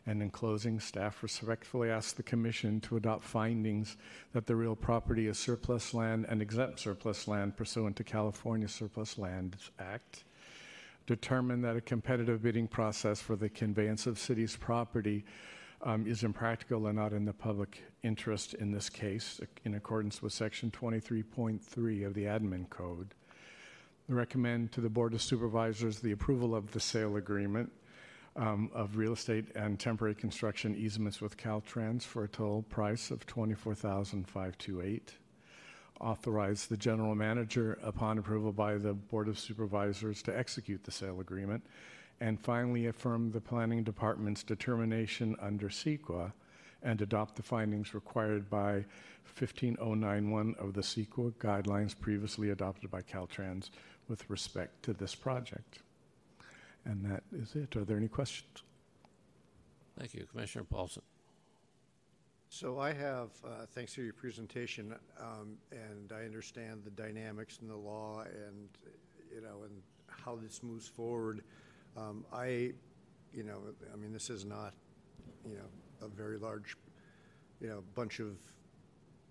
And 0.08 0.22
in 0.22 0.30
closing, 0.30 0.80
staff 0.80 1.22
respectfully 1.22 1.90
ask 1.90 2.16
the 2.16 2.24
commission 2.24 2.80
to 2.82 2.96
adopt 2.96 3.26
findings 3.26 3.98
that 4.32 4.46
the 4.46 4.56
real 4.56 4.76
property 4.76 5.28
is 5.28 5.38
surplus 5.38 5.94
land 5.94 6.26
and 6.30 6.42
exempt 6.42 6.80
surplus 6.80 7.28
land 7.28 7.58
pursuant 7.58 7.98
to 7.98 8.06
California 8.06 8.70
Surplus 8.70 9.18
Lands 9.18 9.70
Act. 9.78 10.24
Determine 11.08 11.62
that 11.62 11.76
a 11.76 11.82
competitive 11.82 12.42
bidding 12.42 12.70
process 12.70 13.20
for 13.20 13.36
the 13.36 13.50
conveyance 13.50 14.08
of 14.08 14.18
city's 14.18 14.56
property 14.56 15.26
um, 15.82 16.08
is 16.08 16.24
impractical 16.24 16.88
and 16.88 16.98
not 16.98 17.12
in 17.12 17.26
the 17.26 17.34
public 17.34 17.84
interest 18.02 18.54
in 18.54 18.72
this 18.72 18.90
case, 18.90 19.42
in 19.66 19.76
accordance 19.76 20.22
with 20.22 20.32
Section 20.32 20.72
23.3 20.72 22.06
of 22.06 22.14
the 22.14 22.24
Admin 22.24 22.70
Code. 22.70 23.14
Recommend 24.08 24.72
to 24.72 24.80
the 24.80 24.90
Board 24.90 25.14
of 25.14 25.22
Supervisors 25.22 26.00
the 26.00 26.14
approval 26.14 26.56
of 26.56 26.72
the 26.72 26.80
sale 26.80 27.18
agreement 27.18 27.70
um, 28.38 28.70
of 28.74 28.98
real 28.98 29.14
estate 29.14 29.46
and 29.56 29.80
temporary 29.80 30.16
construction 30.16 30.76
easements 30.76 31.20
with 31.20 31.38
Caltrans 31.38 32.04
for 32.04 32.24
a 32.24 32.28
total 32.28 32.62
price 32.64 33.12
of 33.12 33.26
$24,528. 33.26 35.02
Authorize 36.00 36.68
the 36.68 36.78
general 36.78 37.16
manager, 37.16 37.80
upon 37.82 38.20
approval 38.20 38.52
by 38.52 38.76
the 38.76 38.94
Board 38.94 39.28
of 39.28 39.40
Supervisors, 39.40 40.22
to 40.22 40.38
execute 40.38 40.84
the 40.84 40.92
sale 40.92 41.20
agreement 41.20 41.66
and 42.20 42.40
finally 42.40 42.88
affirm 42.88 43.32
the 43.32 43.42
planning 43.42 43.84
department's 43.84 44.44
determination 44.44 45.36
under 45.40 45.70
CEQA 45.70 46.32
and 46.84 47.02
adopt 47.02 47.36
the 47.36 47.44
findings 47.44 47.94
required 47.94 48.50
by 48.50 48.86
15091 49.24 50.56
of 50.60 50.74
the 50.74 50.82
CEQA 50.82 51.34
guidelines 51.34 52.00
previously 52.00 52.52
adopted 52.52 52.90
by 52.92 53.02
Caltrans 53.02 53.72
with 54.08 54.30
respect 54.30 54.84
to 54.84 54.94
this 54.94 55.16
project. 55.16 55.80
And 56.88 57.04
that 57.04 57.24
is 57.34 57.54
it. 57.56 57.76
Are 57.76 57.84
there 57.84 57.98
any 57.98 58.08
questions? 58.08 58.64
Thank 60.00 60.14
you. 60.14 60.26
Commissioner 60.32 60.64
Paulson. 60.64 61.04
So 62.50 62.80
I 62.80 62.94
have, 62.94 63.32
uh, 63.44 63.66
thanks 63.74 63.94
for 63.94 64.02
your 64.02 64.14
presentation, 64.14 64.96
um, 65.20 65.58
and 65.72 66.14
I 66.14 66.24
understand 66.24 66.82
the 66.86 66.92
dynamics 66.92 67.60
in 67.62 67.68
the 67.68 67.76
law 67.76 68.22
and, 68.22 68.70
you 69.36 69.42
know, 69.42 69.64
and 69.66 69.82
how 70.08 70.38
this 70.38 70.64
moves 70.64 70.88
forward. 70.88 71.44
Um, 71.98 72.26
I, 72.32 72.72
you 73.34 73.44
know, 73.44 73.60
I 73.94 73.98
mean, 73.98 74.14
this 74.14 74.30
is 74.30 74.46
not, 74.46 74.74
you 75.46 75.56
know, 75.56 76.06
a 76.06 76.08
very 76.08 76.38
large, 76.38 76.78
you 77.60 77.68
know, 77.68 77.84
bunch 77.96 78.22
of 78.22 78.38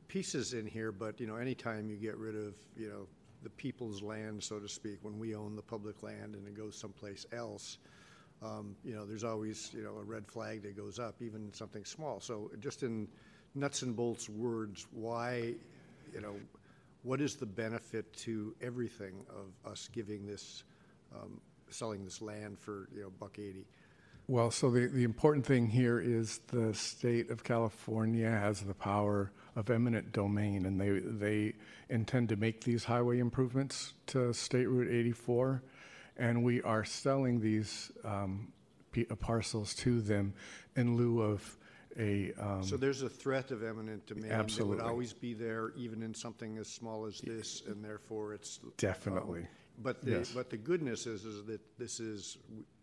pieces 0.08 0.52
in 0.52 0.66
here, 0.66 0.92
but, 0.92 1.18
you 1.18 1.26
know, 1.26 1.36
anytime 1.36 1.88
you 1.88 1.96
get 1.96 2.18
rid 2.18 2.36
of, 2.36 2.54
you 2.76 2.88
know, 2.90 3.06
the 3.46 3.50
people's 3.50 4.02
land, 4.02 4.42
so 4.42 4.58
to 4.58 4.68
speak, 4.68 4.98
when 5.02 5.20
we 5.20 5.36
own 5.36 5.54
the 5.54 5.62
public 5.62 6.02
land 6.02 6.34
and 6.34 6.48
it 6.48 6.56
goes 6.56 6.74
someplace 6.76 7.24
else, 7.32 7.78
um, 8.42 8.74
you 8.84 8.92
know, 8.92 9.06
there's 9.06 9.22
always, 9.22 9.70
you 9.72 9.84
know, 9.84 9.94
a 10.00 10.02
red 10.02 10.26
flag 10.26 10.62
that 10.62 10.76
goes 10.76 10.98
up, 10.98 11.22
even 11.22 11.54
something 11.54 11.84
small. 11.84 12.18
So 12.18 12.50
just 12.58 12.82
in 12.82 13.06
nuts 13.54 13.82
and 13.82 13.94
bolts 13.94 14.28
words, 14.28 14.88
why, 14.90 15.54
you 16.12 16.20
know, 16.20 16.34
what 17.04 17.20
is 17.20 17.36
the 17.36 17.46
benefit 17.46 18.12
to 18.24 18.52
everything 18.60 19.14
of 19.30 19.70
us 19.70 19.88
giving 19.92 20.26
this, 20.26 20.64
um, 21.14 21.40
selling 21.70 22.04
this 22.04 22.20
land 22.20 22.58
for, 22.58 22.88
you 22.92 23.02
know, 23.02 23.12
buck 23.20 23.38
eighty? 23.38 23.64
Well, 24.26 24.50
so 24.50 24.72
the, 24.72 24.88
the 24.88 25.04
important 25.04 25.46
thing 25.46 25.68
here 25.68 26.00
is 26.00 26.40
the 26.48 26.74
state 26.74 27.30
of 27.30 27.44
California 27.44 28.28
has 28.28 28.60
the 28.60 28.74
power 28.74 29.30
of 29.54 29.70
eminent 29.70 30.10
domain, 30.10 30.66
and 30.66 30.80
they, 30.80 30.98
they 30.98 31.54
intend 31.88 32.28
to 32.30 32.36
make 32.36 32.64
these 32.64 32.84
highway 32.84 33.18
improvements 33.18 33.92
to 34.08 34.32
State 34.32 34.66
Route 34.66 34.90
84, 34.90 35.62
and 36.16 36.42
we 36.42 36.62
are 36.62 36.84
selling 36.84 37.40
these 37.40 37.92
um, 38.04 38.52
uh, 38.96 39.14
parcels 39.16 39.74
to 39.74 40.00
them 40.00 40.34
in 40.76 40.96
lieu 40.96 41.20
of 41.22 41.56
a. 41.98 42.32
Um, 42.38 42.62
So 42.62 42.76
there's 42.76 43.02
a 43.02 43.08
threat 43.08 43.50
of 43.50 43.62
eminent 43.62 44.06
domain 44.06 44.28
that 44.28 44.32
Absolutely. 44.40 44.76
would 44.76 44.84
always 44.84 45.12
be 45.12 45.34
there, 45.34 45.72
even 45.76 46.02
in 46.02 46.14
something 46.14 46.58
as 46.58 46.68
small 46.68 47.06
as 47.06 47.20
this, 47.20 47.62
and 47.66 47.84
therefore 47.84 48.34
it's. 48.34 48.58
um, 48.62 48.72
Definitely. 48.76 49.46
But 49.78 50.00
the, 50.02 50.12
Yes. 50.12 50.32
but 50.32 50.48
the 50.48 50.56
goodness 50.56 51.06
is, 51.06 51.24
is 51.26 51.44
that 51.46 51.60
this 51.78 52.00
is, 52.00 52.38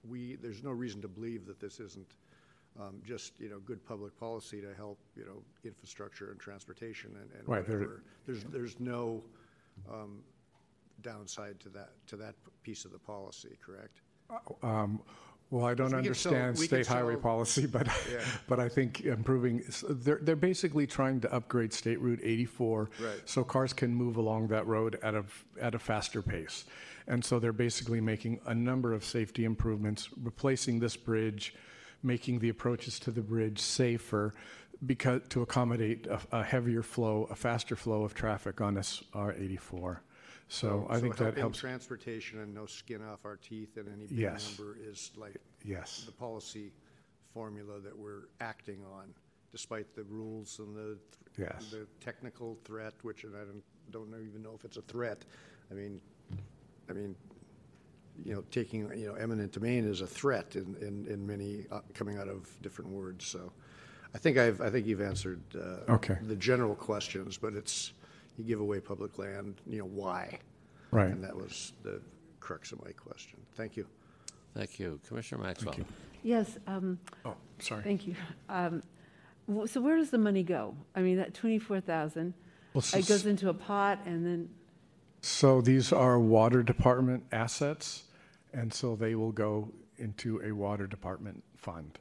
we, 0.08 0.36
there's 0.36 0.64
no 0.64 0.70
reason 0.72 1.01
to 1.01 1.08
believe 1.08 1.47
that 1.47 1.60
this 1.60 1.80
isn't 1.80 2.14
um, 2.80 3.01
just, 3.05 3.34
you 3.39 3.49
know, 3.49 3.59
good 3.59 3.86
public 3.86 4.17
policy 4.19 4.61
to 4.61 4.74
help, 4.76 4.97
you 5.15 5.26
know, 5.26 5.43
infrastructure 5.63 6.32
and 6.32 6.39
transportation 6.39 7.11
and, 7.21 7.30
and 7.39 7.47
Right, 7.47 7.67
whatever. 7.67 8.03
There's, 8.26 8.43
there's 8.45 8.80
no 8.80 9.24
um, 9.91 10.19
downside 11.01 11.59
to 11.61 11.69
that, 11.69 11.91
to 12.07 12.15
that 12.17 12.36
piece 12.63 12.86
of 12.86 12.91
the 12.91 12.99
policy, 12.99 13.57
correct? 13.63 14.01
Um, 14.63 15.01
Well, 15.51 15.65
I 15.65 15.76
don't 15.76 15.88
can 15.91 16.15
sell- 16.15 16.34
understand 16.34 16.57
state 16.57 16.88
highway 16.88 17.13
sell- 17.13 17.21
policy, 17.21 17.65
but, 17.71 17.88
Yeah. 18.11 18.21
but 18.47 18.59
I 18.59 18.69
think 18.69 19.01
improving, 19.01 19.63
they're, 19.88 20.19
they're 20.21 20.36
basically 20.36 20.88
trying 20.88 21.21
to 21.21 21.32
upgrade 21.34 21.74
State 21.74 21.99
Route 22.01 22.21
84. 22.24 22.89
Right. 22.99 23.21
So 23.26 23.43
cars 23.43 23.71
can 23.74 23.93
move 23.93 24.17
along 24.17 24.47
that 24.47 24.65
road 24.65 24.97
at 25.03 25.13
a, 25.13 25.24
at 25.61 25.76
a 25.76 25.80
faster 25.80 26.24
pace. 26.24 26.65
And 27.07 27.24
so 27.24 27.38
they're 27.38 27.51
basically 27.53 28.01
making 28.01 28.39
a 28.47 28.55
number 28.55 28.93
of 28.93 29.03
safety 29.03 29.43
improvements, 29.45 30.09
replacing 30.24 30.80
this 30.80 30.95
bridge, 30.95 31.53
making 32.04 32.39
the 32.39 32.49
approaches 32.49 32.99
to 32.99 33.12
the 33.12 33.22
bridge 33.22 33.60
safer 33.60 34.34
because, 34.86 35.22
to 35.30 35.41
accommodate 35.41 36.08
a, 36.08 36.20
a 36.32 36.43
heavier 36.43 36.84
flow, 36.84 37.28
a 37.32 37.36
faster 37.36 37.76
flow 37.76 38.04
of 38.04 38.14
traffic 38.14 38.60
on 38.62 38.76
SR 38.78 39.34
84. 39.38 40.01
So 40.49 40.86
I 40.89 40.99
think 40.99 41.16
that 41.18 41.24
helping 41.26 41.39
helps. 41.41 41.60
transportation 41.60 42.39
and 42.39 42.54
no 42.54 42.66
skin 42.66 43.01
off 43.01 43.26
our 43.26 43.38
teeth 43.38 43.78
and 43.78 43.88
any 43.88 44.06
big 44.08 44.18
Yes. 44.18 44.58
number 44.60 44.78
is 44.80 45.12
like 45.16 45.38
Yes. 45.64 46.04
the 46.06 46.12
policy 46.12 46.72
formula 47.34 47.80
that 47.80 47.97
we're 47.97 48.28
acting 48.41 48.84
on, 48.93 49.14
despite 49.51 49.95
the 49.95 50.04
rules 50.04 50.60
and 50.60 50.76
the 50.76 50.97
Yes. 51.38 51.72
the 51.72 51.88
technical 52.01 52.60
threat, 52.64 52.93
which 53.01 53.24
and 53.24 53.36
I 53.36 53.39
don't 53.45 53.64
don't 53.89 54.12
know- 54.12 54.20
even 54.20 54.43
know 54.43 54.54
if 54.54 54.64
it's 54.66 54.78
a 54.78 54.82
threat. 54.84 55.26
I 55.72 55.74
mean, 55.74 55.99
I 56.89 56.93
mean, 56.93 57.16
you 58.26 58.34
know, 58.34 58.43
taking 58.51 58.89
you 58.97 59.07
know 59.07 59.14
eminent 59.16 59.51
domain 59.51 59.86
is 59.88 60.01
a 60.01 60.07
threat 60.07 60.55
in 60.55 60.76
in, 60.82 61.05
in 61.11 61.26
many 61.26 61.66
uh, 61.72 61.80
coming 61.93 62.18
out 62.18 62.28
of 62.28 62.47
different 62.61 62.91
words. 62.91 63.26
So, 63.26 63.51
I 64.14 64.18
think 64.18 64.38
I've 64.38 64.61
I 64.61 64.70
think 64.70 64.86
you've 64.86 65.01
answered 65.01 65.41
uh, 65.55 65.91
Okay. 65.93 66.18
the 66.28 66.36
general 66.36 66.76
questions, 66.76 67.38
but 67.38 67.53
it's 67.53 67.93
you 68.38 68.43
give 68.43 68.59
away 68.61 68.80
public 68.80 69.18
land, 69.20 69.61
you 69.68 69.80
know, 69.80 69.86
why? 69.86 70.39
Right. 70.91 71.09
And 71.09 71.24
that 71.24 71.36
was 71.36 71.74
the 71.84 72.01
crux 72.39 72.72
of 72.72 72.84
my 72.84 72.91
question. 72.91 73.39
Thank 73.55 73.78
you. 73.78 73.86
Thank 74.55 74.80
you. 74.80 74.99
Commissioner 75.07 75.43
Maxwell. 75.43 75.76
Yes. 76.24 76.57
um, 76.68 76.99
Oh, 77.26 77.36
sorry. 77.59 77.84
Thank 77.84 78.07
you. 78.07 78.16
Um, 78.49 78.82
w- 79.47 79.68
So 79.68 79.82
where 79.82 79.97
does 79.97 80.09
the 80.09 80.18
money 80.18 80.41
go? 80.43 80.76
I 80.95 81.01
mean, 81.01 81.18
that 81.18 81.34
24,000, 81.36 82.34
Well, 82.74 82.82
so- 82.82 82.97
it 82.97 83.07
goes 83.07 83.26
into 83.28 83.49
a 83.49 83.53
pot 83.53 83.99
and 84.05 84.26
then, 84.26 84.49
So 85.26 85.61
these 85.61 85.93
are 85.93 86.19
water 86.19 86.63
department 86.63 87.24
assets, 87.32 88.03
and 88.53 88.74
so 88.74 88.95
they 88.97 89.15
will 89.15 89.32
go 89.32 89.69
into 89.97 90.41
a 90.43 90.51
water 90.51 90.86
department 90.86 91.41
fund. 91.55 91.97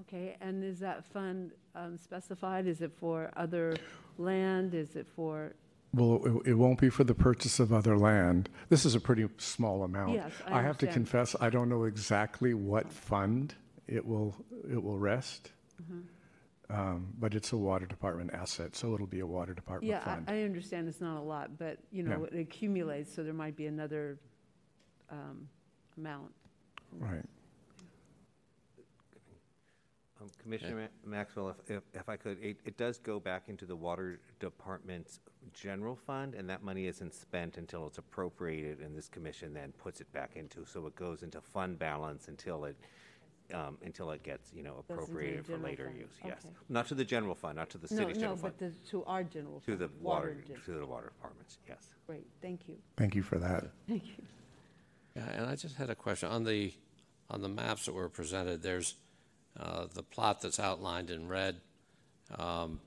okay, 0.00 0.36
and 0.40 0.64
is 0.64 0.80
that 0.80 1.04
fund 1.04 1.52
um, 1.76 1.96
specified? 1.96 2.66
Is 2.66 2.80
it 2.80 2.90
for 2.98 3.30
other 3.36 3.76
land? 4.18 4.74
Is 4.74 4.96
it 4.96 5.06
for, 5.14 5.52
Well, 5.94 6.22
it, 6.44 6.50
it 6.50 6.54
won't 6.54 6.80
be 6.80 6.90
for 6.90 7.04
the 7.04 7.14
purchase 7.14 7.60
of 7.60 7.72
other 7.72 7.96
land. 7.96 8.48
This 8.68 8.84
is 8.84 8.96
a 8.96 9.00
pretty 9.00 9.28
small 9.38 9.84
amount. 9.84 10.14
Yes, 10.14 10.32
I 10.46 10.58
I 10.58 10.62
have 10.62 10.76
to 10.78 10.88
confess, 10.88 11.36
I 11.40 11.50
don't 11.50 11.68
know 11.68 11.84
exactly 11.84 12.52
what 12.54 12.92
fund 12.92 13.54
it 13.86 14.04
will, 14.04 14.34
it 14.68 14.82
will 14.82 14.98
rest. 14.98 15.52
Mhm. 15.80 16.02
Um, 16.72 17.08
but 17.18 17.34
it's 17.34 17.52
a 17.52 17.56
water 17.56 17.84
department 17.84 18.32
asset, 18.32 18.76
so 18.76 18.94
it'll 18.94 19.06
be 19.06 19.20
a 19.20 19.26
water 19.26 19.54
department 19.54 19.90
yeah, 19.90 20.04
fund. 20.04 20.26
I 20.28 20.36
I 20.36 20.42
understand 20.42 20.86
it's 20.86 21.00
not 21.00 21.18
a 21.18 21.22
lot, 21.22 21.58
but, 21.58 21.78
you 21.90 22.04
know, 22.04 22.28
Yeah. 22.32 22.38
it 22.38 22.40
accumulates, 22.40 23.12
so 23.12 23.24
there 23.24 23.34
might 23.34 23.56
be 23.56 23.66
another 23.66 24.18
um, 25.10 25.48
amount. 25.96 26.32
Right. 26.92 27.24
Um, 30.20 30.28
Commissioner 30.40 30.88
Ma- 31.04 31.10
Maxwell, 31.10 31.48
if, 31.48 31.70
if, 31.70 31.82
if 31.94 32.08
I 32.08 32.16
could, 32.16 32.38
it, 32.40 32.58
it 32.64 32.76
does 32.76 32.98
go 32.98 33.18
back 33.18 33.48
into 33.48 33.66
the 33.66 33.74
Water 33.74 34.20
Department's 34.38 35.18
general 35.52 35.96
fund, 35.96 36.34
and 36.34 36.48
that 36.50 36.62
money 36.62 36.86
isn't 36.86 37.14
spent 37.14 37.56
until 37.56 37.86
it's 37.88 37.98
appropriated, 37.98 38.80
and 38.80 38.96
this 38.96 39.08
commission 39.08 39.52
then 39.54 39.72
puts 39.72 40.00
it 40.00 40.12
back 40.12 40.36
into, 40.36 40.64
so 40.64 40.86
it 40.86 40.94
goes 40.94 41.24
into 41.24 41.40
fund 41.40 41.78
balance 41.80 42.28
until 42.28 42.64
it, 42.66 42.76
um, 43.54 43.78
until 43.84 44.10
it 44.10 44.22
gets, 44.22 44.52
you 44.54 44.62
know, 44.62 44.84
the 44.86 44.94
appropriated 44.94 45.44
for 45.44 45.52
general 45.52 45.70
later 45.70 45.84
fund. 45.86 45.98
use, 45.98 46.08
yes. 46.24 46.38
Okay. 46.44 46.54
Not 46.68 46.86
to 46.88 46.94
the 46.94 47.04
general 47.04 47.34
fund, 47.34 47.56
not 47.56 47.70
to 47.70 47.78
the 47.78 47.88
No, 47.94 48.02
city's 48.02 48.16
no, 48.16 48.20
general 48.20 48.36
fund. 48.36 48.54
but 48.58 48.72
the- 48.72 48.88
to 48.90 49.04
our 49.04 49.24
general 49.24 49.60
To 49.60 49.66
fund, 49.66 49.78
the 49.80 49.90
water, 50.00 50.34
district. 50.34 50.64
to 50.66 50.72
the 50.72 50.86
water 50.86 51.12
departments, 51.16 51.58
yes. 51.68 51.88
Great, 52.06 52.26
thank 52.42 52.68
you. 52.68 52.76
Thank 52.96 53.14
you 53.14 53.22
for 53.22 53.38
that. 53.38 53.70
Thank 53.88 54.04
you. 54.06 54.24
Yeah, 55.16 55.28
and 55.30 55.46
I 55.46 55.56
just 55.56 55.76
had 55.76 55.90
a 55.90 55.94
question. 55.94 56.28
On 56.28 56.44
the, 56.44 56.72
on 57.28 57.40
the 57.42 57.48
maps 57.48 57.86
that 57.86 57.94
were 57.94 58.08
presented, 58.08 58.62
there's 58.62 58.94
uh, 59.58 59.86
the 59.92 60.02
plot 60.02 60.40
that's 60.40 60.60
outlined 60.60 61.10
in 61.10 61.26
red. 61.28 61.60
um, 62.38 62.80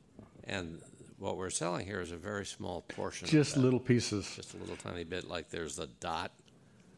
And 0.46 0.82
what 1.18 1.38
we're 1.38 1.50
selling 1.50 1.86
here 1.86 2.00
is 2.02 2.12
a 2.12 2.18
very 2.18 2.46
small 2.46 2.82
portion. 2.84 3.26
of 3.26 3.32
Just 3.32 3.56
that. 3.56 3.62
little 3.62 3.80
pieces. 3.80 4.34
Just 4.36 4.54
a 4.54 4.58
little 4.58 4.76
tiny 4.78 5.04
bit, 5.04 5.28
like 5.28 5.50
there's 5.50 5.76
the 5.76 5.88
dot 6.00 6.32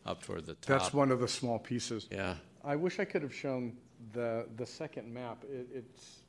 up 0.05 0.21
toward 0.23 0.45
the 0.45 0.53
top. 0.55 0.65
That's 0.81 0.93
one 0.93 1.11
of 1.11 1.19
the 1.19 1.27
small 1.27 1.57
pieces. 1.59 2.07
Yeah. 2.11 2.35
I 2.65 2.75
wish 2.75 2.99
I 2.99 3.05
could 3.05 3.21
have 3.21 3.33
shown 3.33 3.73
the, 4.11 4.47
the 4.57 4.65
second 4.65 5.13
map. 5.13 5.43
It, 5.43 5.67
it's, 5.73 6.19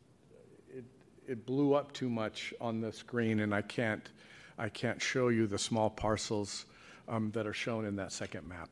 it, 0.68 0.84
it 1.26 1.46
blew 1.46 1.74
up 1.74 1.92
too 1.92 2.10
much 2.10 2.52
on 2.60 2.80
the 2.80 2.92
screen 2.92 3.40
and 3.40 3.54
I 3.54 3.62
can't, 3.62 4.10
I 4.58 4.68
can't 4.68 5.00
show 5.00 5.28
you 5.28 5.46
the 5.46 5.58
small 5.58 5.88
parcels 5.88 6.66
um, 7.08 7.30
that 7.32 7.46
are 7.46 7.54
shown 7.54 7.86
in 7.86 7.96
that 7.96 8.12
second 8.12 8.46
map. 8.46 8.68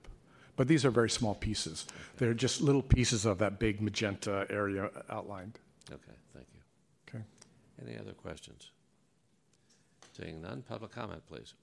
But 0.56 0.68
these 0.68 0.84
are 0.84 0.90
very 0.90 1.10
small 1.10 1.34
pieces. 1.34 1.86
They're 2.18 2.34
just 2.34 2.60
little 2.60 2.82
pieces 2.82 3.24
of 3.24 3.38
that 3.38 3.58
big 3.58 3.80
magenta 3.80 4.46
area 4.50 4.90
outlined. 5.10 5.58
Okay, 5.90 6.12
thank 6.34 6.46
you. 6.54 6.60
Okay. 7.08 7.24
Any 7.84 7.98
other 7.98 8.12
questions? 8.12 8.70
Seeing 10.12 10.42
none, 10.42 10.62
public 10.62 10.92
comment, 10.92 11.22
please. 11.26 11.54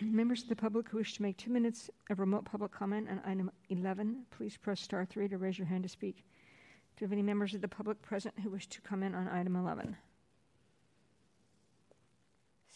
Members 0.00 0.42
of 0.42 0.48
the 0.48 0.56
public 0.56 0.88
who 0.88 0.98
wish 0.98 1.14
to 1.14 1.22
make 1.22 1.36
two 1.36 1.50
minutes 1.50 1.90
of 2.10 2.18
remote 2.18 2.44
public 2.44 2.72
comment 2.72 3.08
on 3.08 3.20
item 3.24 3.50
11, 3.68 4.24
please 4.30 4.56
press 4.56 4.80
star 4.80 5.04
three 5.04 5.28
to 5.28 5.38
raise 5.38 5.58
your 5.58 5.66
hand 5.66 5.82
to 5.82 5.88
speak. 5.88 6.16
Do 6.96 7.04
you 7.04 7.06
have 7.06 7.12
any 7.12 7.22
members 7.22 7.54
of 7.54 7.60
the 7.60 7.68
public 7.68 8.00
present 8.02 8.34
who 8.42 8.50
wish 8.50 8.66
to 8.68 8.80
comment 8.80 9.14
on 9.14 9.28
item 9.28 9.56
11? 9.56 9.96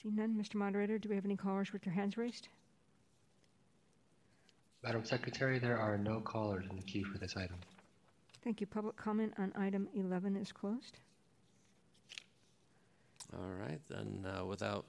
See 0.03 0.11
none. 0.11 0.37
Mr. 0.41 0.57
Moderator, 0.57 0.99
do 0.99 1.09
we 1.09 1.15
have 1.15 1.25
any 1.25 1.37
callers 1.37 1.73
with 1.73 1.83
their 1.83 1.93
hands 1.93 2.17
raised? 2.17 2.49
Madam 4.83 5.05
Secretary, 5.05 5.59
there 5.59 5.79
are 5.79 5.99
no 5.99 6.21
callers 6.21 6.65
in 6.71 6.77
the 6.77 6.83
queue 6.83 7.05
for 7.05 7.19
this 7.19 7.37
item. 7.37 7.57
Thank 8.45 8.61
you. 8.61 8.67
Public 8.67 8.97
comment 8.97 9.35
on 9.39 9.53
item 9.57 9.89
11 9.95 10.37
is 10.37 10.53
closed. 10.53 10.99
All 13.35 13.51
right, 13.61 13.81
then, 13.89 14.25
uh, 14.25 14.45
without 14.45 14.87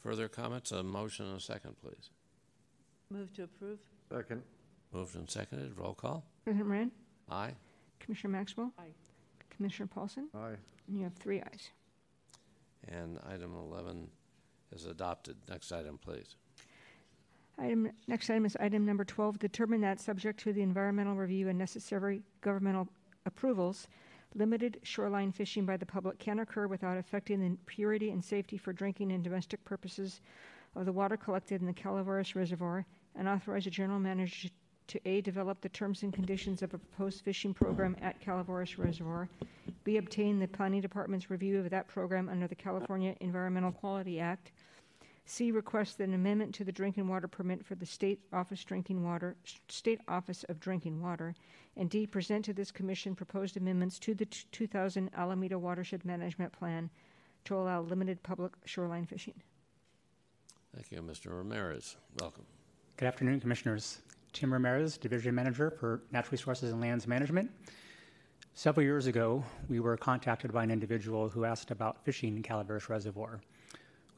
further 0.00 0.28
comments, 0.28 0.72
a 0.72 0.82
motion 0.82 1.26
and 1.26 1.36
a 1.36 1.40
second, 1.40 1.76
please. 1.82 2.10
Move 3.10 3.32
to 3.34 3.44
approve? 3.44 3.78
Second. 4.12 4.42
Moved 4.92 5.14
and 5.14 5.30
seconded, 5.30 5.78
roll 5.78 5.94
call. 5.94 6.24
President 6.44 6.68
Moran? 6.68 6.90
Aye. 7.30 7.54
Commissioner 8.00 8.32
Maxwell? 8.32 8.72
Aye. 8.78 8.92
Commissioner 9.50 9.86
Paulson? 9.86 10.28
Aye. 10.34 10.56
And 10.88 10.96
you 10.96 11.04
have 11.04 11.14
three 11.14 11.40
ayes. 11.40 11.70
And 12.88 13.18
item 13.32 13.54
11 13.54 14.08
is 14.72 14.86
adopted. 14.86 15.36
Next 15.48 15.70
item, 15.70 15.98
please. 15.98 16.36
Item, 17.58 17.90
next 18.08 18.30
item 18.30 18.46
is 18.46 18.56
item 18.58 18.86
number 18.86 19.04
12, 19.04 19.38
determine 19.38 19.82
that 19.82 20.00
subject 20.00 20.40
to 20.40 20.52
the 20.52 20.62
environmental 20.62 21.14
review 21.14 21.48
and 21.48 21.58
necessary 21.58 22.22
governmental 22.40 22.88
approvals, 23.26 23.86
limited 24.34 24.78
shoreline 24.82 25.32
fishing 25.32 25.64
by 25.66 25.76
the 25.76 25.86
public 25.86 26.18
can 26.18 26.38
occur 26.38 26.66
without 26.66 26.96
affecting 26.96 27.40
the 27.40 27.56
purity 27.66 28.10
and 28.10 28.24
safety 28.24 28.56
for 28.56 28.72
drinking 28.72 29.12
and 29.12 29.24
domestic 29.24 29.64
purposes 29.64 30.20
of 30.76 30.86
the 30.86 30.92
water 30.92 31.16
collected 31.16 31.60
in 31.60 31.66
the 31.66 31.72
Calaveras 31.72 32.36
Reservoir, 32.36 32.86
and 33.16 33.28
authorize 33.28 33.64
the 33.64 33.70
general 33.70 33.98
manager 33.98 34.48
to 34.86 35.00
A, 35.04 35.20
develop 35.20 35.60
the 35.60 35.68
terms 35.68 36.02
and 36.02 36.12
conditions 36.12 36.62
of 36.62 36.74
a 36.74 36.78
proposed 36.78 37.22
fishing 37.22 37.54
program 37.54 37.96
at 38.00 38.20
Calaveras 38.20 38.78
Reservoir, 38.78 39.28
B, 39.84 39.96
obtain 39.96 40.38
the 40.38 40.48
planning 40.48 40.80
department's 40.80 41.30
review 41.30 41.58
of 41.58 41.70
that 41.70 41.88
program 41.88 42.28
under 42.28 42.46
the 42.46 42.54
California 42.54 43.14
Environmental 43.20 43.72
Quality 43.72 44.20
Act, 44.20 44.52
C, 45.30 45.52
requests 45.52 46.00
an 46.00 46.12
amendment 46.12 46.52
to 46.56 46.64
the 46.64 46.72
drinking 46.72 47.06
water 47.06 47.28
permit 47.28 47.64
for 47.64 47.76
the 47.76 47.86
State 47.86 48.18
Office 48.32 48.64
Drinking 48.64 49.04
Water, 49.04 49.36
State 49.68 50.00
Office 50.08 50.44
of 50.48 50.58
Drinking 50.58 51.00
Water, 51.00 51.36
and 51.76 51.88
D, 51.88 52.04
present 52.04 52.44
to 52.46 52.52
this 52.52 52.72
commission 52.72 53.14
proposed 53.14 53.56
amendments 53.56 54.00
to 54.00 54.12
the 54.12 54.26
t- 54.26 54.44
2000 54.50 55.08
Alameda 55.16 55.56
Watershed 55.56 56.04
Management 56.04 56.52
Plan 56.52 56.90
to 57.44 57.54
allow 57.54 57.80
limited 57.80 58.20
public 58.24 58.54
shoreline 58.64 59.06
fishing. 59.06 59.40
Thank 60.74 60.90
you, 60.90 61.00
Mr. 61.00 61.30
Ramirez. 61.30 61.96
Welcome. 62.18 62.44
Good 62.96 63.06
afternoon, 63.06 63.38
Commissioners. 63.38 64.00
Tim 64.32 64.52
Ramirez, 64.52 64.98
Division 64.98 65.32
Manager 65.32 65.70
for 65.70 66.02
Natural 66.10 66.32
Resources 66.32 66.72
and 66.72 66.80
Lands 66.80 67.06
Management. 67.06 67.52
Several 68.54 68.82
years 68.82 69.06
ago, 69.06 69.44
we 69.68 69.78
were 69.78 69.96
contacted 69.96 70.52
by 70.52 70.64
an 70.64 70.72
individual 70.72 71.28
who 71.28 71.44
asked 71.44 71.70
about 71.70 72.04
fishing 72.04 72.36
in 72.36 72.42
Calaveras 72.42 72.88
Reservoir. 72.88 73.40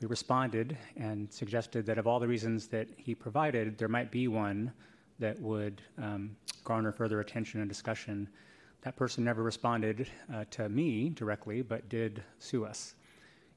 We 0.02 0.08
responded 0.08 0.76
and 0.96 1.32
suggested 1.32 1.86
that 1.86 1.96
of 1.96 2.08
all 2.08 2.18
the 2.18 2.26
reasons 2.26 2.66
that 2.68 2.88
he 2.96 3.14
provided, 3.14 3.78
there 3.78 3.86
might 3.86 4.10
be 4.10 4.26
one 4.26 4.72
that 5.20 5.40
would 5.40 5.80
um, 5.96 6.34
garner 6.64 6.90
further 6.90 7.20
attention 7.20 7.60
and 7.60 7.68
discussion. 7.68 8.28
That 8.80 8.96
person 8.96 9.22
never 9.22 9.44
responded 9.44 10.08
uh, 10.34 10.44
to 10.50 10.68
me 10.68 11.10
directly, 11.10 11.62
but 11.62 11.88
did 11.88 12.20
sue 12.40 12.64
us. 12.64 12.96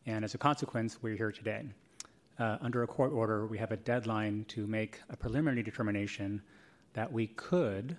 And 0.05 0.23
as 0.23 0.35
a 0.35 0.37
consequence, 0.37 0.99
we're 1.01 1.17
here 1.17 1.31
today. 1.31 1.63
Uh, 2.37 2.57
under 2.61 2.83
a 2.83 2.87
court 2.87 3.11
order, 3.11 3.47
we 3.47 3.57
have 3.57 3.71
a 3.71 3.77
deadline 3.77 4.45
to 4.49 4.67
make 4.67 5.01
a 5.09 5.17
preliminary 5.17 5.63
determination 5.63 6.43
that 6.93 7.11
we 7.11 7.25
could 7.25 7.97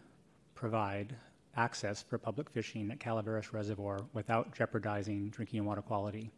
provide 0.55 1.16
access 1.57 2.01
for 2.01 2.16
public 2.16 2.49
fishing 2.49 2.92
at 2.92 3.01
Calaveras 3.01 3.53
Reservoir 3.53 4.03
without 4.12 4.55
jeopardizing 4.55 5.30
drinking 5.30 5.64
water 5.64 5.82
quality. 5.82 6.30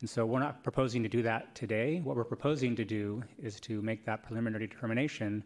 And 0.00 0.08
so 0.08 0.24
we're 0.24 0.40
not 0.40 0.62
proposing 0.62 1.02
to 1.02 1.08
do 1.08 1.22
that 1.22 1.54
today. 1.54 2.00
What 2.02 2.16
we're 2.16 2.24
proposing 2.24 2.74
to 2.76 2.84
do 2.84 3.22
is 3.42 3.60
to 3.60 3.82
make 3.82 4.06
that 4.06 4.22
preliminary 4.22 4.66
determination 4.66 5.44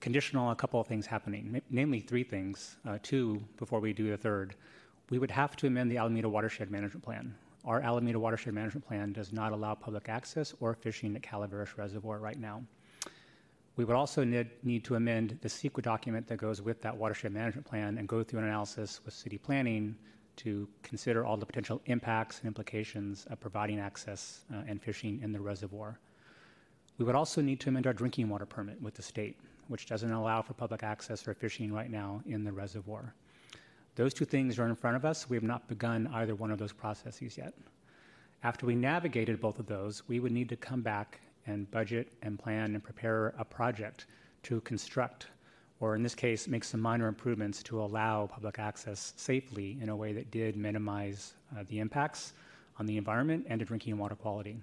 conditional 0.00 0.46
on 0.46 0.52
a 0.52 0.56
couple 0.56 0.80
of 0.80 0.86
things 0.86 1.06
happening, 1.06 1.62
namely 1.70 2.00
three 2.00 2.22
things, 2.22 2.76
uh, 2.86 2.98
two 3.02 3.42
before 3.56 3.80
we 3.80 3.92
do 3.94 4.10
the 4.10 4.16
third. 4.18 4.54
We 5.08 5.18
would 5.18 5.30
have 5.30 5.56
to 5.56 5.66
amend 5.66 5.90
the 5.90 5.96
Alameda 5.96 6.28
Watershed 6.28 6.70
Management 6.70 7.04
Plan. 7.04 7.34
Our 7.64 7.80
Alameda 7.80 8.18
Watershed 8.18 8.52
Management 8.52 8.86
Plan 8.86 9.12
does 9.12 9.32
not 9.32 9.52
allow 9.52 9.74
public 9.74 10.08
access 10.08 10.54
or 10.60 10.74
fishing 10.74 11.16
at 11.16 11.22
Calaveras 11.22 11.76
Reservoir 11.78 12.18
right 12.18 12.38
now. 12.38 12.62
We 13.76 13.84
would 13.84 13.96
also 13.96 14.24
need, 14.24 14.50
need 14.62 14.84
to 14.84 14.96
amend 14.96 15.38
the 15.40 15.48
CEQA 15.48 15.82
document 15.82 16.26
that 16.28 16.36
goes 16.36 16.60
with 16.60 16.82
that 16.82 16.94
watershed 16.94 17.32
management 17.32 17.66
plan 17.66 17.96
and 17.96 18.06
go 18.06 18.22
through 18.22 18.40
an 18.40 18.44
analysis 18.46 19.00
with 19.06 19.14
city 19.14 19.38
planning 19.38 19.96
to 20.42 20.68
consider 20.82 21.24
all 21.24 21.36
the 21.36 21.46
potential 21.46 21.80
impacts 21.86 22.38
and 22.38 22.46
implications 22.46 23.26
of 23.30 23.40
providing 23.40 23.78
access 23.78 24.40
uh, 24.52 24.62
and 24.66 24.82
fishing 24.82 25.20
in 25.22 25.32
the 25.32 25.40
reservoir. 25.40 25.98
We 26.98 27.04
would 27.04 27.14
also 27.14 27.40
need 27.40 27.60
to 27.60 27.68
amend 27.68 27.86
our 27.86 27.92
drinking 27.92 28.28
water 28.28 28.46
permit 28.46 28.80
with 28.82 28.94
the 28.94 29.02
state, 29.02 29.36
which 29.68 29.86
doesn't 29.86 30.10
allow 30.10 30.42
for 30.42 30.54
public 30.54 30.82
access 30.82 31.26
or 31.26 31.34
fishing 31.34 31.72
right 31.72 31.90
now 31.90 32.22
in 32.26 32.44
the 32.44 32.52
reservoir. 32.52 33.14
Those 33.96 34.14
two 34.14 34.24
things 34.24 34.58
are 34.58 34.66
in 34.66 34.74
front 34.74 34.96
of 34.96 35.04
us. 35.04 35.28
We 35.28 35.36
have 35.36 35.44
not 35.44 35.68
begun 35.68 36.08
either 36.14 36.34
one 36.34 36.50
of 36.50 36.58
those 36.58 36.72
processes 36.72 37.36
yet. 37.36 37.54
After 38.42 38.64
we 38.64 38.74
navigated 38.74 39.40
both 39.40 39.58
of 39.58 39.66
those, 39.66 40.08
we 40.08 40.20
would 40.20 40.32
need 40.32 40.48
to 40.48 40.56
come 40.56 40.80
back 40.80 41.20
and 41.46 41.70
budget 41.70 42.12
and 42.22 42.38
plan 42.38 42.74
and 42.74 42.82
prepare 42.82 43.34
a 43.38 43.44
project 43.44 44.06
to 44.44 44.60
construct, 44.62 45.26
or 45.80 45.96
in 45.96 46.02
this 46.02 46.14
case, 46.14 46.46
make 46.46 46.62
some 46.62 46.80
minor 46.80 47.08
improvements 47.08 47.62
to 47.64 47.82
allow 47.82 48.26
public 48.26 48.58
access 48.58 49.14
safely 49.16 49.78
in 49.80 49.88
a 49.88 49.96
way 49.96 50.12
that 50.12 50.30
did 50.30 50.56
minimize 50.56 51.32
uh, 51.56 51.64
the 51.68 51.78
impacts 51.78 52.34
on 52.78 52.86
the 52.86 52.98
environment 52.98 53.46
and 53.48 53.58
to 53.58 53.64
drinking 53.64 53.96
water 53.96 54.14
quality. 54.14 54.58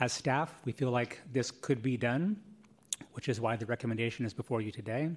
As 0.00 0.12
staff, 0.12 0.60
we 0.64 0.72
feel 0.72 0.90
like 0.90 1.20
this 1.32 1.50
could 1.50 1.82
be 1.82 1.96
done, 1.96 2.36
which 3.12 3.28
is 3.28 3.40
why 3.40 3.54
the 3.54 3.66
recommendation 3.66 4.24
is 4.24 4.32
before 4.32 4.60
you 4.62 4.72
today. 4.72 5.10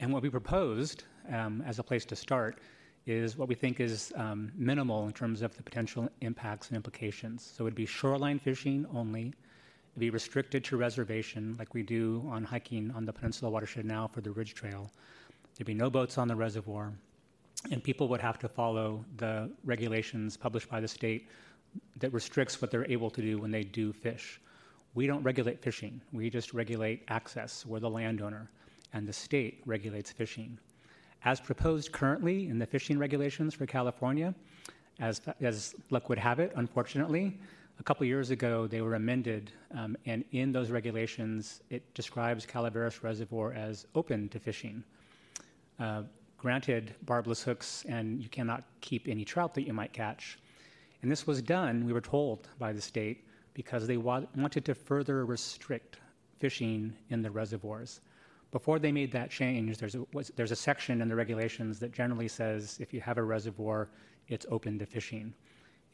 And 0.00 0.12
what 0.12 0.22
we 0.22 0.30
proposed 0.30 1.04
um, 1.32 1.62
as 1.66 1.80
a 1.80 1.82
place 1.82 2.04
to 2.06 2.16
start 2.16 2.60
is 3.06 3.36
what 3.36 3.48
we 3.48 3.54
think 3.54 3.80
is 3.80 4.12
um, 4.16 4.52
minimal 4.54 5.06
in 5.06 5.12
terms 5.12 5.42
of 5.42 5.56
the 5.56 5.62
potential 5.62 6.08
impacts 6.20 6.68
and 6.68 6.76
implications. 6.76 7.42
So 7.42 7.62
it 7.62 7.64
would 7.64 7.74
be 7.74 7.86
shoreline 7.86 8.38
fishing 8.38 8.86
only. 8.94 9.34
Be 9.98 10.10
restricted 10.10 10.62
to 10.66 10.76
reservation, 10.76 11.56
like 11.58 11.74
we 11.74 11.82
do 11.82 12.24
on 12.30 12.44
hiking 12.44 12.92
on 12.94 13.04
the 13.04 13.12
Peninsula 13.12 13.50
Watershed 13.50 13.84
now 13.84 14.06
for 14.06 14.20
the 14.20 14.30
Ridge 14.30 14.54
Trail. 14.54 14.88
There'd 15.56 15.66
be 15.66 15.74
no 15.74 15.90
boats 15.90 16.18
on 16.18 16.28
the 16.28 16.36
reservoir, 16.36 16.92
and 17.72 17.82
people 17.82 18.06
would 18.06 18.20
have 18.20 18.38
to 18.38 18.48
follow 18.48 19.04
the 19.16 19.50
regulations 19.64 20.36
published 20.36 20.68
by 20.68 20.78
the 20.80 20.86
state 20.86 21.28
that 21.96 22.12
restricts 22.12 22.62
what 22.62 22.70
they're 22.70 22.88
able 22.88 23.10
to 23.10 23.20
do 23.20 23.38
when 23.38 23.50
they 23.50 23.64
do 23.64 23.92
fish. 23.92 24.40
We 24.94 25.08
don't 25.08 25.22
regulate 25.24 25.60
fishing. 25.60 26.00
We 26.12 26.30
just 26.30 26.54
regulate 26.54 27.02
access. 27.08 27.66
We're 27.66 27.80
the 27.80 27.90
landowner, 27.90 28.48
and 28.92 29.04
the 29.04 29.12
state 29.12 29.62
regulates 29.66 30.12
fishing. 30.12 30.60
As 31.24 31.40
proposed 31.40 31.90
currently 31.90 32.48
in 32.48 32.60
the 32.60 32.66
fishing 32.66 33.00
regulations 33.00 33.52
for 33.52 33.66
California, 33.66 34.32
as, 35.00 35.20
as 35.40 35.74
luck 35.90 36.08
would 36.08 36.18
have 36.18 36.38
it, 36.38 36.52
unfortunately, 36.54 37.40
a 37.78 37.82
couple 37.82 38.04
years 38.06 38.30
ago 38.30 38.66
they 38.66 38.80
were 38.80 38.94
amended, 38.94 39.52
um, 39.76 39.96
and 40.06 40.24
in 40.32 40.52
those 40.52 40.70
regulations 40.70 41.62
it 41.70 41.82
describes 41.94 42.44
Calaveras 42.44 43.02
Reservoir 43.02 43.52
as 43.52 43.86
open 43.94 44.28
to 44.30 44.38
fishing. 44.38 44.82
Uh, 45.78 46.02
granted, 46.36 46.94
barbless 47.02 47.42
hooks, 47.42 47.84
and 47.88 48.20
you 48.22 48.28
cannot 48.28 48.64
keep 48.80 49.08
any 49.08 49.24
trout 49.24 49.54
that 49.54 49.62
you 49.62 49.72
might 49.72 49.92
catch. 49.92 50.38
And 51.02 51.10
this 51.10 51.26
was 51.26 51.40
done, 51.40 51.84
we 51.84 51.92
were 51.92 52.00
told 52.00 52.48
by 52.58 52.72
the 52.72 52.80
state, 52.80 53.24
because 53.54 53.86
they 53.86 53.96
wa- 53.96 54.22
wanted 54.36 54.64
to 54.64 54.74
further 54.74 55.24
restrict 55.24 55.98
fishing 56.38 56.92
in 57.10 57.22
the 57.22 57.30
reservoirs. 57.30 58.00
Before 58.50 58.78
they 58.78 58.92
made 58.92 59.12
that 59.12 59.30
change, 59.30 59.76
there's 59.78 59.94
a, 59.94 60.04
was, 60.12 60.32
there's 60.34 60.52
a 60.52 60.56
section 60.56 61.00
in 61.00 61.08
the 61.08 61.14
regulations 61.14 61.78
that 61.80 61.92
generally 61.92 62.28
says 62.28 62.78
if 62.80 62.94
you 62.94 63.00
have 63.00 63.18
a 63.18 63.22
reservoir, 63.22 63.88
it's 64.28 64.46
open 64.50 64.78
to 64.78 64.86
fishing. 64.86 65.34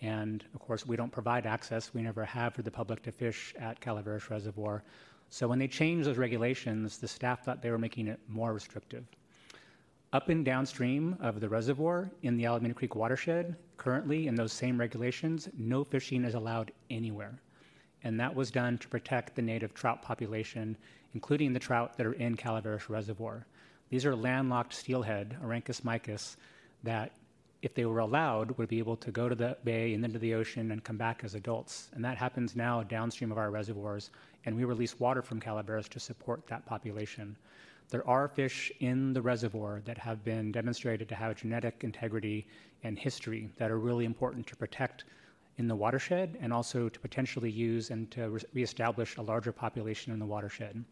And 0.02 0.44
of 0.54 0.60
course, 0.60 0.86
we 0.86 0.96
don't 0.96 1.12
provide 1.12 1.46
access, 1.46 1.94
we 1.94 2.02
never 2.02 2.24
have 2.24 2.54
for 2.54 2.62
the 2.62 2.70
public 2.70 3.02
to 3.04 3.12
fish 3.12 3.54
at 3.58 3.80
Calaveras 3.80 4.30
Reservoir. 4.30 4.82
So 5.30 5.48
when 5.48 5.58
they 5.58 5.68
changed 5.68 6.06
those 6.06 6.18
regulations, 6.18 6.98
the 6.98 7.08
staff 7.08 7.44
thought 7.44 7.62
they 7.62 7.70
were 7.70 7.78
making 7.78 8.08
it 8.08 8.20
more 8.28 8.52
restrictive. 8.52 9.04
Up 10.12 10.28
and 10.28 10.44
downstream 10.44 11.16
of 11.20 11.40
the 11.40 11.48
reservoir 11.48 12.08
in 12.22 12.36
the 12.36 12.44
Alameda 12.44 12.74
Creek 12.74 12.94
watershed, 12.94 13.56
currently 13.76 14.28
in 14.28 14.36
those 14.36 14.52
same 14.52 14.78
regulations, 14.78 15.48
no 15.58 15.82
fishing 15.82 16.24
is 16.24 16.34
allowed 16.34 16.70
anywhere. 16.88 17.40
And 18.04 18.20
that 18.20 18.34
was 18.34 18.50
done 18.52 18.78
to 18.78 18.88
protect 18.88 19.34
the 19.34 19.42
native 19.42 19.74
trout 19.74 20.02
population, 20.02 20.76
including 21.14 21.52
the 21.52 21.58
trout 21.58 21.96
that 21.96 22.06
are 22.06 22.12
in 22.12 22.36
Calaveras 22.36 22.88
Reservoir. 22.88 23.44
These 23.88 24.06
are 24.06 24.14
landlocked 24.14 24.74
steelhead, 24.74 25.36
Oncorhynchus 25.42 25.80
mykiss, 25.80 26.36
that 26.84 27.10
if 27.64 27.72
they 27.72 27.86
were 27.86 28.00
allowed, 28.00 28.56
would 28.58 28.68
be 28.68 28.78
able 28.78 28.94
to 28.94 29.10
go 29.10 29.26
to 29.26 29.34
the 29.34 29.56
bay 29.64 29.94
and 29.94 30.04
into 30.04 30.18
the 30.18 30.34
ocean 30.34 30.70
and 30.70 30.84
come 30.84 30.98
back 30.98 31.22
as 31.24 31.34
adults. 31.34 31.88
And 31.94 32.04
that 32.04 32.18
happens 32.18 32.54
now 32.54 32.82
downstream 32.82 33.32
of 33.32 33.38
our 33.38 33.50
reservoirs, 33.50 34.10
and 34.44 34.54
we 34.54 34.64
release 34.64 35.00
water 35.00 35.22
from 35.22 35.40
Calaveras 35.40 35.88
to 35.88 35.98
support 35.98 36.46
that 36.46 36.66
population. 36.66 37.34
There 37.88 38.06
are 38.06 38.28
fish 38.28 38.70
in 38.80 39.14
the 39.14 39.22
reservoir 39.22 39.80
that 39.86 39.96
have 39.96 40.22
been 40.22 40.52
demonstrated 40.52 41.08
to 41.08 41.14
have 41.14 41.36
genetic 41.36 41.84
integrity 41.84 42.46
and 42.82 42.98
history 42.98 43.48
that 43.56 43.70
are 43.70 43.78
really 43.78 44.04
important 44.04 44.46
to 44.48 44.56
protect 44.56 45.04
in 45.56 45.66
the 45.66 45.74
watershed 45.74 46.36
and 46.42 46.52
also 46.52 46.90
to 46.90 47.00
potentially 47.00 47.50
use 47.50 47.88
and 47.88 48.10
to 48.10 48.28
re- 48.28 48.40
reestablish 48.52 49.16
a 49.16 49.22
larger 49.22 49.52
population 49.52 50.12
in 50.12 50.18
the 50.18 50.26
watershed. 50.26 50.84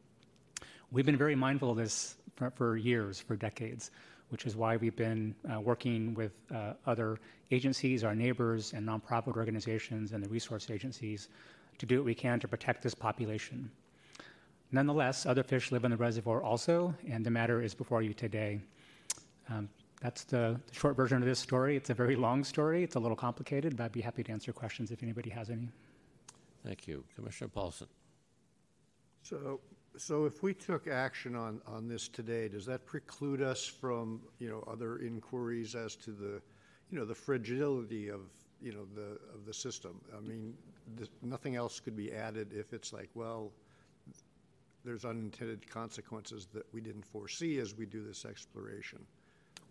We've 0.90 1.04
been 1.04 1.18
very 1.18 1.34
mindful 1.34 1.70
of 1.70 1.76
this 1.76 2.16
for, 2.36 2.50
for 2.50 2.76
years, 2.78 3.20
for 3.20 3.36
decades, 3.36 3.90
which 4.32 4.46
is 4.46 4.56
why 4.56 4.78
we've 4.78 4.96
been 4.96 5.34
uh, 5.52 5.60
working 5.60 6.14
with 6.14 6.32
uh, 6.54 6.72
other 6.86 7.18
agencies, 7.50 8.02
our 8.02 8.14
neighbors, 8.14 8.72
and 8.72 8.88
nonprofit 8.88 9.36
organizations 9.36 10.12
and 10.12 10.24
the 10.24 10.28
resource 10.28 10.70
agencies 10.70 11.28
to 11.76 11.84
do 11.84 11.98
what 11.98 12.06
we 12.06 12.14
can 12.14 12.40
to 12.40 12.48
protect 12.48 12.82
this 12.82 12.94
population. 12.94 13.70
Nonetheless, 14.72 15.26
other 15.26 15.42
fish 15.42 15.70
live 15.70 15.84
in 15.84 15.90
the 15.90 15.96
reservoir 15.98 16.42
also, 16.42 16.94
and 17.06 17.26
the 17.26 17.30
matter 17.30 17.60
is 17.60 17.74
before 17.74 18.00
you 18.00 18.14
today. 18.14 18.58
Um, 19.50 19.68
that's 20.00 20.24
the, 20.24 20.58
the, 20.66 20.74
short 20.74 20.96
version 20.96 21.18
of 21.18 21.24
this 21.28 21.38
story. 21.38 21.76
It's 21.76 21.90
a 21.90 21.94
very 21.94 22.16
long 22.16 22.42
story. 22.42 22.82
It's 22.82 22.96
a 22.96 22.98
little 22.98 23.16
complicated, 23.16 23.76
but 23.76 23.84
I'd 23.84 23.92
be 23.92 24.00
happy 24.00 24.22
to 24.24 24.32
answer 24.32 24.52
questions 24.52 24.90
if 24.90 25.02
anybody 25.02 25.28
has 25.28 25.50
any. 25.50 25.68
Thank 26.64 26.88
you. 26.88 27.04
Commissioner 27.14 27.48
Paulson. 27.48 27.86
So, 29.22 29.60
so 29.96 30.24
if 30.24 30.42
we 30.42 30.54
took 30.54 30.86
action 30.88 31.36
on, 31.36 31.60
on 31.66 31.88
this 31.88 32.08
today, 32.08 32.48
does 32.48 32.66
that 32.66 32.86
preclude 32.86 33.42
us 33.42 33.64
from, 33.64 34.20
you 34.38 34.48
know, 34.48 34.64
other 34.70 34.98
inquiries 34.98 35.74
as 35.74 35.96
to 35.96 36.10
the, 36.12 36.40
you 36.90 36.98
know, 36.98 37.04
the 37.04 37.14
fragility 37.14 38.08
of, 38.08 38.20
you 38.60 38.72
know, 38.72 38.86
the, 38.94 39.18
of 39.34 39.44
the 39.46 39.54
system? 39.54 40.00
I 40.16 40.20
mean, 40.20 40.54
this, 40.96 41.08
nothing 41.22 41.56
else 41.56 41.80
could 41.80 41.96
be 41.96 42.12
added 42.12 42.52
if 42.52 42.72
it's 42.72 42.92
like, 42.92 43.10
well, 43.14 43.52
there's 44.84 45.04
unintended 45.04 45.68
consequences 45.70 46.48
that 46.52 46.64
we 46.72 46.80
didn't 46.80 47.04
foresee 47.04 47.58
as 47.58 47.76
we 47.76 47.86
do 47.86 48.02
this 48.04 48.24
exploration. 48.24 48.98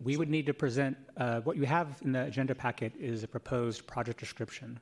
We 0.02 0.16
would 0.16 0.30
need 0.30 0.46
to 0.46 0.54
present, 0.54 0.96
uh, 1.16 1.40
what 1.40 1.56
you 1.56 1.64
have 1.66 2.00
in 2.02 2.12
the 2.12 2.24
agenda 2.24 2.54
packet 2.54 2.92
is 2.98 3.22
a 3.22 3.28
proposed 3.28 3.86
project 3.86 4.18
description. 4.18 4.80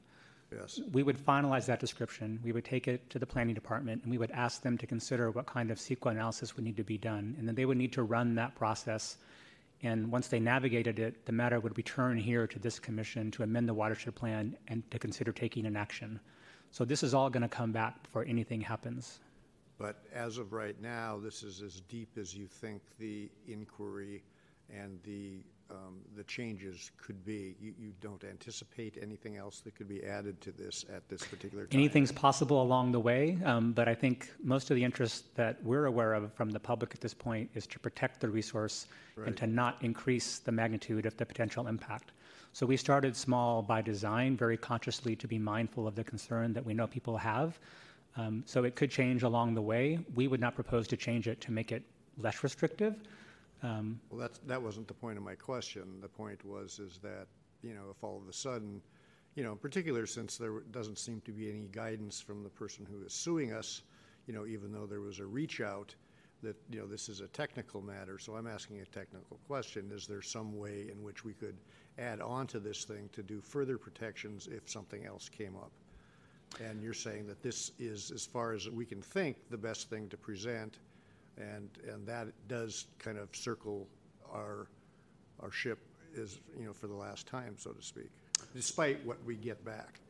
Yes. 0.52 0.80
We 0.92 1.02
would 1.02 1.16
finalize 1.18 1.66
that 1.66 1.78
description, 1.78 2.40
we 2.42 2.52
would 2.52 2.64
take 2.64 2.88
it 2.88 3.08
to 3.10 3.18
the 3.18 3.26
planning 3.26 3.54
department, 3.54 4.02
and 4.02 4.10
we 4.10 4.18
would 4.18 4.32
ask 4.32 4.62
them 4.62 4.76
to 4.78 4.86
consider 4.86 5.30
what 5.30 5.46
kind 5.46 5.70
of 5.70 5.78
CEQA 5.78 6.10
analysis 6.10 6.56
would 6.56 6.64
need 6.64 6.76
to 6.76 6.84
be 6.84 6.98
done. 6.98 7.36
And 7.38 7.46
then 7.46 7.54
they 7.54 7.64
would 7.64 7.76
need 7.76 7.92
to 7.92 8.02
run 8.02 8.34
that 8.34 8.56
process. 8.56 9.16
And 9.82 10.10
once 10.10 10.28
they 10.28 10.40
navigated 10.40 10.98
it, 10.98 11.24
the 11.24 11.32
matter 11.32 11.60
would 11.60 11.76
return 11.76 12.18
here 12.18 12.46
to 12.46 12.58
this 12.58 12.78
commission 12.78 13.30
to 13.32 13.42
amend 13.44 13.68
the 13.68 13.74
watershed 13.74 14.14
plan 14.14 14.56
and 14.68 14.88
to 14.90 14.98
consider 14.98 15.32
taking 15.32 15.66
an 15.66 15.76
action. 15.76 16.20
So 16.72 16.84
this 16.84 17.02
is 17.02 17.14
all 17.14 17.30
going 17.30 17.42
to 17.42 17.48
come 17.48 17.72
back 17.72 18.02
before 18.02 18.24
anything 18.24 18.60
happens. 18.60 19.20
But 19.78 20.04
as 20.12 20.36
of 20.36 20.52
right 20.52 20.80
now, 20.82 21.18
this 21.18 21.42
is 21.42 21.62
as 21.62 21.80
deep 21.88 22.18
as 22.18 22.34
you 22.34 22.46
think 22.46 22.82
the 22.98 23.30
inquiry 23.48 24.22
and 24.76 24.98
the 25.04 25.40
um, 25.70 26.00
the 26.16 26.24
changes 26.24 26.90
could 27.00 27.24
be. 27.24 27.54
You, 27.60 27.72
you, 27.78 27.92
don't 28.00 28.24
anticipate 28.24 28.98
anything 29.00 29.36
else 29.36 29.60
that 29.60 29.76
could 29.76 29.88
be 29.88 30.02
added 30.04 30.40
to 30.40 30.50
this 30.50 30.84
at 30.92 31.08
this 31.08 31.22
particular 31.24 31.66
time. 31.66 31.78
Anything's 31.78 32.10
possible 32.10 32.60
along 32.60 32.90
the 32.92 32.98
way, 32.98 33.38
um, 33.44 33.72
but 33.72 33.88
I 33.88 33.94
think 33.94 34.30
most 34.42 34.70
of 34.70 34.76
the 34.76 34.82
interest 34.82 35.34
that 35.36 35.62
we're 35.62 35.86
aware 35.86 36.14
of 36.14 36.32
from 36.34 36.50
the 36.50 36.58
public 36.58 36.92
at 36.92 37.00
this 37.00 37.14
point 37.14 37.48
is 37.54 37.66
to 37.68 37.78
protect 37.78 38.20
the 38.20 38.28
resource 38.28 38.86
right. 39.16 39.28
and 39.28 39.36
to 39.36 39.46
not 39.46 39.76
increase 39.82 40.38
the 40.38 40.52
magnitude 40.52 41.06
of 41.06 41.16
the 41.16 41.26
potential 41.26 41.68
impact. 41.68 42.12
So 42.52 42.66
we 42.66 42.76
started 42.76 43.16
small 43.16 43.62
by 43.62 43.80
design, 43.80 44.36
very 44.36 44.56
consciously 44.56 45.14
to 45.16 45.28
be 45.28 45.38
mindful 45.38 45.86
of 45.86 45.94
the 45.94 46.02
concern 46.02 46.52
that 46.54 46.66
we 46.66 46.74
know 46.74 46.88
people 46.88 47.16
have. 47.16 47.60
Um, 48.16 48.42
so 48.44 48.64
it 48.64 48.74
could 48.74 48.90
change 48.90 49.22
along 49.22 49.54
the 49.54 49.62
way. 49.62 50.00
We 50.16 50.26
would 50.26 50.40
not 50.40 50.56
propose 50.56 50.88
to 50.88 50.96
change 50.96 51.28
it 51.28 51.40
to 51.42 51.52
make 51.52 51.70
it 51.70 51.84
less 52.18 52.42
restrictive. 52.42 52.96
Um, 53.62 54.00
well, 54.10 54.20
that's, 54.20 54.38
that 54.46 54.62
wasn't 54.62 54.88
the 54.88 54.94
point 54.94 55.18
of 55.18 55.24
my 55.24 55.34
question. 55.34 56.00
The 56.00 56.08
point 56.08 56.44
was 56.44 56.78
is 56.78 56.98
that 57.02 57.26
you 57.62 57.74
know 57.74 57.84
if 57.90 58.02
all 58.02 58.16
of 58.16 58.28
a 58.28 58.32
sudden, 58.32 58.80
you 59.34 59.44
know, 59.44 59.52
in 59.52 59.58
particular 59.58 60.06
since 60.06 60.36
there 60.36 60.60
doesn't 60.70 60.98
seem 60.98 61.20
to 61.22 61.32
be 61.32 61.50
any 61.50 61.68
guidance 61.70 62.20
from 62.20 62.42
the 62.42 62.48
person 62.48 62.86
who 62.90 63.04
is 63.04 63.12
suing 63.12 63.52
us, 63.52 63.82
you 64.26 64.34
know, 64.34 64.46
even 64.46 64.72
though 64.72 64.86
there 64.86 65.00
was 65.00 65.18
a 65.18 65.26
reach 65.26 65.60
out, 65.60 65.94
that 66.42 66.56
you 66.70 66.80
know 66.80 66.86
this 66.86 67.08
is 67.08 67.20
a 67.20 67.28
technical 67.28 67.82
matter. 67.82 68.18
So 68.18 68.34
I'm 68.34 68.46
asking 68.46 68.80
a 68.80 68.86
technical 68.86 69.38
question: 69.46 69.90
Is 69.92 70.06
there 70.06 70.22
some 70.22 70.56
way 70.56 70.86
in 70.90 71.02
which 71.02 71.24
we 71.24 71.34
could 71.34 71.56
add 71.98 72.20
on 72.20 72.46
to 72.48 72.60
this 72.60 72.84
thing 72.84 73.10
to 73.12 73.22
do 73.22 73.40
further 73.40 73.76
protections 73.76 74.48
if 74.50 74.70
something 74.70 75.04
else 75.04 75.28
came 75.28 75.54
up? 75.56 75.72
And 76.58 76.82
you're 76.82 76.94
saying 76.94 77.26
that 77.28 77.42
this 77.42 77.70
is, 77.78 78.10
as 78.10 78.26
far 78.26 78.52
as 78.52 78.68
we 78.68 78.84
can 78.84 79.00
think, 79.00 79.36
the 79.50 79.56
best 79.56 79.88
thing 79.88 80.08
to 80.08 80.16
present, 80.16 80.78
and 81.36 81.68
and 81.88 82.06
that 82.06 82.28
does 82.48 82.86
kind 82.98 83.18
of 83.18 83.28
circle 83.34 83.86
our 84.32 84.66
our 85.40 85.50
ship 85.50 85.78
is 86.14 86.40
you 86.58 86.66
know 86.66 86.72
for 86.72 86.86
the 86.86 86.94
last 86.94 87.26
time, 87.26 87.54
so 87.56 87.70
to 87.70 87.82
speak, 87.82 88.10
despite 88.54 89.04
what 89.06 89.22
we 89.24 89.36
get 89.36 89.64
back. 89.64 90.00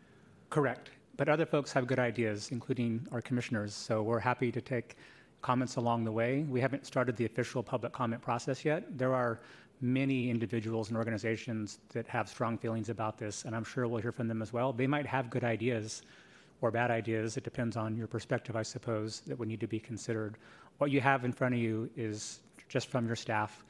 Correct. 0.48 0.90
But 1.16 1.28
other 1.28 1.46
folks 1.46 1.72
have 1.72 1.86
good 1.86 1.98
ideas, 1.98 2.50
including 2.50 3.06
our 3.12 3.20
commissioners. 3.20 3.74
So 3.74 4.02
we're 4.02 4.20
happy 4.20 4.50
to 4.50 4.60
take 4.60 4.96
comments 5.42 5.76
along 5.76 6.04
the 6.04 6.12
way. 6.12 6.44
We 6.48 6.60
haven't 6.60 6.86
started 6.86 7.16
the 7.16 7.26
official 7.26 7.62
public 7.62 7.92
comment 7.92 8.22
process 8.22 8.64
yet. 8.64 8.98
There 8.98 9.14
are 9.14 9.40
many 9.80 10.30
individuals 10.30 10.88
and 10.88 10.96
organizations 10.96 11.78
that 11.92 12.06
have 12.06 12.28
strong 12.28 12.58
feelings 12.58 12.88
about 12.88 13.18
this, 13.18 13.44
and 13.44 13.54
I'm 13.56 13.64
sure 13.64 13.86
we'll 13.88 14.02
hear 14.02 14.12
from 14.12 14.28
them 14.28 14.42
as 14.42 14.52
well. 14.52 14.72
They 14.72 14.86
might 14.86 15.06
have 15.06 15.30
good 15.30 15.44
ideas 15.44 16.02
or 16.60 16.70
bad 16.70 16.90
ideas. 16.90 17.36
It 17.36 17.44
depends 17.44 17.76
on 17.76 17.96
your 17.96 18.06
perspective, 18.06 18.56
I 18.56 18.62
suppose, 18.62 19.20
that 19.26 19.38
would 19.38 19.48
need 19.48 19.60
to 19.60 19.66
be 19.66 19.80
considered. 19.80 20.36
What 20.80 20.90
you 20.90 21.02
have 21.02 21.26
in 21.26 21.32
front 21.32 21.54
of 21.54 21.60
you 21.60 21.90
is 21.94 22.40
just 22.70 22.88
from 22.88 23.06
your 23.06 23.14
staff, 23.14 23.66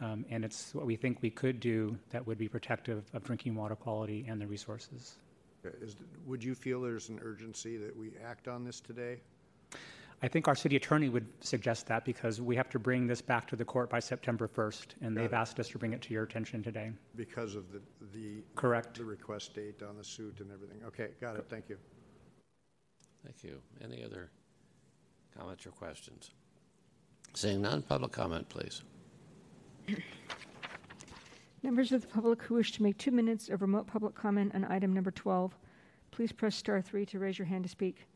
um, 0.00 0.24
and 0.30 0.42
it's 0.42 0.74
what 0.74 0.86
we 0.86 0.96
think 0.96 1.18
we 1.20 1.28
could 1.28 1.60
do 1.60 1.94
that 2.08 2.26
would 2.26 2.38
be 2.38 2.48
protective 2.48 3.04
of 3.12 3.22
drinking 3.22 3.54
water 3.54 3.76
quality 3.76 4.24
and 4.26 4.40
the 4.40 4.46
resources. 4.46 5.16
Is, 5.82 5.96
would 6.24 6.42
you 6.42 6.54
feel 6.54 6.80
there's 6.80 7.10
an 7.10 7.20
urgency 7.22 7.76
that 7.76 7.94
we 7.94 8.12
act 8.26 8.48
on 8.48 8.64
this 8.64 8.80
today? 8.80 9.20
I 10.22 10.28
think 10.28 10.48
our 10.48 10.54
city 10.54 10.76
attorney 10.76 11.10
would 11.10 11.26
suggest 11.40 11.86
that 11.88 12.06
because 12.06 12.40
we 12.40 12.56
have 12.56 12.70
to 12.70 12.78
bring 12.78 13.06
this 13.06 13.20
back 13.20 13.46
to 13.48 13.56
the 13.56 13.64
court 13.66 13.90
by 13.90 14.00
September 14.00 14.48
1st, 14.48 14.86
and 15.02 15.14
got 15.14 15.20
they've 15.20 15.32
it. 15.34 15.36
asked 15.36 15.60
us 15.60 15.68
to 15.68 15.76
bring 15.76 15.92
it 15.92 16.00
to 16.00 16.14
your 16.14 16.22
attention 16.22 16.62
today. 16.62 16.92
Because 17.14 17.56
of 17.56 17.70
the, 17.72 17.82
the 18.14 18.42
correct 18.54 18.96
the 18.96 19.04
request 19.04 19.52
date 19.54 19.82
on 19.86 19.98
the 19.98 20.04
suit 20.04 20.40
and 20.40 20.50
everything. 20.50 20.78
Okay, 20.86 21.08
got 21.20 21.36
it. 21.36 21.44
Thank 21.50 21.68
you. 21.68 21.76
Thank 23.22 23.44
you. 23.44 23.60
Any 23.82 24.02
other 24.02 24.30
comments 25.36 25.66
or 25.66 25.70
questions? 25.70 26.30
Seeing 27.34 27.62
none, 27.62 27.82
public 27.82 28.12
comment, 28.12 28.48
please. 28.48 28.82
Members 31.64 31.90
of 31.90 32.02
the 32.02 32.06
public 32.06 32.42
who 32.42 32.54
wish 32.54 32.70
to 32.72 32.82
make 32.82 32.96
two 32.96 33.10
minutes 33.10 33.48
of 33.48 33.60
remote 33.60 33.88
public 33.88 34.14
comment 34.14 34.54
on 34.54 34.64
item 34.66 34.92
number 34.92 35.10
12, 35.10 35.56
please 36.12 36.30
press 36.30 36.54
star 36.54 36.80
3 36.80 37.04
to 37.06 37.18
raise 37.18 37.38
your 37.38 37.46
hand 37.46 37.64
to 37.64 37.68
speak. 37.68 38.06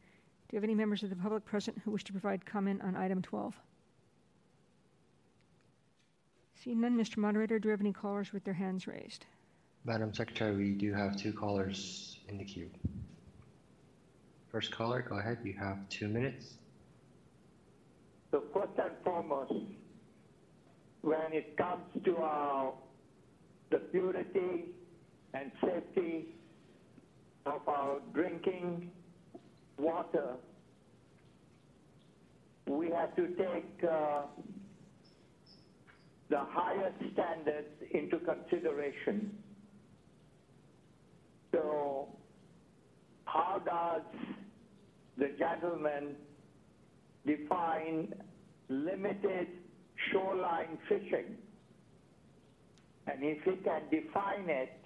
Do 0.49 0.55
you 0.55 0.59
have 0.59 0.65
any 0.65 0.75
members 0.75 1.03
of 1.03 1.11
the 1.11 1.17
public 1.17 1.45
present 1.45 1.79
who 1.85 1.91
wish 1.91 2.05
to 2.05 2.13
provide 2.13 2.47
comment 2.47 2.81
on 2.83 2.95
item 2.95 3.21
12? 3.21 3.59
Seeing 6.55 6.81
none, 6.81 6.97
Mr. 6.97 7.17
Moderator, 7.17 7.59
do 7.59 7.69
we 7.69 7.73
have 7.73 7.81
any 7.81 7.93
callers 7.93 8.33
with 8.33 8.45
their 8.45 8.55
hands 8.55 8.87
raised? 8.87 9.27
Madam 9.85 10.15
Secretary, 10.15 10.57
we 10.57 10.71
do 10.73 10.93
have 10.93 11.17
two 11.17 11.33
callers 11.33 12.21
in 12.29 12.39
the 12.39 12.45
queue. 12.45 12.71
First 14.51 14.71
caller, 14.71 15.03
go 15.03 15.19
ahead. 15.19 15.39
You 15.45 15.55
have 15.55 15.89
two 15.89 16.09
minutes. 16.09 16.59
So 18.31 18.43
first 18.53 18.73
and 18.79 18.93
foremost, 19.05 19.53
when 21.01 21.33
it 21.33 21.57
comes 21.57 21.83
to 22.05 22.17
our, 22.19 22.75
the 23.71 23.79
purity 23.79 24.67
and 25.35 25.51
safety 25.63 26.27
of 27.47 27.67
our 27.67 28.01
drinking 28.13 28.91
water, 29.79 30.35
we 32.67 32.91
have 32.91 33.17
to 33.17 33.29
take 33.29 33.89
uh, 33.91 34.23
the 36.29 36.39
highest 36.39 36.97
standards 37.15 37.69
into 37.93 38.19
consideration. 38.19 39.31
So 41.53 42.09
how 43.25 43.63
does 43.65 44.03
the 45.17 45.31
gentleman 45.39 46.17
define 47.29 48.15
limited 48.69 49.49
shoreline 50.11 50.79
fishing? 50.89 51.37
And 53.07 53.23
if 53.23 53.43
he 53.45 53.57
can 53.63 53.83
define 53.91 54.49
it, 54.49 54.83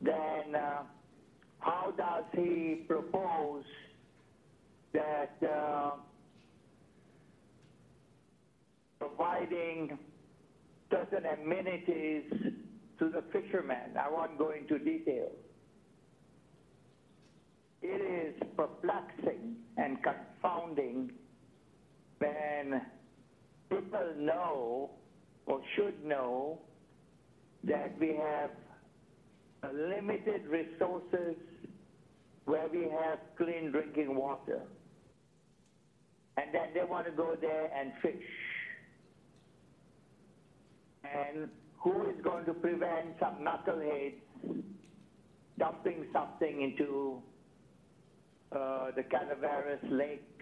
then 0.00 0.54
uh, 0.54 0.82
how 1.60 1.92
does 1.96 2.24
he 2.32 2.84
propose 2.86 3.64
that 4.92 5.36
uh, 5.42 5.92
providing 8.98 9.98
certain 10.90 11.24
amenities 11.26 12.24
to 12.98 13.08
the 13.10 13.22
fishermen? 13.32 13.96
I 13.98 14.10
won't 14.10 14.36
go 14.36 14.50
into 14.50 14.78
detail. 14.78 15.30
It 17.86 18.00
is 18.00 18.48
perplexing 18.56 19.56
and 19.76 19.98
confounding 20.02 21.12
when 22.16 22.80
people 23.68 24.14
know 24.16 24.90
or 25.44 25.60
should 25.76 26.02
know 26.02 26.60
that 27.64 27.92
we 28.00 28.16
have 28.16 28.50
limited 29.74 30.46
resources 30.46 31.36
where 32.46 32.68
we 32.72 32.88
have 32.88 33.18
clean 33.36 33.70
drinking 33.70 34.16
water. 34.16 34.62
And 36.38 36.54
then 36.54 36.68
they 36.72 36.84
want 36.84 37.04
to 37.04 37.12
go 37.12 37.36
there 37.38 37.70
and 37.78 37.92
fish. 38.00 38.14
And 41.04 41.50
who 41.78 42.08
is 42.08 42.16
going 42.24 42.46
to 42.46 42.54
prevent 42.54 43.16
some 43.20 43.44
knuckleheads 43.44 44.14
dumping 45.58 46.06
something 46.14 46.62
into 46.62 47.22
uh, 48.54 48.90
the 48.94 49.02
Calaveras 49.04 49.80
Lake 49.90 50.40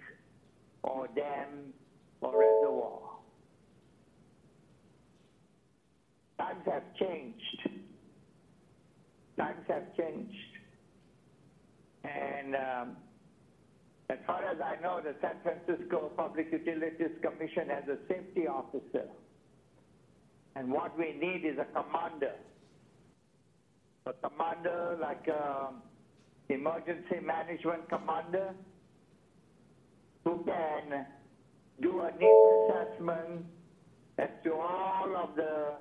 or 0.83 1.07
dam 1.15 1.73
or 2.21 2.31
reservoir? 2.39 2.99
Times 6.37 6.63
have 6.65 6.83
changed. 6.99 7.69
Times 9.37 9.65
have 9.67 9.95
changed. 9.95 10.35
And 12.03 12.55
um, 12.55 12.97
as 14.09 14.17
far 14.27 14.43
as 14.43 14.57
I 14.61 14.81
know, 14.81 14.99
the 15.01 15.15
San 15.21 15.35
Francisco 15.41 16.11
Public 16.15 16.47
Utilities 16.51 17.15
Commission 17.21 17.69
has 17.69 17.83
a 17.87 17.97
safety 18.07 18.47
officer. 18.47 19.07
And 20.55 20.71
what 20.71 20.97
we 20.97 21.13
need 21.13 21.45
is 21.45 21.57
a 21.57 21.65
commander. 21.65 22.33
A 24.05 24.13
commander 24.13 24.97
like 25.01 25.27
um, 25.29 25.81
emergency 26.49 27.19
management 27.23 27.87
commander 27.89 28.53
who 30.23 30.43
can 30.45 31.05
do 31.81 32.01
a 32.01 32.11
needs 32.11 32.69
assessment 32.69 33.45
as 34.17 34.29
to 34.43 34.53
all 34.53 35.15
of 35.17 35.35
the 35.35 35.73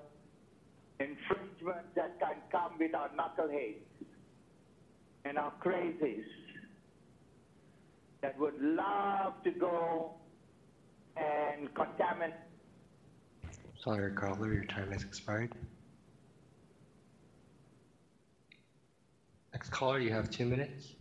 infringements 0.98 1.88
that 1.94 2.18
can 2.18 2.36
come 2.50 2.72
with 2.78 2.94
our 2.94 3.10
knuckleheads 3.10 3.82
and 5.24 5.38
our 5.38 5.52
crazies 5.64 6.24
that 8.22 8.38
would 8.38 8.60
love 8.60 9.34
to 9.44 9.50
go 9.50 10.14
and 11.16 11.72
contaminate. 11.74 12.34
Sorry, 13.82 14.12
caller, 14.12 14.52
your 14.52 14.64
time 14.64 14.92
has 14.92 15.02
expired. 15.02 15.52
Next 19.62 19.70
caller, 19.70 20.00
you 20.00 20.10
have 20.10 20.28
two 20.28 20.44
minutes. 20.44 20.94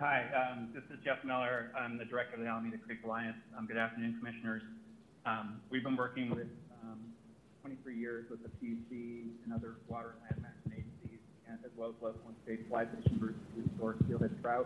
Hi, 0.00 0.24
um, 0.32 0.70
this 0.72 0.82
is 0.84 1.04
Jeff 1.04 1.18
Miller. 1.22 1.70
I'm 1.78 1.98
the 1.98 2.06
director 2.06 2.36
of 2.36 2.40
the 2.40 2.46
Alameda 2.46 2.78
Creek 2.78 3.00
Alliance. 3.04 3.36
Um, 3.54 3.66
good 3.66 3.76
afternoon, 3.76 4.16
commissioners. 4.18 4.62
Um, 5.26 5.60
we've 5.68 5.82
been 5.82 5.98
working 5.98 6.30
with 6.30 6.48
um, 6.82 7.12
23 7.60 7.94
years 7.94 8.24
with 8.30 8.40
the 8.42 8.48
PUC 8.48 9.26
and 9.44 9.52
other 9.52 9.74
water 9.86 10.14
and 10.30 10.40
land 10.40 10.48
management 10.48 10.80
agencies, 10.80 11.20
and 11.46 11.58
as 11.62 11.70
well 11.76 11.90
as 11.90 11.94
local 12.00 12.22
and 12.26 12.36
state 12.42 12.66
fly 12.70 12.86
fishing 12.86 13.18
groups 13.18 13.40
to 13.54 13.68
restore 13.68 13.96
steelhead 14.06 14.32
trout 14.40 14.64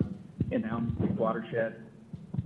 in 0.53 0.62
the 0.62 0.68
Elm 0.68 0.95
Creek 1.01 1.18
watershed. 1.18 1.74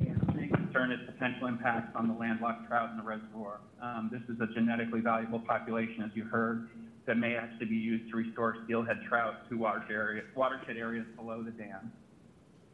And 0.00 0.24
our 0.26 0.34
main 0.34 0.48
concern 0.48 0.90
is 0.90 1.00
potential 1.04 1.48
impacts 1.48 1.92
on 1.94 2.08
the 2.08 2.14
landlocked 2.14 2.66
trout 2.66 2.88
in 2.92 2.96
the 2.96 3.04
reservoir. 3.04 3.60
Um, 3.76 4.08
this 4.10 4.22
is 4.34 4.40
a 4.40 4.46
genetically 4.54 5.00
valuable 5.00 5.40
population, 5.40 6.02
as 6.02 6.12
you 6.14 6.24
heard, 6.24 6.70
that 7.06 7.16
may 7.16 7.36
actually 7.36 7.66
be 7.66 7.76
used 7.76 8.10
to 8.10 8.16
restore 8.16 8.56
steelhead 8.64 8.98
trout 9.08 9.48
to 9.48 9.56
watershed, 9.56 10.24
watershed 10.34 10.76
areas 10.76 11.06
below 11.16 11.42
the 11.42 11.52
dam. 11.52 11.92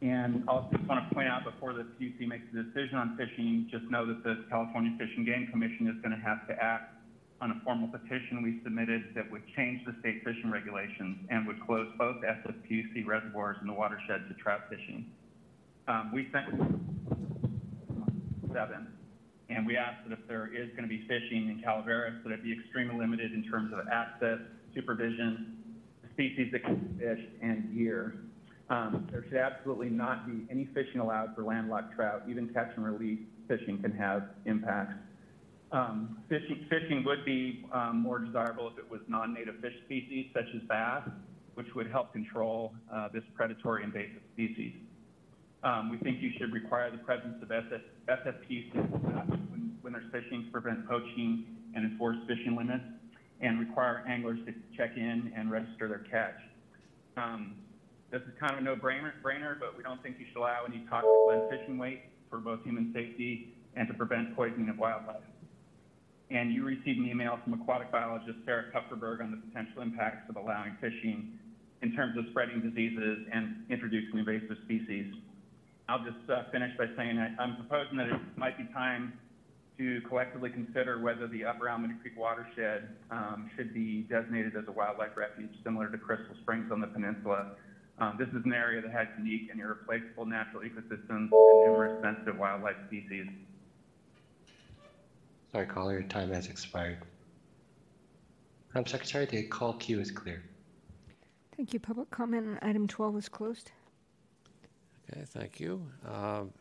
And 0.01 0.43
I 0.47 0.51
also 0.51 0.77
want 0.87 1.07
to 1.07 1.15
point 1.15 1.29
out 1.29 1.45
before 1.45 1.73
the 1.73 1.83
PUC 1.83 2.27
makes 2.27 2.43
a 2.51 2.63
decision 2.63 2.97
on 2.97 3.15
fishing, 3.15 3.69
just 3.71 3.85
know 3.85 4.05
that 4.05 4.23
the 4.23 4.43
California 4.49 4.91
Fish 4.97 5.11
and 5.15 5.25
Game 5.25 5.47
Commission 5.49 5.87
is 5.87 5.95
going 6.03 6.11
to 6.11 6.21
have 6.21 6.45
to 6.47 6.53
act 6.61 6.93
on 7.39 7.51
a 7.51 7.61
formal 7.63 7.87
petition 7.87 8.41
we 8.41 8.59
submitted 8.63 9.03
that 9.15 9.29
would 9.31 9.43
change 9.55 9.85
the 9.85 9.93
state 9.99 10.23
fishing 10.23 10.49
regulations 10.51 11.17
and 11.29 11.45
would 11.47 11.59
close 11.65 11.87
both 11.97 12.17
SFPUC 12.23 13.05
reservoirs 13.05 13.57
in 13.61 13.67
the 13.67 13.73
watershed 13.73 14.27
to 14.27 14.33
trout 14.35 14.61
fishing. 14.69 15.05
Um, 15.87 16.11
we 16.13 16.29
sent 16.31 16.47
seven, 18.53 18.87
and 19.49 19.65
we 19.65 19.77
asked 19.77 20.07
that 20.07 20.17
if 20.17 20.27
there 20.27 20.47
is 20.47 20.69
going 20.71 20.83
to 20.83 20.89
be 20.89 21.05
fishing 21.07 21.49
in 21.49 21.61
Calaveras, 21.63 22.23
that 22.23 22.31
it 22.31 22.43
be 22.43 22.53
extremely 22.53 22.97
limited 22.97 23.33
in 23.33 23.43
terms 23.43 23.73
of 23.73 23.87
access, 23.91 24.39
supervision, 24.73 25.57
species 26.13 26.49
that 26.51 26.63
can 26.63 26.75
be 26.75 27.05
fished, 27.05 27.29
and 27.41 27.75
gear. 27.75 28.15
Um, 28.69 29.07
there 29.11 29.23
should 29.27 29.37
absolutely 29.37 29.89
not 29.89 30.25
be 30.25 30.47
any 30.49 30.69
fishing 30.73 30.99
allowed 31.01 31.35
for 31.35 31.43
landlocked 31.43 31.95
trout. 31.95 32.23
Even 32.29 32.49
catch 32.49 32.69
and 32.75 32.85
release 32.85 33.19
fishing 33.47 33.81
can 33.81 33.91
have 33.91 34.29
impacts. 34.45 34.95
Um, 35.71 36.19
fishing, 36.29 36.65
fishing 36.69 37.03
would 37.05 37.25
be 37.25 37.65
um, 37.73 37.99
more 38.01 38.19
desirable 38.19 38.69
if 38.71 38.77
it 38.77 38.89
was 38.89 39.01
non-native 39.07 39.55
fish 39.59 39.73
species 39.85 40.27
such 40.33 40.45
as 40.55 40.61
bass, 40.69 41.01
which 41.55 41.67
would 41.75 41.89
help 41.89 42.13
control 42.13 42.73
uh, 42.93 43.09
this 43.13 43.23
predatory 43.35 43.83
invasive 43.83 44.21
species. 44.33 44.73
Um, 45.63 45.89
we 45.89 45.97
think 45.97 46.21
you 46.21 46.31
should 46.37 46.51
require 46.51 46.91
the 46.91 46.97
presence 46.97 47.41
of 47.41 47.47
SF, 47.47 47.81
SFPUC 48.09 48.73
when, 49.49 49.77
when 49.81 49.93
there's 49.93 50.11
fishing 50.11 50.45
to 50.45 50.51
prevent 50.51 50.87
poaching 50.87 51.45
and 51.73 51.85
enforce 51.85 52.17
fishing 52.27 52.55
limits, 52.55 52.83
and 53.41 53.59
require 53.59 54.03
anglers 54.07 54.39
to 54.45 54.53
check 54.77 54.91
in 54.95 55.31
and 55.35 55.49
register 55.51 55.87
their 55.87 56.05
catch. 56.11 56.39
Um, 57.17 57.55
this 58.11 58.21
is 58.21 58.29
kind 58.39 58.53
of 58.53 58.59
a 58.59 58.61
no-brainer, 58.61 59.11
brainer, 59.23 59.59
but 59.59 59.75
we 59.75 59.83
don't 59.83 60.01
think 60.03 60.17
you 60.19 60.25
should 60.27 60.37
allow 60.37 60.65
any 60.67 60.85
toxic 60.89 61.09
lead 61.27 61.49
fishing 61.49 61.77
weight 61.77 62.03
for 62.29 62.37
both 62.37 62.63
human 62.63 62.91
safety 62.93 63.55
and 63.75 63.87
to 63.87 63.93
prevent 63.93 64.35
poisoning 64.35 64.69
of 64.69 64.77
wildlife. 64.77 65.23
And 66.29 66.53
you 66.53 66.63
received 66.63 66.99
an 66.99 67.07
email 67.07 67.39
from 67.43 67.53
aquatic 67.53 67.91
biologist 67.91 68.37
Sarah 68.45 68.65
Kupferberg 68.73 69.21
on 69.21 69.31
the 69.31 69.37
potential 69.37 69.81
impacts 69.81 70.29
of 70.29 70.35
allowing 70.35 70.77
fishing 70.79 71.39
in 71.81 71.93
terms 71.95 72.17
of 72.17 72.25
spreading 72.31 72.61
diseases 72.61 73.27
and 73.31 73.65
introducing 73.69 74.19
invasive 74.19 74.57
species. 74.63 75.13
I'll 75.89 76.03
just 76.03 76.29
uh, 76.29 76.43
finish 76.51 76.75
by 76.77 76.87
saying 76.95 77.17
I, 77.17 77.41
I'm 77.41 77.55
proposing 77.55 77.97
that 77.97 78.07
it 78.07 78.19
might 78.37 78.57
be 78.57 78.65
time 78.73 79.13
to 79.77 80.01
collectively 80.07 80.49
consider 80.49 80.99
whether 80.99 81.27
the 81.27 81.43
Upper 81.43 81.67
Alameda 81.67 81.95
Creek 82.01 82.13
watershed 82.17 82.89
um, 83.11 83.49
should 83.55 83.73
be 83.73 84.01
designated 84.09 84.55
as 84.55 84.65
a 84.67 84.71
wildlife 84.71 85.17
refuge 85.17 85.49
similar 85.63 85.89
to 85.89 85.97
Crystal 85.97 86.35
Springs 86.41 86.71
on 86.71 86.79
the 86.79 86.87
peninsula. 86.87 87.51
Um, 87.99 88.15
this 88.17 88.27
is 88.29 88.45
an 88.45 88.53
area 88.53 88.81
that 88.81 88.91
has 88.91 89.07
unique 89.17 89.49
and 89.51 89.59
irreplaceable 89.59 90.25
natural 90.25 90.63
ecosystems 90.63 91.09
and 91.09 91.31
numerous 91.31 92.01
sensitive 92.03 92.37
wildlife 92.37 92.75
species. 92.87 93.27
Sorry, 95.51 95.65
caller, 95.65 95.93
your 95.93 96.03
time 96.03 96.31
has 96.31 96.47
expired. 96.47 96.99
Madam 98.73 98.87
Secretary, 98.87 99.25
the 99.25 99.43
call 99.43 99.73
queue 99.73 99.99
is 99.99 100.09
clear. 100.09 100.43
Thank 101.55 101.73
you. 101.73 101.79
Public 101.79 102.09
comment 102.09 102.47
on 102.47 102.59
item 102.67 102.87
12 102.87 103.17
is 103.17 103.29
closed. 103.29 103.71
Okay, 105.11 105.23
thank 105.25 105.59
you. 105.59 105.85
Um, 106.07 106.51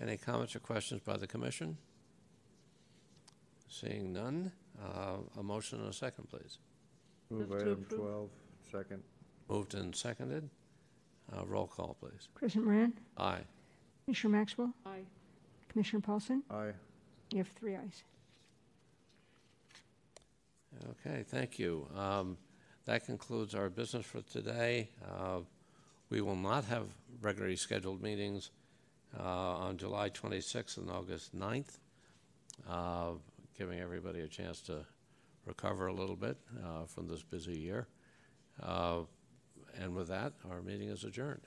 Any 0.00 0.16
comments 0.18 0.54
or 0.54 0.58
questions 0.60 1.00
by 1.04 1.16
the 1.16 1.26
commission? 1.26 1.78
Seeing 3.68 4.12
none, 4.12 4.52
uh, 4.82 5.16
a 5.38 5.42
motion 5.42 5.80
and 5.80 5.88
a 5.88 5.92
second, 5.92 6.28
please. 6.28 6.58
Move 7.30 7.48
Move 7.48 7.50
to 7.50 7.56
item 7.64 7.72
approve. 7.72 8.00
12, 8.00 8.30
second. 8.72 9.02
Moved 9.48 9.74
and 9.74 9.94
seconded. 9.96 10.48
Uh, 11.32 11.44
Roll 11.46 11.66
call, 11.66 11.96
please. 12.00 12.28
President 12.34 12.66
Moran, 12.66 12.92
Aye. 13.16 13.40
Commissioner 14.04 14.36
Maxwell, 14.38 14.72
Aye. 14.84 15.00
Commissioner 15.68 16.00
Paulson. 16.02 16.42
Aye. 16.50 16.72
You 17.32 17.38
have 17.38 17.48
three 17.58 17.74
ayes. 17.74 18.04
Okay, 20.90 21.24
thank 21.26 21.58
you. 21.58 21.88
Um, 21.96 22.36
That 22.84 23.04
concludes 23.04 23.54
our 23.56 23.68
business 23.68 24.06
for 24.06 24.20
today. 24.22 24.90
Uh, 25.04 25.40
we 26.08 26.20
will 26.20 26.36
not 26.36 26.64
have 26.66 26.86
regularly 27.20 27.56
scheduled 27.56 28.02
meetings 28.02 28.50
uh, 29.18 29.22
on 29.22 29.76
July 29.76 30.10
26th 30.10 30.76
and 30.76 30.90
August 30.90 31.36
9th, 31.36 31.78
uh, 32.68 33.12
giving 33.58 33.80
everybody 33.80 34.20
a 34.20 34.28
chance 34.28 34.60
to 34.62 34.84
recover 35.46 35.86
a 35.88 35.92
little 35.92 36.16
bit 36.16 36.36
uh, 36.64 36.84
from 36.86 37.08
this 37.08 37.22
busy 37.22 37.58
year. 37.58 37.88
Uh, 38.62 39.00
and 39.80 39.94
with 39.94 40.08
that, 40.08 40.32
our 40.50 40.62
meeting 40.62 40.88
is 40.88 41.04
adjourned. 41.04 41.42